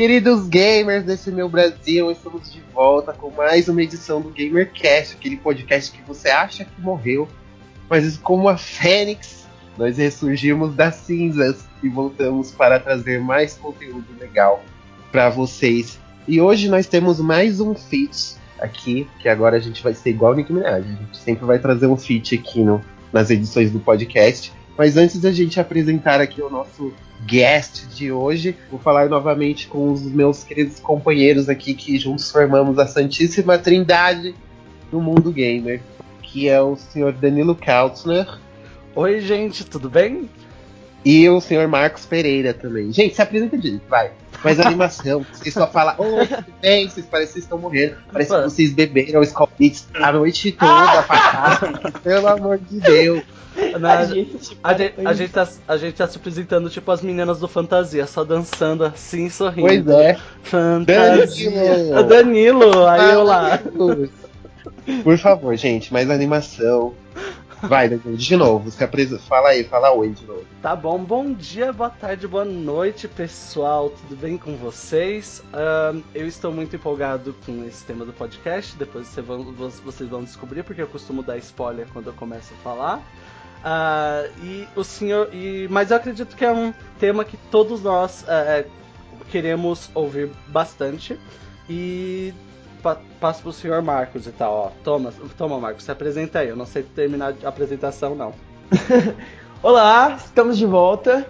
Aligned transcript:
Queridos 0.00 0.48
gamers 0.48 1.04
desse 1.04 1.30
meu 1.30 1.46
Brasil, 1.46 2.10
estamos 2.10 2.50
de 2.50 2.62
volta 2.72 3.12
com 3.12 3.30
mais 3.30 3.68
uma 3.68 3.82
edição 3.82 4.18
do 4.18 4.30
GamerCast, 4.30 5.14
aquele 5.14 5.36
podcast 5.36 5.92
que 5.92 6.00
você 6.08 6.30
acha 6.30 6.64
que 6.64 6.80
morreu, 6.80 7.28
mas 7.86 8.16
como 8.16 8.48
a 8.48 8.56
Fênix, 8.56 9.46
nós 9.76 9.98
ressurgimos 9.98 10.74
das 10.74 10.94
cinzas 10.94 11.68
e 11.82 11.90
voltamos 11.90 12.50
para 12.50 12.80
trazer 12.80 13.20
mais 13.20 13.58
conteúdo 13.58 14.06
legal 14.18 14.64
para 15.12 15.28
vocês. 15.28 15.98
E 16.26 16.40
hoje 16.40 16.70
nós 16.70 16.86
temos 16.86 17.20
mais 17.20 17.60
um 17.60 17.74
feat 17.74 18.36
aqui, 18.58 19.06
que 19.18 19.28
agora 19.28 19.58
a 19.58 19.60
gente 19.60 19.82
vai 19.82 19.92
ser 19.92 20.08
igual 20.08 20.34
Nick 20.34 20.50
Minaj, 20.50 20.82
a 20.82 20.88
gente 20.88 21.18
sempre 21.18 21.44
vai 21.44 21.58
trazer 21.58 21.88
um 21.88 21.96
feat 21.98 22.36
aqui 22.36 22.64
no, 22.64 22.82
nas 23.12 23.28
edições 23.28 23.70
do 23.70 23.78
podcast. 23.78 24.50
Mas 24.80 24.96
antes 24.96 25.20
da 25.20 25.30
gente 25.30 25.60
apresentar 25.60 26.22
aqui 26.22 26.40
o 26.40 26.48
nosso 26.48 26.90
guest 27.26 27.86
de 27.94 28.10
hoje, 28.10 28.56
vou 28.70 28.80
falar 28.80 29.10
novamente 29.10 29.66
com 29.66 29.92
os 29.92 30.00
meus 30.00 30.42
queridos 30.42 30.80
companheiros 30.80 31.50
aqui 31.50 31.74
que 31.74 31.98
juntos 31.98 32.30
formamos 32.30 32.78
a 32.78 32.86
Santíssima 32.86 33.58
Trindade 33.58 34.34
do 34.90 34.98
mundo 34.98 35.30
gamer, 35.30 35.82
que 36.22 36.48
é 36.48 36.62
o 36.62 36.76
senhor 36.76 37.12
Danilo 37.12 37.54
Kautzner. 37.54 38.26
Oi, 38.94 39.20
gente, 39.20 39.66
tudo 39.66 39.90
bem? 39.90 40.30
E 41.04 41.28
o 41.28 41.42
senhor 41.42 41.68
Marcos 41.68 42.06
Pereira 42.06 42.54
também. 42.54 42.90
Gente, 42.90 43.14
se 43.14 43.20
apresenta 43.20 43.58
direito, 43.58 43.84
vai. 43.86 44.12
Mas 44.42 44.58
a 44.58 44.66
animação, 44.66 45.24
vocês 45.32 45.52
só 45.52 45.66
falam, 45.66 45.94
oi, 45.98 46.26
tudo 46.26 46.44
bem? 46.62 46.88
Vocês 46.88 47.06
parecem 47.06 47.34
que 47.34 47.40
estão 47.40 47.58
morrendo. 47.58 47.96
Parece 48.12 48.34
que 48.34 48.42
vocês 48.42 48.72
beberam 48.72 49.22
Skull 49.22 49.48
Beats 49.58 49.86
a 49.94 50.12
noite 50.12 50.52
toda, 50.52 50.72
ah! 50.72 51.60
Pelo 52.02 52.26
amor 52.26 52.58
de 52.58 52.80
Deus. 52.80 53.22
Na, 53.78 53.98
a, 53.98 54.06
gente, 54.06 54.58
a, 54.62 54.74
gente, 54.74 54.94
a, 55.04 55.12
gente 55.12 55.32
tá, 55.32 55.48
a 55.68 55.76
gente 55.76 55.94
tá 55.94 56.06
se 56.06 56.16
apresentando 56.16 56.70
tipo 56.70 56.90
as 56.90 57.02
meninas 57.02 57.40
do 57.40 57.48
Fantasia, 57.48 58.06
só 58.06 58.24
dançando 58.24 58.84
assim, 58.84 59.28
sorrindo. 59.28 59.84
Pois 59.84 59.88
é. 59.88 60.16
Fantasia. 60.42 61.50
Danilo, 61.50 62.04
Danilo 62.04 62.86
aí 62.86 63.12
eu 63.12 63.24
lá. 63.24 63.60
Por 65.02 65.18
favor, 65.18 65.54
gente, 65.56 65.92
mais 65.92 66.08
animação. 66.10 66.94
Vai, 67.62 67.88
de 67.88 68.36
novo. 68.36 68.70
Você 68.70 68.84
apresenta, 68.84 69.22
fala 69.22 69.50
aí, 69.50 69.64
fala 69.64 69.92
oi 69.92 70.10
de 70.10 70.24
novo. 70.24 70.44
Tá 70.62 70.74
bom, 70.74 70.98
bom 70.98 71.32
dia, 71.32 71.72
boa 71.72 71.90
tarde, 71.90 72.26
boa 72.26 72.44
noite, 72.44 73.06
pessoal. 73.06 73.90
Tudo 73.90 74.16
bem 74.16 74.38
com 74.38 74.56
vocês? 74.56 75.42
Eu 76.14 76.26
estou 76.26 76.52
muito 76.52 76.76
empolgado 76.76 77.34
com 77.44 77.64
esse 77.66 77.84
tema 77.84 78.04
do 78.04 78.12
podcast. 78.12 78.76
Depois 78.76 79.08
vocês 79.08 79.26
vão, 79.26 79.44
vocês 79.84 80.08
vão 80.08 80.24
descobrir, 80.24 80.62
porque 80.62 80.80
eu 80.80 80.86
costumo 80.86 81.22
dar 81.22 81.36
spoiler 81.38 81.86
quando 81.92 82.06
eu 82.06 82.14
começo 82.14 82.52
a 82.54 82.62
falar. 82.62 82.98
Uh, 83.60 84.30
e 84.42 84.68
o 84.74 84.82
senhor. 84.82 85.28
E, 85.34 85.68
mas 85.70 85.90
eu 85.90 85.98
acredito 85.98 86.34
que 86.34 86.44
é 86.44 86.52
um 86.52 86.72
tema 86.98 87.24
que 87.24 87.36
todos 87.50 87.82
nós 87.82 88.22
uh, 88.22 88.68
queremos 89.30 89.90
ouvir 89.94 90.30
bastante. 90.48 91.18
E 91.68 92.32
pa, 92.80 92.98
passo 93.20 93.42
pro 93.42 93.52
senhor 93.52 93.82
Marcos 93.82 94.26
e 94.26 94.32
tal, 94.32 94.52
ó. 94.52 94.70
Toma, 94.82 95.12
toma, 95.36 95.58
Marcos, 95.58 95.84
se 95.84 95.90
apresenta 95.90 96.40
aí. 96.40 96.48
Eu 96.48 96.56
não 96.56 96.66
sei 96.66 96.82
terminar 96.82 97.34
a 97.44 97.48
apresentação, 97.48 98.14
não. 98.14 98.32
Olá, 99.62 100.16
estamos 100.16 100.56
de 100.58 100.66
volta. 100.66 101.26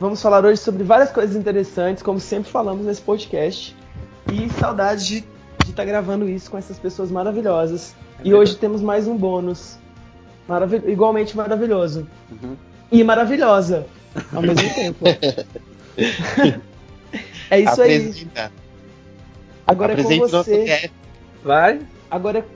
Vamos 0.00 0.20
falar 0.20 0.44
hoje 0.44 0.60
sobre 0.60 0.82
várias 0.84 1.10
coisas 1.10 1.36
interessantes, 1.36 2.02
como 2.02 2.20
sempre 2.20 2.50
falamos 2.50 2.86
nesse 2.86 3.02
podcast. 3.02 3.76
E 4.32 4.48
saudade 4.50 5.20
de 5.20 5.24
estar 5.62 5.74
tá 5.76 5.84
gravando 5.84 6.28
isso 6.28 6.50
com 6.50 6.58
essas 6.58 6.78
pessoas 6.78 7.10
maravilhosas. 7.10 7.94
É 8.18 8.28
e 8.28 8.34
hoje 8.34 8.56
temos 8.56 8.82
mais 8.82 9.06
um 9.06 9.16
bônus 9.16 9.78
Maravil 10.48 10.88
igualmente 10.88 11.36
maravilhoso. 11.36 12.06
Uhum. 12.30 12.56
E 12.90 13.02
maravilhosa 13.02 13.86
ao 14.32 14.42
mesmo 14.42 14.68
tempo. 14.74 15.04
é 17.50 17.60
isso 17.60 17.82
Apresenta. 17.82 18.42
aí. 18.44 18.65
Agora 19.66 19.94
Apresente 19.94 20.14
é 20.14 20.20
com 20.20 20.28
você. 20.28 20.90
Vai. 21.42 21.80
Agora, 22.08 22.46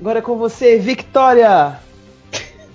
agora 0.00 0.18
é 0.20 0.22
com 0.22 0.36
você, 0.38 0.78
Victoria. 0.78 1.78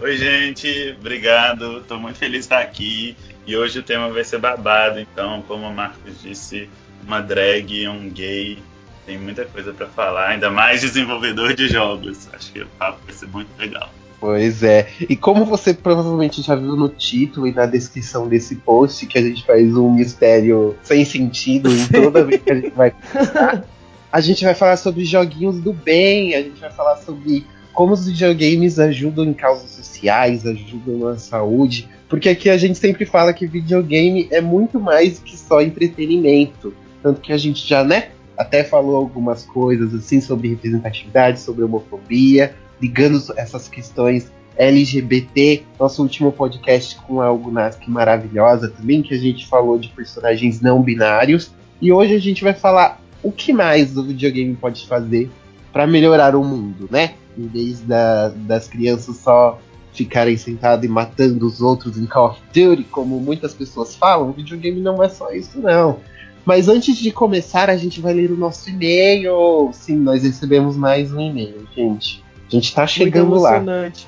Oi, 0.01 0.17
gente. 0.17 0.95
Obrigado. 0.99 1.79
Estou 1.79 1.97
muito 1.97 2.17
feliz 2.17 2.39
de 2.39 2.39
estar 2.39 2.59
aqui. 2.59 3.15
E 3.47 3.55
hoje 3.55 3.79
o 3.79 3.83
tema 3.83 4.09
vai 4.09 4.23
ser 4.25 4.39
babado. 4.39 4.99
Então, 4.99 5.41
como 5.47 5.65
o 5.65 5.73
Marcos 5.73 6.21
disse, 6.21 6.69
uma 7.05 7.21
drag, 7.21 7.87
um 7.87 8.09
gay. 8.09 8.59
Tem 9.05 9.17
muita 9.17 9.45
coisa 9.45 9.71
para 9.71 9.87
falar. 9.87 10.29
Ainda 10.29 10.49
mais 10.49 10.81
desenvolvedor 10.81 11.53
de 11.53 11.69
jogos. 11.69 12.27
Acho 12.33 12.51
que 12.51 12.61
o 12.63 12.67
papo 12.77 12.99
vai 13.05 13.15
ser 13.15 13.27
muito 13.27 13.49
legal. 13.57 13.89
Pois 14.19 14.63
é. 14.63 14.89
E 14.99 15.15
como 15.15 15.45
você 15.45 15.73
provavelmente 15.73 16.41
já 16.41 16.55
viu 16.55 16.75
no 16.75 16.89
título 16.89 17.47
e 17.47 17.53
na 17.53 17.65
descrição 17.65 18.27
desse 18.27 18.55
post, 18.55 19.05
que 19.05 19.17
a 19.17 19.21
gente 19.21 19.45
faz 19.45 19.75
um 19.77 19.93
mistério 19.93 20.75
sem 20.83 21.05
sentido 21.05 21.69
em 21.71 21.87
toda 21.87 22.23
vez 22.23 22.41
que 22.41 22.51
a 22.51 22.55
gente 22.55 22.71
vai 22.71 22.93
a 24.15 24.21
gente 24.21 24.45
vai 24.45 24.55
falar 24.55 24.77
sobre 24.77 25.03
joguinhos 25.03 25.59
do 25.59 25.73
bem, 25.73 26.35
a 26.35 26.41
gente 26.41 26.61
vai 26.61 26.71
falar 26.71 26.95
sobre 26.99 27.45
como 27.73 27.91
os 27.91 28.07
videogames 28.07 28.79
ajudam 28.79 29.25
em 29.25 29.33
causas 29.33 29.69
sociais, 29.71 30.45
ajudam 30.45 30.99
na 30.99 31.17
saúde, 31.17 31.89
porque 32.07 32.29
aqui 32.29 32.49
a 32.49 32.57
gente 32.57 32.79
sempre 32.79 33.05
fala 33.05 33.33
que 33.33 33.45
videogame 33.45 34.29
é 34.31 34.39
muito 34.39 34.79
mais 34.79 35.19
que 35.19 35.37
só 35.37 35.61
entretenimento. 35.61 36.73
Tanto 37.03 37.19
que 37.19 37.33
a 37.33 37.37
gente 37.37 37.67
já, 37.67 37.83
né, 37.83 38.11
até 38.37 38.63
falou 38.63 38.95
algumas 38.95 39.43
coisas 39.43 39.93
assim 39.93 40.21
sobre 40.21 40.47
representatividade, 40.47 41.41
sobre 41.41 41.65
homofobia, 41.65 42.55
ligando 42.81 43.21
essas 43.35 43.67
questões 43.67 44.31
LGBT, 44.55 45.63
nosso 45.77 46.01
último 46.01 46.31
podcast 46.31 46.95
com 47.01 47.19
a 47.19 47.25
Algonask 47.25 47.85
maravilhosa 47.89 48.69
também, 48.69 49.01
que 49.01 49.13
a 49.13 49.19
gente 49.19 49.45
falou 49.45 49.77
de 49.77 49.89
personagens 49.89 50.61
não 50.61 50.81
binários. 50.81 51.51
E 51.81 51.91
hoje 51.91 52.15
a 52.15 52.19
gente 52.19 52.41
vai 52.41 52.53
falar 52.53 53.03
o 53.25 53.31
que 53.31 53.51
mais 53.51 53.97
o 53.97 54.03
videogame 54.03 54.55
pode 54.55 54.85
fazer 54.85 55.31
para 55.73 55.87
melhorar 55.87 56.35
o 56.35 56.43
mundo, 56.43 56.87
né? 56.91 57.15
Em 57.35 57.47
vez 57.47 57.81
da, 57.81 58.29
das 58.29 58.67
crianças 58.67 59.17
só 59.17 59.59
ficarem 59.93 60.37
sentadas 60.37 60.85
e 60.85 60.87
matando 60.87 61.47
os 61.47 61.59
outros 61.59 61.97
em 61.97 62.05
Call 62.05 62.29
of 62.29 62.39
Duty, 62.53 62.83
como 62.85 63.19
muitas 63.19 63.53
pessoas 63.53 63.95
falam, 63.95 64.29
o 64.29 64.33
videogame 64.33 64.79
não 64.79 65.01
é 65.03 65.09
só 65.09 65.31
isso, 65.31 65.59
não. 65.59 65.99
Mas 66.45 66.69
antes 66.69 66.95
de 66.97 67.11
começar, 67.11 67.67
a 67.69 67.75
gente 67.77 67.99
vai 67.99 68.13
ler 68.13 68.31
o 68.31 68.37
nosso 68.37 68.69
e-mail. 68.69 69.71
Sim, 69.73 69.95
nós 69.97 70.21
recebemos 70.21 70.77
mais 70.77 71.11
um 71.11 71.19
e-mail, 71.19 71.67
gente. 71.75 72.23
A 72.47 72.51
gente 72.51 72.75
tá 72.75 72.85
chegando 72.85 73.29
Muito 73.29 73.39
emocionante. 73.43 74.07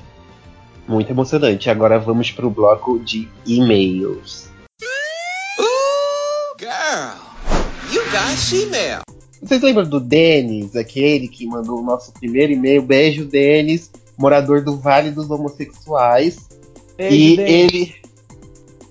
lá. 0.86 0.94
Muito 0.94 1.10
emocionante. 1.10 1.68
Agora 1.68 1.98
vamos 1.98 2.30
pro 2.30 2.48
bloco 2.48 3.00
de 3.00 3.28
e-mails. 3.44 4.48
Ooh, 5.58 6.56
girl, 6.56 7.27
you 7.92 8.02
got 8.10 8.54
email. 8.54 9.00
Vocês 9.42 9.62
lembram 9.62 9.88
do 9.88 10.00
Denis, 10.00 10.74
aquele 10.74 11.28
que 11.28 11.46
mandou 11.46 11.78
o 11.78 11.82
nosso 11.82 12.12
primeiro 12.12 12.52
e-mail? 12.52 12.82
Beijo, 12.82 13.24
Denis, 13.24 13.90
morador 14.16 14.62
do 14.62 14.76
Vale 14.76 15.10
dos 15.10 15.30
Homossexuais. 15.30 16.48
Beijo, 16.96 17.14
e 17.14 17.36
Dennis. 17.36 17.72
ele 17.72 17.98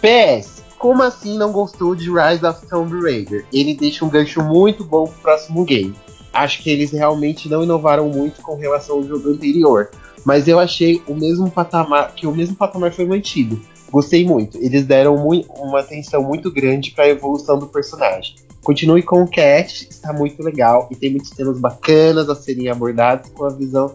PS, 0.00 0.62
como 0.78 1.02
assim 1.02 1.36
não 1.36 1.52
gostou 1.52 1.94
de 1.94 2.10
Rise 2.10 2.44
of 2.44 2.66
Tomb 2.66 3.00
Raider? 3.02 3.44
Ele 3.52 3.74
deixa 3.74 4.04
um 4.04 4.08
gancho 4.08 4.42
muito 4.42 4.82
bom 4.82 5.04
pro 5.04 5.20
próximo 5.20 5.64
game. 5.64 5.94
Acho 6.32 6.62
que 6.62 6.70
eles 6.70 6.90
realmente 6.90 7.48
não 7.48 7.62
inovaram 7.62 8.08
muito 8.08 8.40
com 8.40 8.56
relação 8.56 8.96
ao 8.96 9.04
jogo 9.04 9.28
anterior. 9.28 9.90
Mas 10.24 10.48
eu 10.48 10.58
achei 10.58 11.02
o 11.06 11.14
mesmo 11.14 11.50
patamar, 11.50 12.14
que 12.14 12.26
o 12.26 12.32
mesmo 12.32 12.56
patamar 12.56 12.92
foi 12.92 13.04
mantido. 13.04 13.60
Gostei 13.90 14.24
muito. 14.24 14.56
Eles 14.58 14.84
deram 14.84 15.16
uma 15.16 15.80
atenção 15.80 16.22
muito 16.22 16.50
grande 16.50 16.92
para 16.92 17.04
a 17.04 17.08
evolução 17.08 17.58
do 17.58 17.66
personagem. 17.66 18.36
Continue 18.62 19.02
com 19.02 19.22
o 19.22 19.28
cast, 19.28 19.88
está 19.88 20.12
muito 20.12 20.42
legal 20.42 20.86
e 20.90 20.96
tem 20.96 21.10
muitos 21.10 21.30
temas 21.30 21.58
bacanas 21.58 22.28
a 22.28 22.34
serem 22.34 22.68
abordados 22.68 23.30
com 23.30 23.44
a 23.44 23.50
visão 23.50 23.94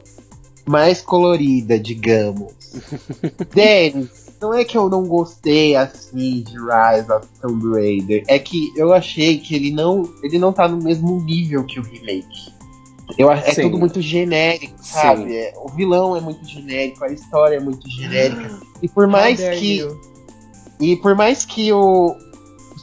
mais 0.65 1.01
colorida, 1.01 1.79
digamos. 1.79 2.51
Denis, 3.53 4.24
não 4.45 4.53
é 4.53 4.63
que 4.63 4.77
eu 4.77 4.87
não 4.89 5.03
gostei 5.03 5.75
assim 5.75 6.43
de 6.43 6.53
Rise 6.53 7.11
of 7.11 7.27
Tomb 7.41 7.71
Raider, 7.71 8.23
é 8.27 8.37
que 8.37 8.71
eu 8.75 8.93
achei 8.93 9.39
que 9.39 9.55
ele 9.55 9.71
não, 9.71 10.07
ele 10.21 10.37
não 10.37 10.53
tá 10.53 10.67
no 10.67 10.77
mesmo 10.77 11.19
nível 11.21 11.63
que 11.63 11.79
o 11.79 11.83
remake. 11.83 12.53
Eu, 13.17 13.31
é 13.31 13.41
Sim. 13.41 13.63
tudo 13.63 13.79
muito 13.79 13.99
genérico, 14.01 14.75
sabe? 14.79 15.35
É, 15.35 15.53
o 15.57 15.69
vilão 15.69 16.15
é 16.15 16.21
muito 16.21 16.45
genérico, 16.47 17.03
a 17.03 17.09
história 17.09 17.55
é 17.55 17.59
muito 17.59 17.89
genérica. 17.89 18.59
E 18.81 18.89
por 18.89 19.07
mais 19.07 19.39
que 19.39 19.77
you. 19.77 19.99
e 20.81 20.95
por 20.97 21.15
mais 21.15 21.45
que 21.45 21.71
o. 21.71 22.15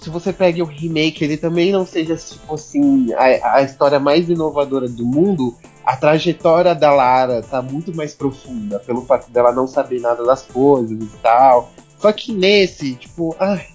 Se 0.03 0.09
você 0.09 0.33
pegue 0.33 0.63
o 0.63 0.65
remake, 0.65 1.23
ele 1.23 1.37
também 1.37 1.71
não 1.71 1.87
seja, 1.87 2.17
tipo 2.17 2.55
assim, 2.55 3.13
a, 3.13 3.59
a 3.59 3.63
história 3.63 4.01
mais 4.01 4.29
inovadora 4.29 4.89
do 4.89 5.05
mundo, 5.05 5.55
a 5.85 5.97
trajetória 5.97 6.75
da 6.75 6.93
Lara 6.93 7.43
tá 7.43 7.61
muito 7.61 7.95
mais 7.95 8.15
profunda, 8.15 8.79
pelo 8.79 9.03
fato 9.03 9.31
dela 9.31 9.53
não 9.53 9.67
saber 9.67 10.01
nada 10.01 10.25
das 10.25 10.43
coisas 10.43 10.93
e 11.01 11.17
tal. 11.23 11.71
Só 11.99 12.13
que 12.13 12.33
nesse, 12.33 12.95
tipo, 12.95 13.37
ai, 13.39 13.67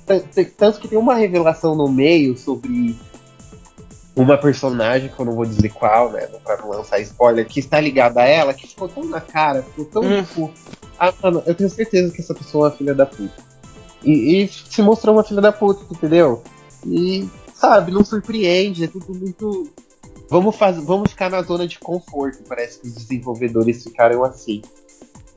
tanto 0.57 0.79
que 0.79 0.87
tem 0.87 0.97
uma 0.97 1.15
revelação 1.15 1.75
no 1.75 1.87
meio 1.87 2.37
sobre 2.37 2.95
uma 4.15 4.37
personagem, 4.37 5.09
que 5.09 5.19
eu 5.19 5.25
não 5.25 5.33
vou 5.33 5.45
dizer 5.45 5.69
qual, 5.69 6.11
né? 6.11 6.27
Pra 6.43 6.57
não 6.57 6.69
lançar 6.69 6.99
spoiler, 6.99 7.45
que 7.47 7.59
está 7.59 7.79
ligada 7.79 8.21
a 8.21 8.25
ela, 8.25 8.53
que 8.53 8.67
ficou 8.67 8.89
tão 8.89 9.05
na 9.05 9.21
cara, 9.21 9.61
ficou 9.63 9.85
tão, 9.85 10.03
Hum. 10.03 10.23
tipo. 10.23 10.51
Ah, 10.99 11.13
mano, 11.21 11.43
eu 11.45 11.53
tenho 11.53 11.69
certeza 11.69 12.11
que 12.11 12.21
essa 12.21 12.33
pessoa 12.33 12.67
é 12.67 12.71
uma 12.71 12.75
filha 12.77 12.95
da 12.95 13.05
puta. 13.05 13.31
E, 14.03 14.43
e 14.43 14.47
se 14.47 14.81
mostrou 14.81 15.15
uma 15.15 15.23
filha 15.23 15.41
da 15.41 15.51
puta, 15.51 15.85
entendeu? 15.91 16.41
E, 16.85 17.27
sabe, 17.53 17.91
não 17.91 18.03
surpreende, 18.03 18.83
é 18.85 18.87
tudo 18.87 19.13
muito. 19.13 19.69
Vamos, 20.29 20.55
faz... 20.55 20.77
Vamos 20.83 21.11
ficar 21.11 21.29
na 21.29 21.41
zona 21.41 21.67
de 21.67 21.79
conforto, 21.79 22.43
parece 22.47 22.79
que 22.79 22.87
os 22.87 22.93
desenvolvedores 22.95 23.83
ficaram 23.83 24.23
assim. 24.23 24.61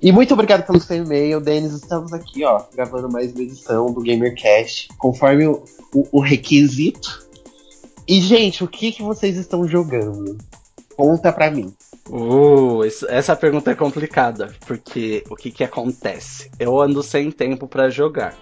E 0.02 0.10
muito 0.12 0.32
obrigado 0.32 0.66
pelo 0.66 0.80
seu 0.80 0.96
e-mail, 1.04 1.40
Denis. 1.40 1.72
Estamos 1.72 2.12
aqui, 2.12 2.44
ó, 2.44 2.62
gravando 2.74 3.10
mais 3.10 3.32
uma 3.32 3.42
edição 3.42 3.92
do 3.92 4.00
GamerCast, 4.02 4.88
conforme 4.98 5.46
o, 5.46 5.62
o, 5.94 6.08
o 6.12 6.20
requisito. 6.20 7.28
E, 8.08 8.20
gente, 8.20 8.64
o 8.64 8.68
que, 8.68 8.92
que 8.92 9.02
vocês 9.02 9.36
estão 9.36 9.68
jogando? 9.68 10.38
Conta 10.96 11.32
pra 11.32 11.50
mim. 11.50 11.72
Uh, 12.08 12.84
isso- 12.84 13.06
essa 13.08 13.36
pergunta 13.36 13.70
é 13.70 13.74
complicada, 13.74 14.52
porque 14.66 15.22
o 15.30 15.36
que 15.36 15.50
que 15.50 15.62
acontece? 15.62 16.50
Eu 16.58 16.80
ando 16.80 17.02
sem 17.02 17.30
tempo 17.30 17.68
pra 17.68 17.88
jogar. 17.90 18.34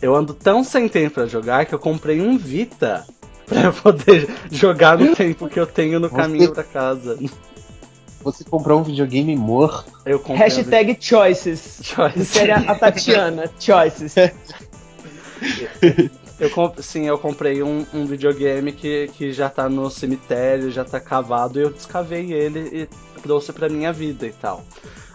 Eu 0.00 0.14
ando 0.14 0.32
tão 0.32 0.62
sem 0.62 0.88
tempo 0.88 1.14
pra 1.14 1.26
jogar 1.26 1.66
que 1.66 1.74
eu 1.74 1.78
comprei 1.78 2.20
um 2.20 2.38
Vita 2.38 3.04
pra 3.46 3.62
eu 3.62 3.72
poder 3.72 4.28
jogar 4.50 4.98
no 4.98 5.14
tempo 5.14 5.48
que 5.48 5.58
eu 5.60 5.66
tenho 5.66 6.00
no 6.00 6.08
Você- 6.08 6.16
caminho 6.16 6.52
pra 6.52 6.64
casa. 6.64 7.18
Você 8.22 8.42
comprou 8.42 8.80
um 8.80 8.82
videogame 8.82 9.36
morto? 9.36 9.92
Eu 10.06 10.18
comprei 10.18 10.36
um 10.36 10.38
Hashtag 10.40 10.96
choices. 10.98 11.80
Choice. 11.82 12.18
Insere 12.18 12.52
a 12.52 12.58
a 12.72 12.74
Tatiana. 12.74 13.50
Choices. 13.60 14.14
Eu 16.40 16.50
comp- 16.50 16.80
sim, 16.80 17.06
eu 17.06 17.18
comprei 17.18 17.62
um, 17.62 17.86
um 17.94 18.06
videogame 18.06 18.72
que, 18.72 19.08
que 19.14 19.32
já 19.32 19.48
tá 19.48 19.68
no 19.68 19.88
cemitério, 19.90 20.70
já 20.70 20.84
tá 20.84 20.98
cavado, 20.98 21.60
e 21.60 21.62
eu 21.62 21.70
descavei 21.70 22.32
ele 22.32 22.60
e 22.72 23.20
trouxe 23.20 23.52
pra 23.52 23.68
minha 23.68 23.92
vida 23.92 24.26
e 24.26 24.32
tal. 24.32 24.64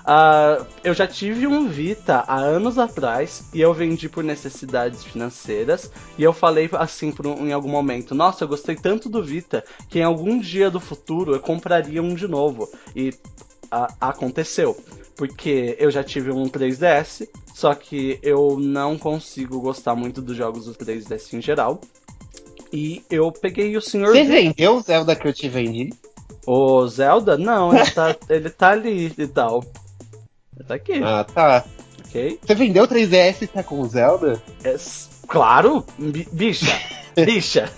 Ah, 0.06 0.66
eu 0.84 0.94
já 0.94 1.06
tive 1.08 1.46
um 1.46 1.68
Vita 1.68 2.24
há 2.28 2.38
anos 2.38 2.78
atrás 2.78 3.44
e 3.54 3.62
eu 3.62 3.74
vendi 3.74 4.10
por 4.10 4.24
necessidades 4.24 5.04
financeiras. 5.04 5.92
E 6.18 6.24
eu 6.24 6.34
falei 6.34 6.70
assim 6.74 7.12
por 7.12 7.28
um- 7.28 7.48
em 7.48 7.54
algum 7.54 7.70
momento: 7.70 8.16
Nossa, 8.16 8.44
eu 8.44 8.48
gostei 8.48 8.76
tanto 8.76 9.10
do 9.10 9.24
Vita 9.24 9.64
que 9.90 10.00
em 10.00 10.04
algum 10.04 10.40
dia 10.40 10.70
do 10.72 10.80
futuro 10.80 11.34
eu 11.36 11.40
compraria 11.40 12.02
um 12.02 12.16
de 12.16 12.28
novo. 12.28 12.70
E 12.96 13.14
a- 13.72 13.94
aconteceu. 14.02 14.76
Porque 15.16 15.76
eu 15.78 15.92
já 15.92 16.02
tive 16.02 16.32
um 16.32 16.48
3DS, 16.48 17.28
só 17.54 17.76
que 17.76 18.18
eu 18.24 18.58
não 18.58 18.98
consigo 18.98 19.60
gostar 19.60 19.94
muito 19.94 20.22
dos 20.22 20.36
jogos 20.36 20.66
do 20.66 20.74
3DS 20.74 21.36
em 21.36 21.42
geral. 21.42 21.82
E 22.72 23.04
eu 23.10 23.32
peguei 23.32 23.76
o 23.76 23.82
Sr. 23.82 24.12
Você 24.12 24.24
vendeu 24.24 24.76
o 24.78 24.82
Zelda 24.82 25.16
que 25.16 25.28
eu 25.28 25.34
te 25.34 25.50
vendi? 25.50 25.90
O 26.46 26.88
Zelda? 26.88 27.38
Não, 27.38 27.76
ele 27.76 27.92
tá, 27.92 28.16
ele 28.30 28.50
tá 28.50 28.70
ali 28.72 29.14
e 29.18 29.28
tal. 29.28 29.64
Tá 30.68 30.76
aqui, 30.76 31.02
Ah, 31.04 31.24
tá. 31.24 31.66
ok? 32.08 32.40
Você 32.46 32.56
vendeu 32.56 32.84
o 32.84 32.88
3DS 32.88 33.42
e 33.44 33.48
tá 33.48 33.64
com 33.64 33.80
o 33.80 33.88
Zelda? 33.88 34.42
É, 34.64 34.76
claro, 35.28 35.86
bi- 35.98 36.28
bicha, 36.32 36.78
bicha. 37.16 37.70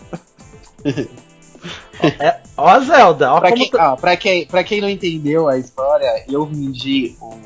ó, 2.01 2.07
é, 2.23 2.41
ó 2.57 2.67
a 2.67 2.79
Zelda, 2.79 3.33
ó 3.33 3.39
Pra 3.39 3.49
como 3.49 3.61
quem, 3.61 3.71
tá- 3.71 3.91
ah, 3.91 3.97
pra, 3.97 4.17
quem, 4.17 4.45
pra 4.47 4.63
quem 4.63 4.81
não 4.81 4.89
entendeu 4.89 5.47
a 5.47 5.57
história, 5.57 6.25
eu 6.29 6.45
vendi 6.45 7.15
o 7.19 7.39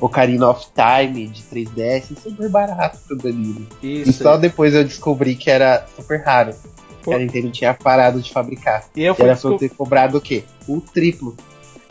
Ocarina 0.00 0.48
of 0.48 0.66
Time 0.74 1.26
de 1.28 1.42
3DS 1.42 2.16
super 2.22 2.48
barato 2.48 2.98
pro 3.06 3.16
Danilo. 3.16 3.66
E 3.82 4.02
Isso. 4.02 4.22
só 4.22 4.36
depois 4.36 4.74
eu 4.74 4.84
descobri 4.84 5.34
que 5.34 5.50
era 5.50 5.86
super 5.96 6.22
raro. 6.22 6.54
Pô. 7.02 7.10
Que 7.12 7.16
a 7.16 7.18
Nintendo 7.18 7.50
tinha 7.50 7.72
parado 7.72 8.20
de 8.20 8.30
fabricar. 8.30 8.84
E 8.94 9.02
eu 9.04 9.14
E 9.14 9.16
fui 9.16 9.24
era 9.26 9.36
pra 9.36 9.50
eu 9.50 9.56
ter 9.58 9.70
cobrado 9.70 10.18
o 10.18 10.20
quê? 10.20 10.44
O 10.68 10.80
triplo. 10.82 11.34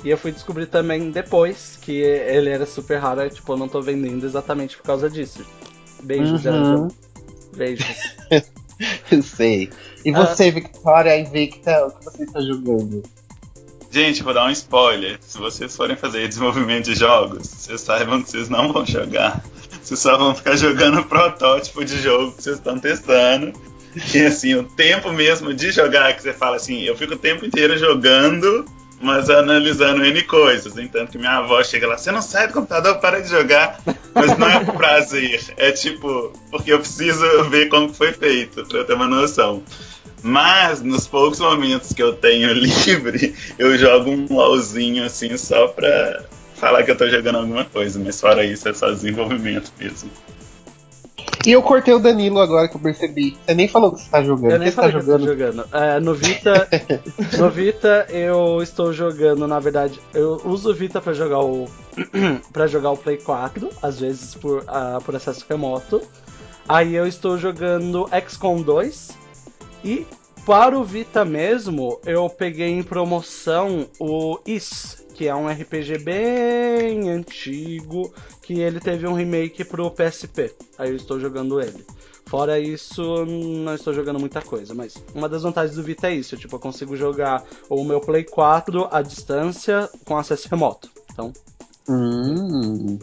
E 0.03 0.09
eu 0.09 0.17
fui 0.17 0.31
descobrir 0.31 0.65
também 0.67 1.11
depois 1.11 1.77
que 1.81 1.91
ele 1.91 2.49
era 2.49 2.65
super 2.65 2.97
raro, 2.99 3.21
e, 3.25 3.29
tipo, 3.29 3.51
eu 3.53 3.57
não 3.57 3.67
tô 3.67 3.81
vendendo 3.81 4.25
exatamente 4.25 4.77
por 4.77 4.83
causa 4.83 5.09
disso. 5.09 5.45
Beijos, 6.03 6.31
Uhum. 6.31 6.37
Zelda. 6.37 6.87
Beijos. 7.55 7.85
Eu 9.11 9.21
sei. 9.21 9.69
E 10.05 10.11
Ah. 10.11 10.25
você, 10.25 10.49
Victoria 10.51 11.19
Invicta, 11.19 11.85
o 11.87 11.91
que 11.91 12.05
você 12.05 12.23
está 12.23 12.39
jogando? 12.39 13.03
Gente, 13.91 14.23
vou 14.23 14.33
dar 14.33 14.45
um 14.45 14.51
spoiler. 14.51 15.17
Se 15.19 15.37
vocês 15.37 15.75
forem 15.75 15.97
fazer 15.97 16.27
desenvolvimento 16.29 16.85
de 16.85 16.95
jogos, 16.95 17.45
vocês 17.47 17.81
saibam 17.81 18.21
que 18.23 18.29
vocês 18.29 18.47
não 18.47 18.71
vão 18.71 18.85
jogar. 18.85 19.43
Vocês 19.83 19.99
só 19.99 20.17
vão 20.17 20.33
ficar 20.35 20.55
jogando 20.55 21.03
protótipo 21.03 21.83
de 21.83 21.99
jogo 21.99 22.31
que 22.33 22.43
vocês 22.43 22.57
estão 22.57 22.79
testando. 22.79 23.51
E 24.13 24.19
assim, 24.21 24.53
o 24.55 24.63
tempo 24.63 25.11
mesmo 25.11 25.53
de 25.53 25.71
jogar, 25.71 26.15
que 26.15 26.21
você 26.21 26.31
fala 26.31 26.55
assim, 26.57 26.81
eu 26.83 26.95
fico 26.95 27.15
o 27.15 27.17
tempo 27.17 27.43
inteiro 27.45 27.75
jogando, 27.77 28.63
mas 29.01 29.29
analisando 29.29 30.05
N 30.05 30.23
coisas. 30.23 30.77
Entanto 30.77 31.11
que 31.11 31.17
minha 31.17 31.37
avó 31.37 31.63
chega 31.63 31.87
lá, 31.87 31.97
você 31.97 32.11
não 32.11 32.21
sai 32.21 32.47
do 32.47 32.53
computador, 32.53 32.97
para 32.99 33.21
de 33.21 33.29
jogar. 33.29 33.79
Mas 34.13 34.37
não 34.37 34.49
é 34.49 34.63
por 34.63 34.75
prazer, 34.75 35.41
é 35.57 35.71
tipo, 35.71 36.33
porque 36.51 36.73
eu 36.73 36.79
preciso 36.79 37.43
ver 37.49 37.69
como 37.69 37.93
foi 37.93 38.11
feito, 38.11 38.65
pra 38.65 38.79
eu 38.79 38.85
ter 38.85 38.93
uma 38.93 39.07
noção. 39.07 39.63
Mas 40.21 40.81
nos 40.81 41.07
poucos 41.07 41.39
momentos 41.39 41.93
que 41.93 42.03
eu 42.03 42.13
tenho 42.13 42.51
livre, 42.53 43.35
eu 43.57 43.77
jogo 43.77 44.09
um 44.09 44.27
LOLzinho 44.29 45.05
assim 45.05 45.37
só 45.37 45.67
pra 45.67 46.23
falar 46.55 46.83
que 46.83 46.91
eu 46.91 46.97
tô 46.97 47.07
jogando 47.07 47.37
alguma 47.37 47.63
coisa, 47.63 47.99
mas 47.99 48.19
fora 48.19 48.43
isso 48.43 48.67
é 48.67 48.73
só 48.73 48.91
desenvolvimento 48.91 49.71
mesmo. 49.79 50.09
E 51.45 51.51
eu 51.51 51.61
cortei 51.61 51.93
o 51.93 51.99
Danilo 51.99 52.39
agora 52.39 52.67
que 52.67 52.75
eu 52.75 52.81
percebi. 52.81 53.37
Você 53.45 53.53
nem 53.53 53.67
falou 53.67 53.93
que 53.93 54.01
você 54.01 54.09
tá 54.09 54.21
jogando. 54.21 54.51
Eu 54.51 54.59
nem 54.59 54.71
tá 54.71 54.81
falei 54.81 54.91
que 54.91 54.97
eu 54.97 55.05
tô 55.05 55.19
jogando? 55.19 55.25
jogando. 55.25 55.75
É, 55.75 55.99
no 55.99 56.13
Vita. 56.13 56.67
no 57.39 57.49
Vita 57.49 58.05
eu 58.09 58.61
estou 58.61 58.91
jogando, 58.91 59.47
na 59.47 59.59
verdade, 59.59 59.99
eu 60.13 60.41
uso 60.43 60.71
o 60.71 60.73
Vita 60.73 60.99
pra 60.99 61.13
jogar 61.13 61.39
o. 61.39 61.67
para 62.51 62.67
jogar 62.67 62.91
o 62.91 62.97
Play 62.97 63.17
4, 63.17 63.69
às 63.81 63.99
vezes 63.99 64.35
por, 64.35 64.63
ah, 64.67 64.99
por 65.03 65.15
acesso 65.15 65.45
remoto. 65.49 66.01
Aí 66.67 66.95
eu 66.95 67.07
estou 67.07 67.37
jogando 67.37 68.07
XCOM 68.27 68.61
2 68.61 69.17
e 69.83 70.05
para 70.45 70.77
o 70.77 70.83
Vita 70.83 71.23
mesmo, 71.23 71.99
eu 72.05 72.27
peguei 72.29 72.69
em 72.69 72.83
promoção 72.83 73.87
o 73.99 74.39
Is, 74.45 74.98
que 75.19 75.27
é 75.27 75.35
um 75.35 75.49
RPG 75.49 75.97
bem 75.97 77.09
antigo, 77.09 78.13
que 78.41 78.61
ele 78.61 78.79
teve 78.79 79.05
um 79.05 79.11
remake 79.11 79.65
pro 79.65 79.91
PSP. 79.91 80.55
Aí 80.77 80.91
eu 80.91 80.95
estou 80.95 81.19
jogando 81.19 81.59
ele. 81.59 81.85
Fora 82.25 82.57
isso, 82.57 83.25
não 83.25 83.75
estou 83.75 83.93
jogando 83.93 84.17
muita 84.17 84.41
coisa, 84.41 84.73
mas 84.73 84.95
uma 85.13 85.27
das 85.27 85.43
vantagens 85.43 85.75
do 85.75 85.83
Vita 85.83 86.07
é 86.07 86.13
isso, 86.13 86.37
tipo, 86.37 86.55
eu 86.55 86.59
consigo 86.59 86.95
jogar 86.95 87.43
o 87.69 87.83
meu 87.83 87.99
Play 87.99 88.23
4 88.23 88.87
à 88.89 89.01
distância 89.01 89.89
com 90.05 90.15
acesso 90.15 90.47
remoto. 90.49 90.89
Então, 91.11 91.33
Hum. 91.89 92.97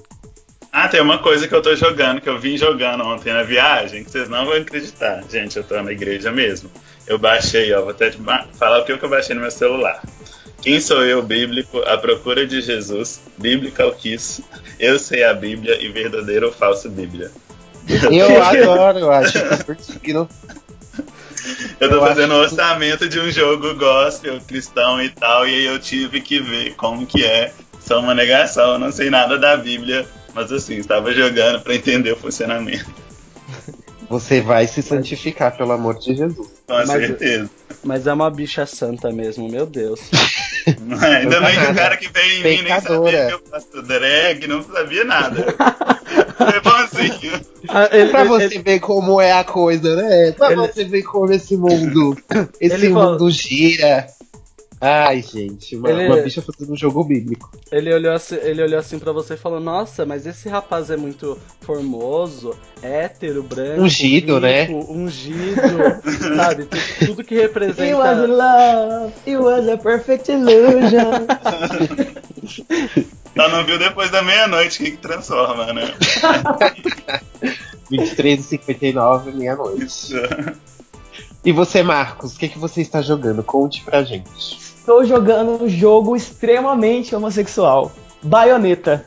Ah, 0.72 0.88
tem 0.88 1.02
uma 1.02 1.18
coisa 1.18 1.46
que 1.46 1.54
eu 1.54 1.60
tô 1.60 1.76
jogando, 1.76 2.22
que 2.22 2.30
eu 2.30 2.38
vim 2.38 2.56
jogando 2.56 3.04
ontem 3.04 3.30
na 3.30 3.42
viagem, 3.42 4.04
que 4.04 4.10
vocês 4.10 4.28
não 4.30 4.46
vão 4.46 4.54
acreditar. 4.54 5.22
Gente, 5.28 5.58
eu 5.58 5.64
tô 5.64 5.82
na 5.82 5.92
igreja 5.92 6.32
mesmo. 6.32 6.70
Eu 7.06 7.18
baixei, 7.18 7.74
ó, 7.74 7.82
vou 7.82 7.90
até 7.90 8.10
falar 8.54 8.80
o 8.80 8.84
que 8.86 8.92
eu 8.92 9.08
baixei 9.08 9.34
no 9.34 9.42
meu 9.42 9.50
celular. 9.50 10.00
Quem 10.66 10.80
sou 10.80 11.04
eu, 11.04 11.22
bíblico, 11.22 11.78
à 11.82 11.96
procura 11.96 12.44
de 12.44 12.60
Jesus, 12.60 13.20
bíblica 13.38 13.86
o 13.86 13.92
quis, 13.94 14.40
eu 14.80 14.98
sei 14.98 15.22
a 15.22 15.32
Bíblia 15.32 15.80
e 15.80 15.92
verdadeiro 15.92 16.46
ou 16.46 16.52
falso 16.52 16.90
Bíblia. 16.90 17.30
Eu 18.10 18.42
adoro, 18.42 18.98
eu 18.98 19.12
acho 19.12 19.38
que 20.02 20.10
Eu 20.10 20.28
tô 21.78 21.94
eu 21.94 22.00
fazendo 22.00 22.34
um 22.34 22.38
orçamento 22.38 23.08
de 23.08 23.20
um 23.20 23.30
jogo 23.30 23.76
gospel, 23.76 24.40
cristão 24.40 25.00
e 25.00 25.08
tal, 25.08 25.46
e 25.46 25.54
aí 25.54 25.66
eu 25.66 25.78
tive 25.78 26.20
que 26.20 26.40
ver 26.40 26.74
como 26.74 27.06
que 27.06 27.24
é. 27.24 27.52
Só 27.78 28.00
uma 28.00 28.12
negação, 28.12 28.72
eu 28.72 28.78
não 28.80 28.90
sei 28.90 29.08
nada 29.08 29.38
da 29.38 29.56
Bíblia, 29.56 30.04
mas 30.34 30.50
assim, 30.50 30.78
estava 30.78 31.12
jogando 31.12 31.60
para 31.60 31.76
entender 31.76 32.10
o 32.10 32.16
funcionamento. 32.16 32.90
Você 34.08 34.40
vai 34.40 34.66
se 34.66 34.82
santificar, 34.82 35.56
pelo 35.56 35.72
amor 35.72 35.98
de 35.98 36.14
Jesus. 36.14 36.48
Com 36.66 36.74
mas, 36.74 36.88
certeza. 36.88 37.50
Mas 37.82 38.06
é 38.06 38.12
uma 38.12 38.30
bicha 38.30 38.64
santa 38.66 39.10
mesmo, 39.10 39.48
meu 39.48 39.66
Deus. 39.66 40.00
ainda 41.00 41.40
mais 41.40 41.58
que 41.58 41.72
o 41.72 41.74
cara 41.74 41.96
que 41.96 42.08
veio 42.08 42.32
em 42.32 42.56
mim 42.56 42.62
nem 42.62 42.80
sabia 42.80 43.26
que 43.26 43.34
eu 43.34 43.42
faço 43.50 43.82
drag, 43.82 44.46
não 44.46 44.62
sabia 44.62 45.04
nada. 45.04 45.44
Foi 46.36 46.60
bonzinho. 46.60 47.40
Ah, 47.68 47.88
ele, 47.92 48.10
pra 48.10 48.24
você 48.24 48.44
ele, 48.44 48.58
ver 48.60 48.80
como 48.80 49.20
é 49.20 49.32
a 49.32 49.44
coisa, 49.44 49.96
né? 49.96 50.32
Pra 50.32 50.52
ele, 50.52 50.56
você 50.56 50.84
ver 50.84 51.02
como 51.02 51.32
esse 51.32 51.56
mundo, 51.56 52.16
esse 52.60 52.88
mundo 52.88 53.16
falou, 53.16 53.30
gira. 53.30 54.06
Ai, 54.80 55.22
gente, 55.22 55.74
uma, 55.74 55.90
ele, 55.90 56.06
uma 56.06 56.16
bicha 56.18 56.42
fazendo 56.42 56.72
um 56.72 56.76
jogo 56.76 57.02
bíblico. 57.02 57.50
Ele 57.72 57.92
olhou 57.94 58.12
assim, 58.12 58.36
ele 58.36 58.62
olhou 58.62 58.78
assim 58.78 58.98
pra 58.98 59.10
você 59.10 59.34
e 59.34 59.38
falou: 59.38 59.58
Nossa, 59.58 60.04
mas 60.04 60.26
esse 60.26 60.48
rapaz 60.48 60.90
é 60.90 60.96
muito 60.96 61.38
formoso, 61.62 62.54
hétero, 62.82 63.42
branco. 63.42 63.80
Ungido, 63.80 64.38
né? 64.38 64.64
rico, 64.64 64.78
né? 64.78 64.86
Ungido, 64.88 65.60
sabe? 66.36 66.66
Tudo, 66.66 66.82
tudo 67.06 67.24
que 67.24 67.34
representa. 67.34 67.84
It 67.84 67.94
was 67.94 68.28
love, 68.28 69.14
it 69.26 69.36
was 69.36 69.68
a 69.68 69.78
perfect 69.78 70.30
illusion. 70.30 71.26
Só 73.36 73.48
não 73.50 73.64
viu 73.64 73.78
depois 73.78 74.10
da 74.10 74.22
meia-noite 74.22 74.78
que, 74.78 74.92
que 74.92 74.96
transforma, 74.96 75.72
né? 75.72 75.94
23 77.90 78.40
e 78.40 78.42
59, 78.42 79.32
meia-noite. 79.32 80.14
E 81.44 81.52
você, 81.52 81.82
Marcos, 81.82 82.34
o 82.34 82.38
que, 82.38 82.48
que 82.48 82.58
você 82.58 82.80
está 82.80 83.00
jogando? 83.00 83.42
Conte 83.42 83.82
pra 83.82 84.02
gente. 84.02 84.65
Estou 84.86 85.04
jogando 85.04 85.64
um 85.64 85.68
jogo 85.68 86.14
extremamente 86.14 87.12
homossexual. 87.12 87.90
Bayonetta. 88.22 89.04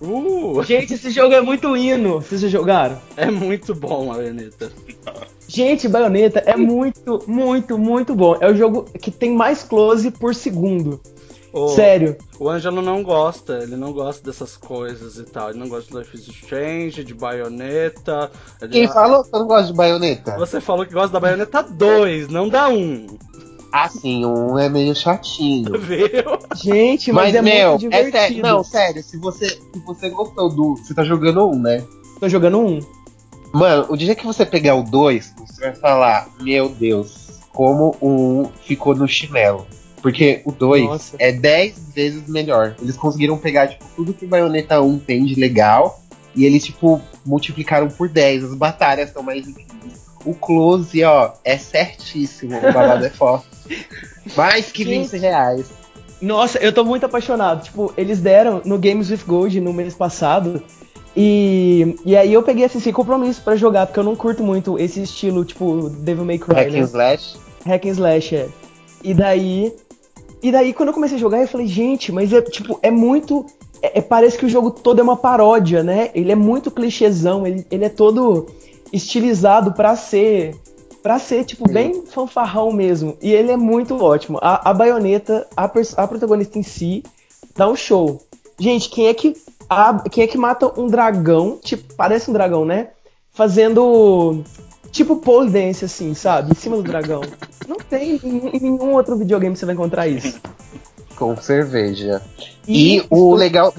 Uh. 0.00 0.62
Gente, 0.62 0.94
esse 0.94 1.10
jogo 1.10 1.34
é 1.34 1.40
muito 1.40 1.76
hino. 1.76 2.20
Vocês 2.20 2.42
já 2.42 2.46
jogaram? 2.46 2.96
É 3.16 3.28
muito 3.28 3.74
bom, 3.74 4.06
Bayonetta. 4.06 4.70
Gente, 5.48 5.88
Bayonetta 5.88 6.38
é 6.46 6.54
muito, 6.54 7.24
muito, 7.26 7.76
muito 7.76 8.14
bom. 8.14 8.36
É 8.40 8.48
o 8.48 8.54
jogo 8.54 8.84
que 8.84 9.10
tem 9.10 9.32
mais 9.32 9.64
close 9.64 10.12
por 10.12 10.32
segundo. 10.32 11.00
O, 11.52 11.70
Sério. 11.70 12.16
O 12.38 12.48
Ângelo 12.48 12.80
não 12.80 13.02
gosta, 13.02 13.58
ele 13.64 13.74
não 13.74 13.92
gosta 13.92 14.24
dessas 14.24 14.56
coisas 14.56 15.18
e 15.18 15.24
tal. 15.24 15.50
Ele 15.50 15.58
não 15.58 15.68
gosta 15.68 15.90
de 15.90 15.98
Life 15.98 16.16
is 16.16 16.28
Strange, 16.28 17.02
de 17.02 17.14
baioneta. 17.14 18.30
Quem 18.70 18.86
falou 18.86 19.24
que 19.24 19.34
eu 19.34 19.40
não 19.40 19.48
gosto 19.48 19.72
de 19.72 19.74
baioneta? 19.74 20.36
Você 20.36 20.60
falou 20.60 20.86
que 20.86 20.94
gosta 20.94 21.08
da 21.08 21.18
baioneta 21.18 21.64
2, 21.64 22.28
não 22.28 22.48
da 22.48 22.68
1. 22.68 22.74
Um. 22.76 23.06
Ah, 23.72 23.88
sim, 23.88 24.24
um 24.24 24.58
é 24.58 24.68
meio 24.68 24.94
chatinho. 24.94 25.72
Viu? 25.78 26.38
Gente, 26.54 27.12
mas, 27.12 27.26
mas 27.26 27.34
é 27.34 27.42
meu, 27.42 27.70
muito 27.70 27.80
divertido. 27.80 28.16
É 28.16 28.20
sério, 28.20 28.42
não, 28.42 28.64
sério, 28.64 29.02
se 29.02 29.16
você, 29.18 29.48
se 29.48 29.80
você 29.84 30.08
gostou 30.10 30.48
do. 30.48 30.76
Você 30.76 30.94
tá 30.94 31.04
jogando 31.04 31.48
um, 31.48 31.58
né? 31.58 31.84
Tô 32.18 32.28
jogando 32.28 32.58
um. 32.58 32.80
Mano, 33.52 33.86
o 33.88 33.96
dia 33.96 34.14
que 34.14 34.26
você 34.26 34.44
pegar 34.44 34.74
o 34.74 34.82
2, 34.82 35.34
você 35.38 35.60
vai 35.62 35.74
falar, 35.74 36.28
meu 36.40 36.68
Deus, 36.68 37.40
como 37.52 37.96
o 38.00 38.42
1 38.42 38.50
ficou 38.64 38.94
no 38.94 39.08
chinelo. 39.08 39.66
Porque 40.02 40.42
o 40.44 40.52
2 40.52 41.14
é 41.18 41.32
10 41.32 41.92
vezes 41.94 42.28
melhor. 42.28 42.76
Eles 42.80 42.96
conseguiram 42.96 43.36
pegar, 43.38 43.68
tipo, 43.68 43.84
tudo 43.96 44.14
que 44.14 44.24
o 44.24 44.28
Bayonetta 44.28 44.80
1 44.80 44.98
tem 45.00 45.24
de 45.24 45.34
legal. 45.34 46.00
E 46.34 46.44
eles, 46.44 46.64
tipo, 46.64 47.00
multiplicaram 47.24 47.88
por 47.88 48.08
10. 48.08 48.44
As 48.44 48.54
batalhas 48.54 49.10
são 49.10 49.22
mais 49.22 49.48
incríveis. 49.48 50.05
O 50.26 50.34
close, 50.34 51.02
ó, 51.04 51.32
é 51.44 51.56
certíssimo. 51.56 52.58
O 52.58 52.60
babado 52.72 53.06
é 53.06 53.10
forte. 53.10 53.46
Mais 54.36 54.70
que 54.72 54.84
20 54.84 55.16
reais. 55.16 55.66
Nossa, 56.20 56.58
eu 56.58 56.72
tô 56.72 56.84
muito 56.84 57.06
apaixonado. 57.06 57.64
Tipo, 57.64 57.92
eles 57.96 58.20
deram 58.20 58.60
no 58.64 58.78
Games 58.78 59.10
with 59.10 59.20
Gold 59.26 59.60
no 59.60 59.72
mês 59.72 59.94
passado. 59.94 60.62
E, 61.16 61.96
e 62.04 62.16
aí 62.16 62.32
eu 62.32 62.42
peguei 62.42 62.64
esse 62.64 62.92
compromisso 62.92 63.40
para 63.40 63.56
jogar, 63.56 63.86
porque 63.86 64.00
eu 64.00 64.04
não 64.04 64.14
curto 64.14 64.42
muito 64.42 64.78
esse 64.78 65.02
estilo, 65.02 65.44
tipo, 65.44 65.88
Devil 65.88 66.24
May 66.24 66.38
Cry. 66.38 66.54
Hack 66.56 66.68
and 66.68 66.72
né? 66.72 66.80
Slash? 66.80 67.36
Hack 67.64 67.86
and 67.86 67.90
Slash, 67.90 68.36
é. 68.36 68.48
E 69.02 69.14
daí 69.14 69.72
e 70.42 70.52
daí, 70.52 70.72
quando 70.72 70.90
eu 70.90 70.94
comecei 70.94 71.16
a 71.16 71.20
jogar, 71.20 71.40
eu 71.40 71.48
falei, 71.48 71.66
gente, 71.66 72.12
mas 72.12 72.32
é 72.32 72.40
tipo, 72.40 72.78
é 72.82 72.90
muito. 72.90 73.46
É, 73.82 73.98
é, 73.98 74.02
parece 74.02 74.38
que 74.38 74.46
o 74.46 74.48
jogo 74.48 74.70
todo 74.70 75.00
é 75.00 75.02
uma 75.02 75.16
paródia, 75.16 75.82
né? 75.82 76.10
Ele 76.14 76.30
é 76.30 76.34
muito 76.34 76.70
clichêzão, 76.70 77.46
ele, 77.46 77.66
ele 77.70 77.84
é 77.84 77.88
todo 77.88 78.46
estilizado 78.92 79.72
para 79.72 79.96
ser. 79.96 80.54
para 81.02 81.18
ser, 81.18 81.44
tipo, 81.44 81.70
bem 81.70 82.04
fanfarrão 82.06 82.72
mesmo. 82.72 83.16
E 83.20 83.32
ele 83.32 83.52
é 83.52 83.56
muito 83.56 83.96
ótimo. 84.02 84.38
A, 84.40 84.70
a 84.70 84.74
baioneta, 84.74 85.46
a, 85.56 85.64
a 85.64 86.08
protagonista 86.08 86.58
em 86.58 86.62
si, 86.62 87.02
dá 87.54 87.68
um 87.68 87.76
show. 87.76 88.22
Gente, 88.58 88.88
quem 88.88 89.08
é 89.08 89.14
que. 89.14 89.34
A, 89.68 90.08
quem 90.08 90.24
é 90.24 90.26
que 90.26 90.38
mata 90.38 90.72
um 90.80 90.86
dragão? 90.86 91.58
Tipo, 91.62 91.94
parece 91.94 92.30
um 92.30 92.32
dragão, 92.32 92.64
né? 92.64 92.90
Fazendo 93.32 94.44
Tipo 94.96 95.16
pole 95.16 95.50
dance, 95.50 95.84
assim, 95.84 96.14
sabe? 96.14 96.52
Em 96.52 96.54
cima 96.54 96.76
do 96.76 96.82
dragão. 96.82 97.20
Não 97.68 97.76
tem 97.76 98.18
em, 98.24 98.58
nenhum 98.58 98.94
outro 98.94 99.14
videogame 99.14 99.54
você 99.54 99.66
vai 99.66 99.74
encontrar 99.74 100.08
isso. 100.08 100.40
Com 101.16 101.36
cerveja. 101.36 102.22
E, 102.66 102.96
e 102.96 103.06
o 103.10 103.34
legal. 103.34 103.74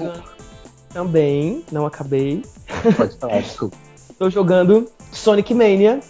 Também, 0.90 1.64
não 1.72 1.86
acabei. 1.86 2.44
Pode 2.96 3.16
falar, 3.16 3.40
desculpa. 3.42 3.76
Estou 4.08 4.30
jogando 4.30 4.88
Sonic 5.12 5.54
Mania. 5.54 6.00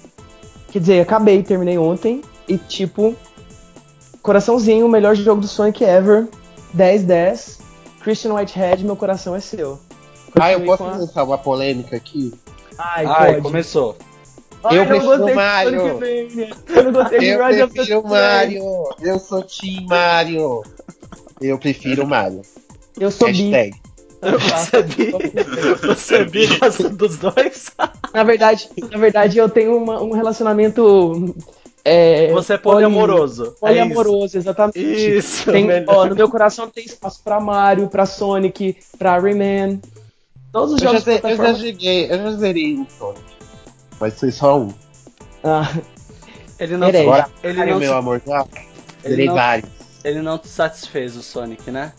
Quer 0.71 0.79
dizer, 0.81 1.01
acabei, 1.01 1.43
terminei 1.43 1.79
ontem. 1.79 2.23
E 2.47 2.57
tipo, 2.57 3.15
coraçãozinho, 4.23 4.87
o 4.87 4.89
melhor 4.89 5.15
jogo 5.15 5.41
do 5.41 5.49
Sonic 5.49 5.85
ever. 5.85 6.27
10-10. 6.77 7.59
Christian 8.01 8.35
Whitehead, 8.35 8.85
meu 8.85 8.97
coração 8.97 9.35
é 9.35 9.41
seu. 9.41 9.79
ah, 10.39 10.53
eu 10.53 10.65
posso 10.65 10.85
lançar 10.85 11.21
a... 11.21 11.25
uma 11.25 11.39
polêmica 11.39 11.97
aqui? 11.97 12.33
Ai, 12.79 13.05
Ai 13.07 13.41
começou. 13.41 13.97
Ai, 14.63 14.79
eu 14.79 14.87
prefiro 14.87 15.35
Mario. 15.35 15.81
Eu 15.81 16.85
não 16.85 16.93
gostei 16.93 17.19
de 17.19 17.27
Eu 17.27 17.69
prefiro 17.69 18.03
Mario. 18.07 18.65
Eu 19.01 19.19
sou 19.19 19.43
Team 19.43 19.87
Mario. 19.87 20.63
Eu 21.41 21.59
prefiro 21.59 22.07
Mario. 22.07 22.43
Eu 22.99 23.11
sou 23.11 23.29
Hashtag. 23.29 23.71
bi. 23.71 23.88
Você 24.21 24.83
bi? 24.83 25.13
Você 25.87 26.25
bi 26.25 26.47
gosta 26.59 26.89
dos 26.89 27.19
dois? 27.19 27.71
Na 28.13 28.25
verdade, 28.25 28.69
na 28.91 28.99
verdade 28.99 29.39
eu 29.39 29.49
tenho 29.49 29.77
uma, 29.77 30.03
um 30.03 30.13
relacionamento 30.13 31.35
é, 31.85 32.31
Você 32.33 32.55
é 32.55 32.59
poliamoroso. 32.59 33.55
Poliamoroso, 33.61 34.37
é 34.37 34.41
exatamente. 34.41 34.79
Isso. 34.79 35.51
Tem, 35.51 35.67
ó, 35.87 36.07
no 36.07 36.15
meu 36.15 36.29
coração 36.29 36.69
tem 36.69 36.85
espaço 36.85 37.23
pra 37.23 37.41
Mario, 37.41 37.89
pra 37.89 38.05
Sonic, 38.05 38.77
pra 38.99 39.19
Rayman. 39.19 39.81
Todos 40.53 40.75
os 40.75 40.83
eu 40.83 40.89
jogos 40.89 41.05
já, 41.05 41.31
eu 41.31 41.37
já 41.37 41.53
joguei, 41.53 42.11
eu 42.11 42.19
já 42.19 42.31
zerei 42.33 42.75
o 42.75 42.87
Sonic. 42.99 43.25
Mas 44.01 44.19
foi 44.19 44.31
só 44.31 44.59
um. 44.59 44.69
Ah. 45.43 45.71
Ele 46.59 46.77
não, 46.77 46.89
Agora, 46.89 47.31
ele 47.43 47.65
não 47.65 47.79
meu 47.79 47.97
amor, 47.97 48.21
já 48.27 48.45
ele 49.05 49.27
não, 49.27 49.35
vários. 49.35 49.71
Ele 50.05 50.21
não 50.21 50.37
te 50.39 50.49
satisfez 50.49 51.17
o 51.17 51.23
Sonic, 51.23 51.71
né? 51.71 51.93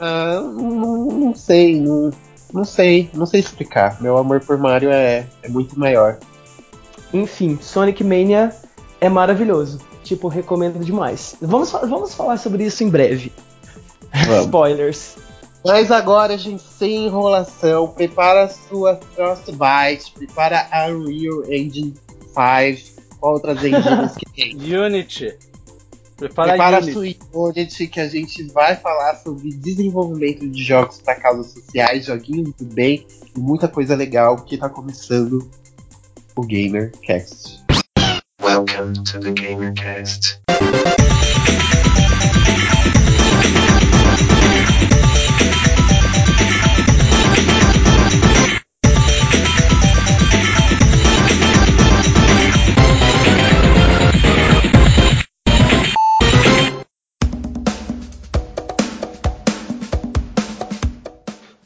Ah, 0.00 0.40
não, 0.40 1.06
não 1.06 1.34
sei, 1.34 1.80
não, 1.80 2.10
não 2.52 2.64
sei, 2.64 3.10
não 3.14 3.26
sei 3.26 3.40
explicar. 3.40 4.00
Meu 4.00 4.16
amor 4.16 4.40
por 4.40 4.56
Mario 4.56 4.90
é, 4.90 5.26
é 5.42 5.48
muito 5.48 5.78
maior. 5.78 6.18
Enfim, 7.12 7.58
Sonic 7.60 8.04
Mania 8.04 8.54
é 9.00 9.08
maravilhoso. 9.08 9.80
Tipo, 10.02 10.28
recomendo 10.28 10.82
demais. 10.82 11.36
Vamos, 11.40 11.70
vamos 11.72 12.14
falar 12.14 12.38
sobre 12.38 12.64
isso 12.64 12.82
em 12.82 12.88
breve. 12.88 13.32
Spoilers. 14.42 15.16
Mas 15.64 15.90
agora, 15.90 16.38
gente, 16.38 16.62
sem 16.62 17.06
enrolação, 17.06 17.88
prepara 17.88 18.44
a 18.44 18.48
sua 18.48 18.98
Frostbite, 19.14 20.12
prepara 20.14 20.66
a 20.70 20.86
Unreal 20.86 21.44
Engine 21.50 21.94
5, 22.28 23.02
outras 23.20 23.62
engines 23.64 24.14
que 24.16 24.26
tem. 24.32 24.56
Unity. 24.78 25.36
Prepara, 26.18 26.48
prepara 26.48 26.78
a 26.78 26.82
sua 26.82 27.04
Unity 27.32 27.86
que 27.86 28.00
a 28.00 28.08
gente 28.08 28.42
vai 28.48 28.74
falar 28.74 29.14
sobre 29.18 29.50
desenvolvimento 29.50 30.48
de 30.48 30.64
jogos 30.64 31.00
para 31.00 31.14
causas 31.14 31.52
sociais, 31.52 32.06
joguinhos 32.06 32.52
do 32.54 32.64
bem 32.64 33.06
e 33.36 33.38
muita 33.38 33.68
coisa 33.68 33.94
legal 33.94 34.34
que 34.44 34.56
está 34.56 34.68
começando 34.68 35.48
o 36.34 36.42
GamerCast. 36.42 37.62
Welcome 38.42 38.94
to 39.04 39.20
the 39.20 39.30
GamerCast. 39.30 40.40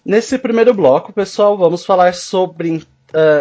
Nesse 0.05 0.37
primeiro 0.37 0.75
bloco, 0.75 1.13
pessoal, 1.13 1.57
vamos 1.57 1.87
falar 1.87 2.13
sobre 2.13 2.79
uh, 2.79 2.83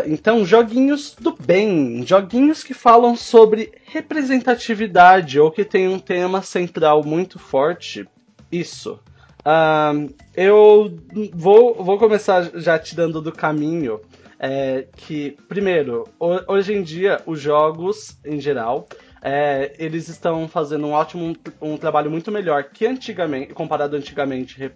então 0.06 0.46
joguinhos 0.46 1.16
do 1.20 1.36
bem, 1.36 2.06
joguinhos 2.06 2.64
que 2.64 2.76
falam 2.76 3.16
sobre 3.16 3.72
representatividade 3.86 5.40
ou 5.40 5.50
que 5.50 5.66
tem 5.66 5.88
um 5.88 5.98
tema 5.98 6.44
central 6.44 7.04
muito 7.04 7.40
forte. 7.40 8.08
Isso. 8.52 9.00
Uh, 9.40 10.14
eu 10.36 10.96
vou, 11.34 11.84
vou 11.84 11.98
começar 11.98 12.52
já 12.54 12.78
te 12.78 12.96
dando 12.96 13.22
do 13.22 13.32
caminho. 13.32 14.00
É, 14.44 14.88
que, 14.98 15.38
primeiro, 15.48 16.08
hoje 16.48 16.74
em 16.74 16.82
dia, 16.82 17.22
os 17.28 17.40
jogos, 17.40 18.18
em 18.26 18.40
geral, 18.42 18.88
é, 19.22 19.76
eles 19.78 20.10
estão 20.10 20.48
fazendo 20.48 20.88
um 20.88 20.94
ótimo, 20.94 21.36
um 21.62 21.78
trabalho 21.78 22.10
muito 22.10 22.32
melhor 22.32 22.64
que 22.64 22.88
antigamente, 22.88 23.54
comparado 23.54 23.96
antigamente, 23.96 24.72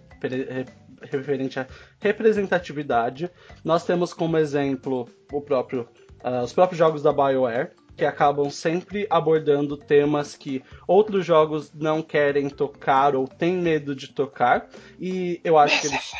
referente 1.10 1.58
à 1.58 1.66
representatividade. 2.00 3.30
Nós 3.64 3.84
temos 3.84 4.12
como 4.12 4.36
exemplo 4.36 5.08
o 5.32 5.40
próprio, 5.40 5.88
uh, 6.24 6.42
os 6.42 6.52
próprios 6.52 6.78
jogos 6.78 7.02
da 7.02 7.12
BioWare, 7.12 7.70
que 7.96 8.04
acabam 8.04 8.50
sempre 8.50 9.06
abordando 9.08 9.76
temas 9.76 10.36
que 10.36 10.62
outros 10.86 11.24
jogos 11.24 11.72
não 11.74 12.02
querem 12.02 12.50
tocar 12.50 13.16
ou 13.16 13.26
têm 13.26 13.56
medo 13.56 13.94
de 13.94 14.08
tocar. 14.08 14.68
E 15.00 15.40
eu 15.42 15.56
acho 15.56 15.80
que 15.80 15.86
eles. 15.86 16.12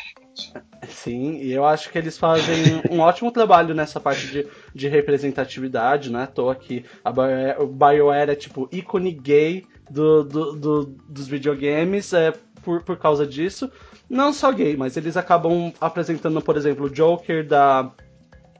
Sim, 0.87 1.37
e 1.37 1.51
eu 1.51 1.65
acho 1.65 1.91
que 1.91 1.97
eles 1.97 2.17
fazem 2.17 2.81
um 2.91 2.99
ótimo 2.99 3.31
trabalho 3.31 3.73
nessa 3.73 3.99
parte 3.99 4.27
de, 4.27 4.47
de 4.73 4.87
representatividade, 4.87 6.11
né? 6.11 6.27
Tô 6.27 6.49
aqui. 6.49 6.85
A 7.03 7.11
BioWare, 7.11 8.31
é 8.31 8.35
tipo 8.35 8.69
ícone 8.71 9.11
gay 9.11 9.65
do, 9.89 10.23
do, 10.23 10.53
do, 10.53 10.85
dos 11.09 11.27
videogames 11.27 12.13
é, 12.13 12.33
por, 12.63 12.83
por 12.83 12.97
causa 12.97 13.25
disso. 13.25 13.71
Não 14.09 14.31
só 14.31 14.51
gay, 14.51 14.77
mas 14.77 14.95
eles 14.95 15.17
acabam 15.17 15.73
apresentando, 15.81 16.41
por 16.41 16.55
exemplo, 16.55 16.85
o 16.85 16.89
Joker 16.89 17.45
da, 17.45 17.91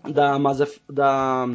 da, 0.09 0.37
Mass, 0.37 0.79
da, 0.89 1.45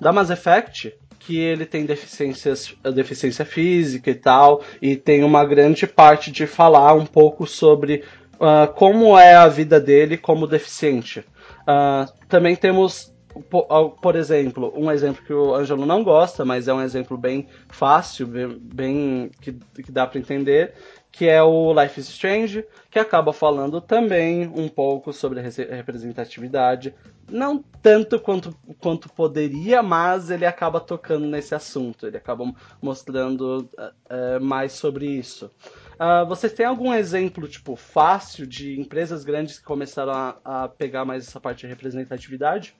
da 0.00 0.12
Mass 0.12 0.30
Effect, 0.30 0.92
que 1.20 1.38
ele 1.38 1.64
tem 1.64 1.86
deficiências, 1.86 2.74
deficiência 2.94 3.44
física 3.44 4.10
e 4.10 4.14
tal, 4.14 4.62
e 4.82 4.96
tem 4.96 5.24
uma 5.24 5.44
grande 5.44 5.86
parte 5.86 6.30
de 6.30 6.46
falar 6.46 6.92
um 6.94 7.06
pouco 7.06 7.46
sobre 7.46 8.04
uh, 8.34 8.72
como 8.74 9.18
é 9.18 9.34
a 9.34 9.48
vida 9.48 9.80
dele 9.80 10.16
como 10.16 10.46
deficiente. 10.46 11.20
Uh, 11.20 12.12
também 12.28 12.54
temos, 12.54 13.14
por, 13.48 13.64
por, 14.02 14.16
exemplo, 14.16 14.72
um 14.76 14.90
exemplo 14.90 15.24
que 15.24 15.32
o 15.32 15.54
Ângelo 15.54 15.86
não 15.86 16.04
gosta, 16.04 16.44
mas 16.44 16.68
é 16.68 16.74
um 16.74 16.82
exemplo 16.82 17.16
bem 17.16 17.46
fácil, 17.70 18.26
bem, 18.26 18.58
bem 18.60 19.30
que, 19.40 19.52
que 19.82 19.90
dá 19.90 20.06
para 20.06 20.18
entender, 20.18 20.74
que 21.16 21.28
é 21.28 21.40
o 21.40 21.72
Life 21.72 22.00
is 22.00 22.08
Strange, 22.08 22.64
que 22.90 22.98
acaba 22.98 23.32
falando 23.32 23.80
também 23.80 24.48
um 24.48 24.68
pouco 24.68 25.12
sobre 25.12 25.40
representatividade. 25.40 26.92
Não 27.30 27.62
tanto 27.80 28.18
quanto, 28.18 28.52
quanto 28.80 29.08
poderia, 29.08 29.80
mas 29.80 30.28
ele 30.28 30.44
acaba 30.44 30.80
tocando 30.80 31.24
nesse 31.24 31.54
assunto, 31.54 32.08
ele 32.08 32.16
acaba 32.16 32.52
mostrando 32.82 33.70
uh, 33.78 34.40
mais 34.42 34.72
sobre 34.72 35.06
isso. 35.06 35.48
Uh, 35.94 36.26
vocês 36.26 36.52
têm 36.52 36.66
algum 36.66 36.92
exemplo, 36.92 37.46
tipo, 37.46 37.76
fácil 37.76 38.44
de 38.44 38.80
empresas 38.80 39.22
grandes 39.22 39.60
que 39.60 39.64
começaram 39.64 40.12
a, 40.12 40.36
a 40.44 40.68
pegar 40.68 41.04
mais 41.04 41.28
essa 41.28 41.38
parte 41.38 41.60
de 41.60 41.68
representatividade? 41.68 42.74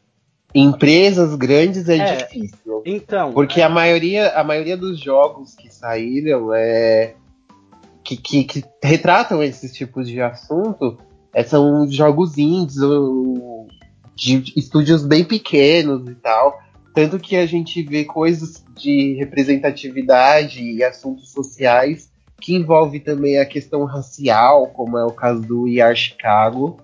Empresas 0.53 1.37
grandes 1.37 1.89
é, 1.89 1.99
é 1.99 2.17
difícil. 2.17 2.83
Então. 2.85 3.33
Porque 3.33 3.61
é... 3.61 3.65
a, 3.65 3.69
maioria, 3.69 4.31
a 4.31 4.43
maioria 4.43 4.77
dos 4.77 4.99
jogos 4.99 5.55
que 5.55 5.73
saíram 5.73 6.53
é 6.53 7.15
que, 8.05 8.17
que, 8.17 8.45
que 8.45 8.65
retratam 8.83 9.43
esses 9.43 9.73
tipos 9.73 10.07
de 10.07 10.21
assunto 10.21 10.99
é, 11.33 11.43
são 11.43 11.91
jogos 11.91 12.37
indies 12.37 12.79
ou 12.79 13.67
de 14.15 14.53
estúdios 14.57 15.05
bem 15.05 15.25
pequenos 15.25 16.09
e 16.09 16.15
tal. 16.15 16.61
Tanto 16.95 17.19
que 17.19 17.35
a 17.35 17.47
gente 17.47 17.83
vê 17.83 18.05
coisas 18.05 18.65
de 18.77 19.15
representatividade 19.15 20.63
e 20.63 20.85
assuntos 20.85 21.33
sociais 21.33 22.13
que 22.41 22.55
envolve 22.55 23.01
também 23.01 23.39
a 23.39 23.47
questão 23.47 23.85
racial, 23.85 24.69
como 24.69 24.99
é 24.99 25.05
o 25.05 25.11
caso 25.11 25.41
do 25.41 25.67
IAR 25.67 25.97
Chicago, 25.97 26.77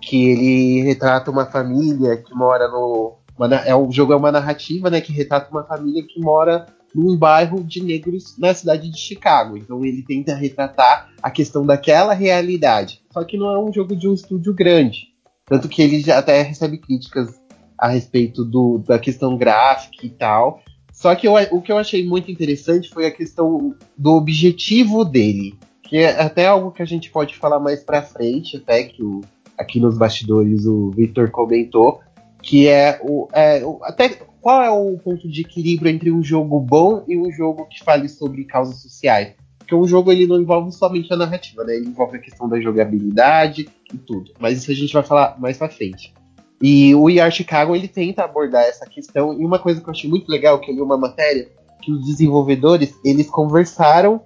que 0.00 0.30
ele 0.30 0.82
retrata 0.82 1.30
uma 1.30 1.46
família 1.46 2.16
que 2.16 2.34
mora 2.34 2.68
no. 2.68 3.16
Uma, 3.36 3.54
é, 3.56 3.74
o 3.74 3.90
jogo 3.90 4.12
é 4.12 4.16
uma 4.16 4.30
narrativa 4.30 4.90
né, 4.90 5.00
que 5.00 5.12
retrata 5.12 5.50
uma 5.50 5.64
família 5.64 6.04
que 6.06 6.20
mora 6.20 6.66
num 6.94 7.16
bairro 7.16 7.62
de 7.62 7.82
negros 7.82 8.36
na 8.38 8.54
cidade 8.54 8.90
de 8.90 8.98
Chicago. 8.98 9.56
Então 9.56 9.84
ele 9.84 10.02
tenta 10.02 10.34
retratar 10.34 11.10
a 11.22 11.30
questão 11.30 11.64
daquela 11.64 12.14
realidade. 12.14 13.02
Só 13.12 13.24
que 13.24 13.36
não 13.36 13.50
é 13.50 13.58
um 13.58 13.72
jogo 13.72 13.94
de 13.94 14.08
um 14.08 14.14
estúdio 14.14 14.54
grande. 14.54 15.08
Tanto 15.46 15.68
que 15.68 15.82
ele 15.82 16.00
já 16.00 16.18
até 16.18 16.42
recebe 16.42 16.78
críticas 16.78 17.40
a 17.76 17.88
respeito 17.88 18.44
do, 18.44 18.78
da 18.78 18.98
questão 18.98 19.36
gráfica 19.36 20.04
e 20.06 20.10
tal. 20.10 20.62
Só 20.92 21.14
que 21.14 21.26
eu, 21.26 21.34
o 21.50 21.62
que 21.62 21.72
eu 21.72 21.78
achei 21.78 22.06
muito 22.06 22.30
interessante 22.30 22.90
foi 22.90 23.06
a 23.06 23.10
questão 23.10 23.74
do 23.96 24.12
objetivo 24.12 25.04
dele. 25.04 25.58
Que 25.82 25.98
é 25.98 26.20
até 26.20 26.46
algo 26.46 26.70
que 26.70 26.82
a 26.82 26.86
gente 26.86 27.10
pode 27.10 27.36
falar 27.36 27.58
mais 27.58 27.82
pra 27.82 28.02
frente, 28.02 28.58
até 28.58 28.84
que 28.84 29.02
o, 29.02 29.22
aqui 29.58 29.80
nos 29.80 29.98
bastidores 29.98 30.66
o 30.66 30.90
Victor 30.90 31.30
comentou, 31.30 32.00
que 32.42 32.68
é 32.68 33.00
o, 33.02 33.28
é 33.32 33.64
o, 33.64 33.80
até 33.82 34.18
qual 34.40 34.62
é 34.62 34.70
o 34.70 34.96
ponto 34.98 35.28
de 35.28 35.42
equilíbrio 35.42 35.90
entre 35.90 36.10
um 36.10 36.22
jogo 36.22 36.58
bom 36.58 37.04
e 37.06 37.16
um 37.16 37.30
jogo 37.30 37.66
que 37.66 37.82
fale 37.82 38.08
sobre 38.08 38.44
causas 38.44 38.76
sociais? 38.76 39.34
Porque 39.58 39.74
um 39.74 39.86
jogo 39.86 40.10
ele 40.10 40.26
não 40.26 40.40
envolve 40.40 40.72
somente 40.72 41.12
a 41.12 41.16
narrativa, 41.16 41.62
né? 41.62 41.76
Ele 41.76 41.88
envolve 41.88 42.16
a 42.16 42.20
questão 42.20 42.48
da 42.48 42.60
jogabilidade 42.60 43.68
e 43.92 43.98
tudo. 43.98 44.32
Mas 44.38 44.58
isso 44.58 44.70
a 44.70 44.74
gente 44.74 44.92
vai 44.92 45.02
falar 45.02 45.38
mais 45.38 45.58
pra 45.58 45.68
frente. 45.68 46.14
E 46.62 46.94
o 46.94 47.08
ER 47.08 47.30
Chicago 47.30 47.74
ele 47.74 47.88
tenta 47.88 48.24
abordar 48.24 48.64
essa 48.64 48.86
questão. 48.86 49.32
E 49.32 49.44
uma 49.44 49.58
coisa 49.58 49.80
que 49.80 49.88
eu 49.88 49.92
achei 49.92 50.08
muito 50.08 50.28
legal, 50.30 50.58
que 50.58 50.70
eu 50.70 50.74
li 50.74 50.80
uma 50.80 50.96
matéria, 50.96 51.48
que 51.80 51.92
os 51.92 52.04
desenvolvedores 52.04 52.94
eles 53.04 53.28
conversaram 53.28 54.22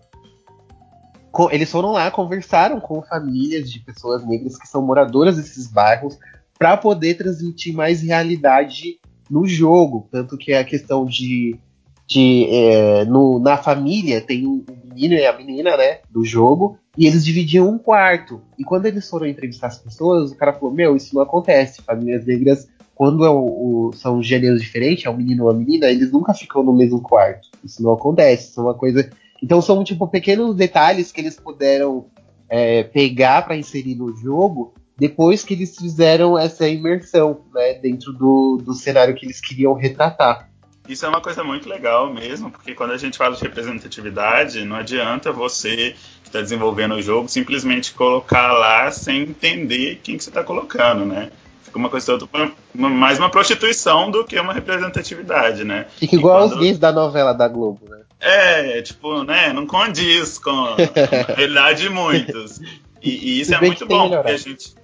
eles 1.51 1.69
foram 1.69 1.91
lá, 1.91 2.09
conversaram 2.13 2.79
com 2.79 3.03
famílias 3.03 3.69
de 3.69 3.81
pessoas 3.81 4.25
negras 4.25 4.57
que 4.57 4.69
são 4.69 4.81
moradoras 4.81 5.37
desses 5.37 5.67
bairros 5.67 6.17
para 6.57 6.77
poder 6.77 7.15
transmitir 7.15 7.75
mais 7.75 8.03
realidade 8.03 9.01
no 9.35 9.45
jogo. 9.49 10.07
Tanto 10.13 10.39
que 10.39 10.55
a 10.55 10.63
questão 10.63 11.05
de. 11.05 11.57
de 12.07 12.47
é, 12.49 13.05
no, 13.05 13.41
na 13.41 13.57
família 13.57 14.21
tem 14.21 14.47
o 14.47 14.65
menino 14.85 15.15
e 15.15 15.27
a 15.27 15.37
menina, 15.37 15.77
né? 15.77 15.99
Do 16.09 16.25
jogo. 16.25 16.79
E 16.97 17.09
eles 17.09 17.25
dividiam 17.25 17.69
um 17.69 17.77
quarto. 17.77 18.41
E 18.57 18.63
quando 18.63 18.87
eles 18.87 19.11
foram 19.11 19.27
entrevistar 19.27 19.67
as 19.67 19.79
pessoas, 19.79 20.31
o 20.31 20.37
cara 20.37 20.53
falou: 20.53 20.73
Meu, 20.73 20.95
isso 20.95 21.13
não 21.17 21.23
acontece. 21.23 21.83
Famílias 21.83 22.25
negras, 22.25 22.69
quando 22.95 23.25
é 23.25 23.29
o, 23.29 23.89
o, 23.89 23.93
são 23.95 24.23
gêneros 24.23 24.63
diferentes, 24.63 25.05
é 25.05 25.11
um 25.11 25.17
menino 25.17 25.45
ou 25.45 25.51
uma 25.51 25.59
menina, 25.59 25.87
eles 25.87 26.13
nunca 26.13 26.33
ficam 26.33 26.63
no 26.63 26.73
mesmo 26.73 27.01
quarto. 27.01 27.49
Isso 27.65 27.83
não 27.83 27.93
acontece. 27.93 28.51
Isso 28.51 28.61
é 28.61 28.63
uma 28.63 28.75
coisa. 28.75 29.11
Então 29.43 29.61
são, 29.61 29.83
tipo, 29.83 30.07
pequenos 30.07 30.55
detalhes 30.55 31.11
que 31.11 31.21
eles 31.21 31.35
puderam 31.35 32.07
é, 32.49 32.85
pegar 32.85 33.43
para 33.43 33.57
inserir 33.57 33.97
no 33.97 34.17
jogo 34.17 34.75
depois 34.97 35.43
que 35.43 35.55
eles 35.55 35.77
fizeram 35.77 36.39
essa 36.39 36.69
imersão 36.69 37.41
né, 37.53 37.75
dentro 37.75 38.13
do, 38.13 38.59
do 38.63 38.75
cenário 38.75 39.15
que 39.15 39.27
eles 39.27 39.41
queriam 39.41 39.75
retratar. 39.75 40.49
Isso 40.89 41.07
é 41.07 41.09
uma 41.09 41.21
coisa 41.21 41.43
muito 41.43 41.69
legal 41.69 42.13
mesmo, 42.13 42.51
porque 42.51 42.75
quando 42.75 42.93
a 42.93 42.99
gente 42.99 43.17
fala 43.17 43.35
de 43.35 43.43
representatividade, 43.43 44.65
não 44.65 44.77
adianta 44.77 45.33
você 45.33 45.97
que 46.23 46.29
está 46.29 46.43
desenvolvendo 46.43 46.95
o 46.95 47.03
jogo 47.03 47.27
simplesmente 47.29 47.95
colocar 47.95 48.53
lá 48.53 48.91
sem 48.91 49.23
entender 49.23 50.01
quem 50.03 50.19
que 50.19 50.23
você 50.23 50.29
está 50.29 50.45
colocando, 50.45 51.07
né? 51.07 51.31
Fica 51.63 51.79
uma 51.79 51.89
coisa 51.89 52.19
toda, 52.19 52.53
mais 52.75 53.19
uma 53.19 53.31
prostituição 53.31 54.11
do 54.11 54.25
que 54.25 54.39
uma 54.39 54.53
representatividade, 54.53 55.65
né? 55.65 55.87
Fica 55.97 56.17
igual 56.17 56.41
quando... 56.41 56.53
aos 56.53 56.61
gays 56.61 56.79
da 56.79 56.93
novela 56.93 57.33
da 57.33 57.49
Globo, 57.49 57.89
né? 57.89 58.03
É, 58.21 58.83
tipo, 58.83 59.25
né? 59.25 59.55
Não 59.55 59.67
condiz 59.67 60.39
com 60.39 60.51
a 60.51 60.77
realidade 61.35 61.83
de 61.83 61.89
muitos. 61.89 62.61
E, 63.03 63.11
e 63.11 63.41
isso 63.41 63.55
é 63.55 63.61
muito 63.61 63.87
bom, 63.87 64.11
porque 64.11 64.33
a 64.33 64.37
gente 64.37 64.75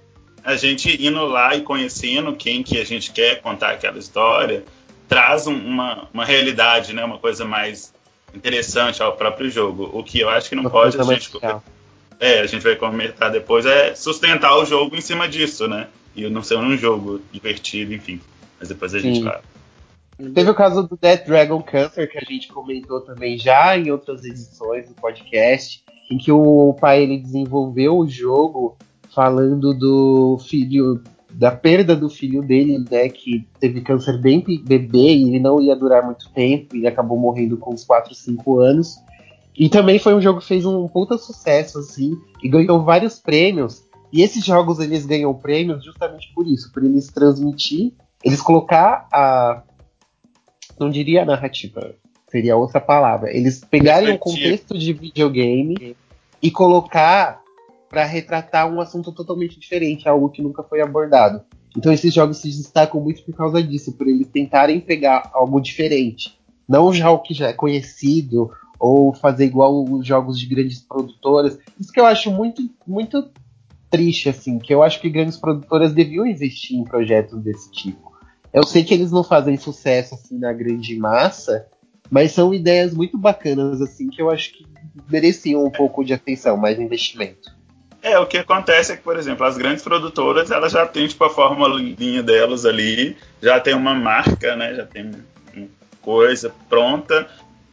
a 0.43 0.55
gente 0.55 1.05
indo 1.05 1.25
lá 1.25 1.55
e 1.55 1.61
conhecendo 1.61 2.35
quem 2.35 2.63
que 2.63 2.79
a 2.79 2.85
gente 2.85 3.11
quer 3.11 3.41
contar 3.41 3.71
aquela 3.71 3.97
história, 3.97 4.63
traz 5.07 5.47
um, 5.47 5.55
uma, 5.55 6.07
uma 6.13 6.25
realidade, 6.25 6.93
né? 6.93 7.03
Uma 7.03 7.17
coisa 7.17 7.45
mais 7.45 7.93
interessante 8.33 9.03
ao 9.03 9.13
próprio 9.13 9.49
jogo. 9.49 9.89
O 9.93 10.03
que 10.03 10.19
eu 10.19 10.29
acho 10.29 10.49
que 10.49 10.55
não 10.55 10.63
uma 10.63 10.69
pode 10.69 10.99
a 10.99 11.03
gente. 11.03 11.31
É, 12.19 12.39
a 12.39 12.45
gente 12.45 12.61
vai 12.61 12.75
comentar 12.75 13.31
depois, 13.31 13.65
é 13.65 13.95
sustentar 13.95 14.55
o 14.55 14.63
jogo 14.63 14.95
em 14.95 15.01
cima 15.01 15.27
disso, 15.27 15.67
né? 15.67 15.87
E 16.15 16.29
não 16.29 16.43
ser 16.43 16.55
um 16.55 16.77
jogo 16.77 17.19
divertido, 17.31 17.93
enfim. 17.93 18.21
Mas 18.59 18.69
depois 18.69 18.93
a 18.93 18.99
Sim. 18.99 19.15
gente 19.15 19.23
vai. 19.23 19.41
Teve 20.33 20.51
o 20.51 20.55
caso 20.55 20.83
do 20.83 20.95
Dead 20.95 21.25
Dragon 21.25 21.61
Cancer, 21.63 22.09
que 22.09 22.19
a 22.19 22.21
gente 22.21 22.47
comentou 22.47 23.01
também 23.01 23.39
já 23.39 23.75
em 23.75 23.89
outras 23.89 24.23
edições 24.23 24.87
do 24.87 24.93
podcast, 24.93 25.83
em 26.11 26.17
que 26.17 26.31
o 26.31 26.75
pai 26.79 27.01
ele 27.01 27.17
desenvolveu 27.17 27.97
o 27.97 28.07
jogo 28.07 28.77
falando 29.13 29.73
do 29.73 30.37
filho, 30.47 31.01
da 31.29 31.51
perda 31.51 31.95
do 31.95 32.09
filho 32.09 32.41
dele, 32.41 32.83
né, 32.89 33.09
que 33.09 33.47
teve 33.59 33.81
câncer 33.81 34.19
bem 34.19 34.43
bebê 34.63 35.15
e 35.15 35.29
ele 35.29 35.39
não 35.39 35.61
ia 35.61 35.75
durar 35.75 36.05
muito 36.05 36.29
tempo 36.31 36.75
e 36.75 36.87
acabou 36.87 37.17
morrendo 37.17 37.57
com 37.57 37.73
uns 37.73 37.83
4, 37.83 38.13
5 38.13 38.59
anos. 38.59 38.97
E 39.57 39.69
também 39.69 39.99
foi 39.99 40.15
um 40.15 40.21
jogo 40.21 40.39
que 40.39 40.47
fez 40.47 40.65
um 40.65 40.87
puta 40.87 41.17
sucesso, 41.17 41.79
assim, 41.79 42.17
e 42.41 42.49
ganhou 42.49 42.83
vários 42.83 43.19
prêmios. 43.19 43.83
E 44.11 44.21
esses 44.21 44.43
jogos 44.43 44.79
eles 44.79 45.05
ganham 45.05 45.33
prêmios 45.33 45.83
justamente 45.83 46.31
por 46.33 46.47
isso, 46.47 46.71
por 46.71 46.83
eles 46.83 47.07
transmitir, 47.07 47.93
eles 48.23 48.41
colocar 48.41 49.07
a. 49.11 49.63
Não 50.79 50.89
diria 50.89 51.21
a 51.21 51.25
narrativa, 51.25 51.93
seria 52.29 52.57
outra 52.57 52.79
palavra. 52.79 53.35
Eles 53.35 53.63
pegarem 53.63 54.13
o 54.13 54.17
contexto 54.17 54.77
de 54.77 54.93
videogame 54.93 55.95
e 56.41 56.49
colocar 56.49 57.40
para 57.91 58.05
retratar 58.05 58.73
um 58.73 58.79
assunto 58.79 59.11
totalmente 59.11 59.59
diferente, 59.59 60.07
algo 60.07 60.29
que 60.29 60.41
nunca 60.41 60.63
foi 60.63 60.81
abordado. 60.81 61.41
Então 61.77 61.91
esses 61.91 62.13
jogos 62.13 62.37
se 62.37 62.47
destacam 62.47 63.01
muito 63.01 63.21
por 63.23 63.35
causa 63.35 63.61
disso, 63.61 63.91
por 63.91 64.07
eles 64.07 64.27
tentarem 64.27 64.79
pegar 64.79 65.29
algo 65.33 65.59
diferente. 65.59 66.39
Não 66.67 66.93
já 66.93 67.11
o 67.11 67.19
que 67.19 67.33
já 67.33 67.49
é 67.49 67.53
conhecido, 67.53 68.49
ou 68.79 69.13
fazer 69.13 69.45
igual 69.45 69.83
os 69.83 70.07
jogos 70.07 70.39
de 70.39 70.47
grandes 70.47 70.79
produtoras. 70.79 71.59
Isso 71.77 71.91
que 71.91 71.99
eu 71.99 72.05
acho 72.05 72.31
muito, 72.31 72.63
muito 72.87 73.29
triste, 73.89 74.29
assim, 74.29 74.57
que 74.57 74.73
eu 74.73 74.81
acho 74.81 75.01
que 75.01 75.09
grandes 75.09 75.37
produtoras 75.37 75.93
deviam 75.93 76.25
investir 76.25 76.77
em 76.77 76.85
projetos 76.85 77.43
desse 77.43 77.69
tipo. 77.71 78.11
Eu 78.53 78.63
sei 78.63 78.85
que 78.85 78.93
eles 78.93 79.11
não 79.11 79.23
fazem 79.23 79.57
sucesso 79.57 80.15
assim 80.15 80.39
na 80.39 80.53
grande 80.53 80.97
massa, 80.97 81.67
mas 82.09 82.31
são 82.31 82.53
ideias 82.53 82.93
muito 82.93 83.17
bacanas, 83.17 83.81
assim, 83.81 84.09
que 84.09 84.21
eu 84.21 84.29
acho 84.29 84.53
que 84.53 84.65
mereciam 85.09 85.63
um 85.63 85.69
pouco 85.69 86.03
de 86.03 86.13
atenção, 86.13 86.57
mais 86.57 86.79
investimento. 86.79 87.60
É, 88.03 88.17
o 88.17 88.25
que 88.25 88.37
acontece 88.37 88.91
é 88.91 88.97
que, 88.97 89.03
por 89.03 89.17
exemplo, 89.17 89.45
as 89.45 89.57
grandes 89.57 89.83
produtoras, 89.83 90.49
elas 90.49 90.71
já 90.71 90.85
têm, 90.87 91.07
tipo, 91.07 91.23
a 91.23 91.29
formulinha 91.29 92.23
delas 92.23 92.65
ali, 92.65 93.15
já 93.41 93.59
tem 93.59 93.75
uma 93.75 93.93
marca, 93.93 94.55
né, 94.55 94.73
já 94.73 94.85
tem 94.85 95.11
uma 95.55 95.67
coisa 96.01 96.51
pronta, 96.67 97.27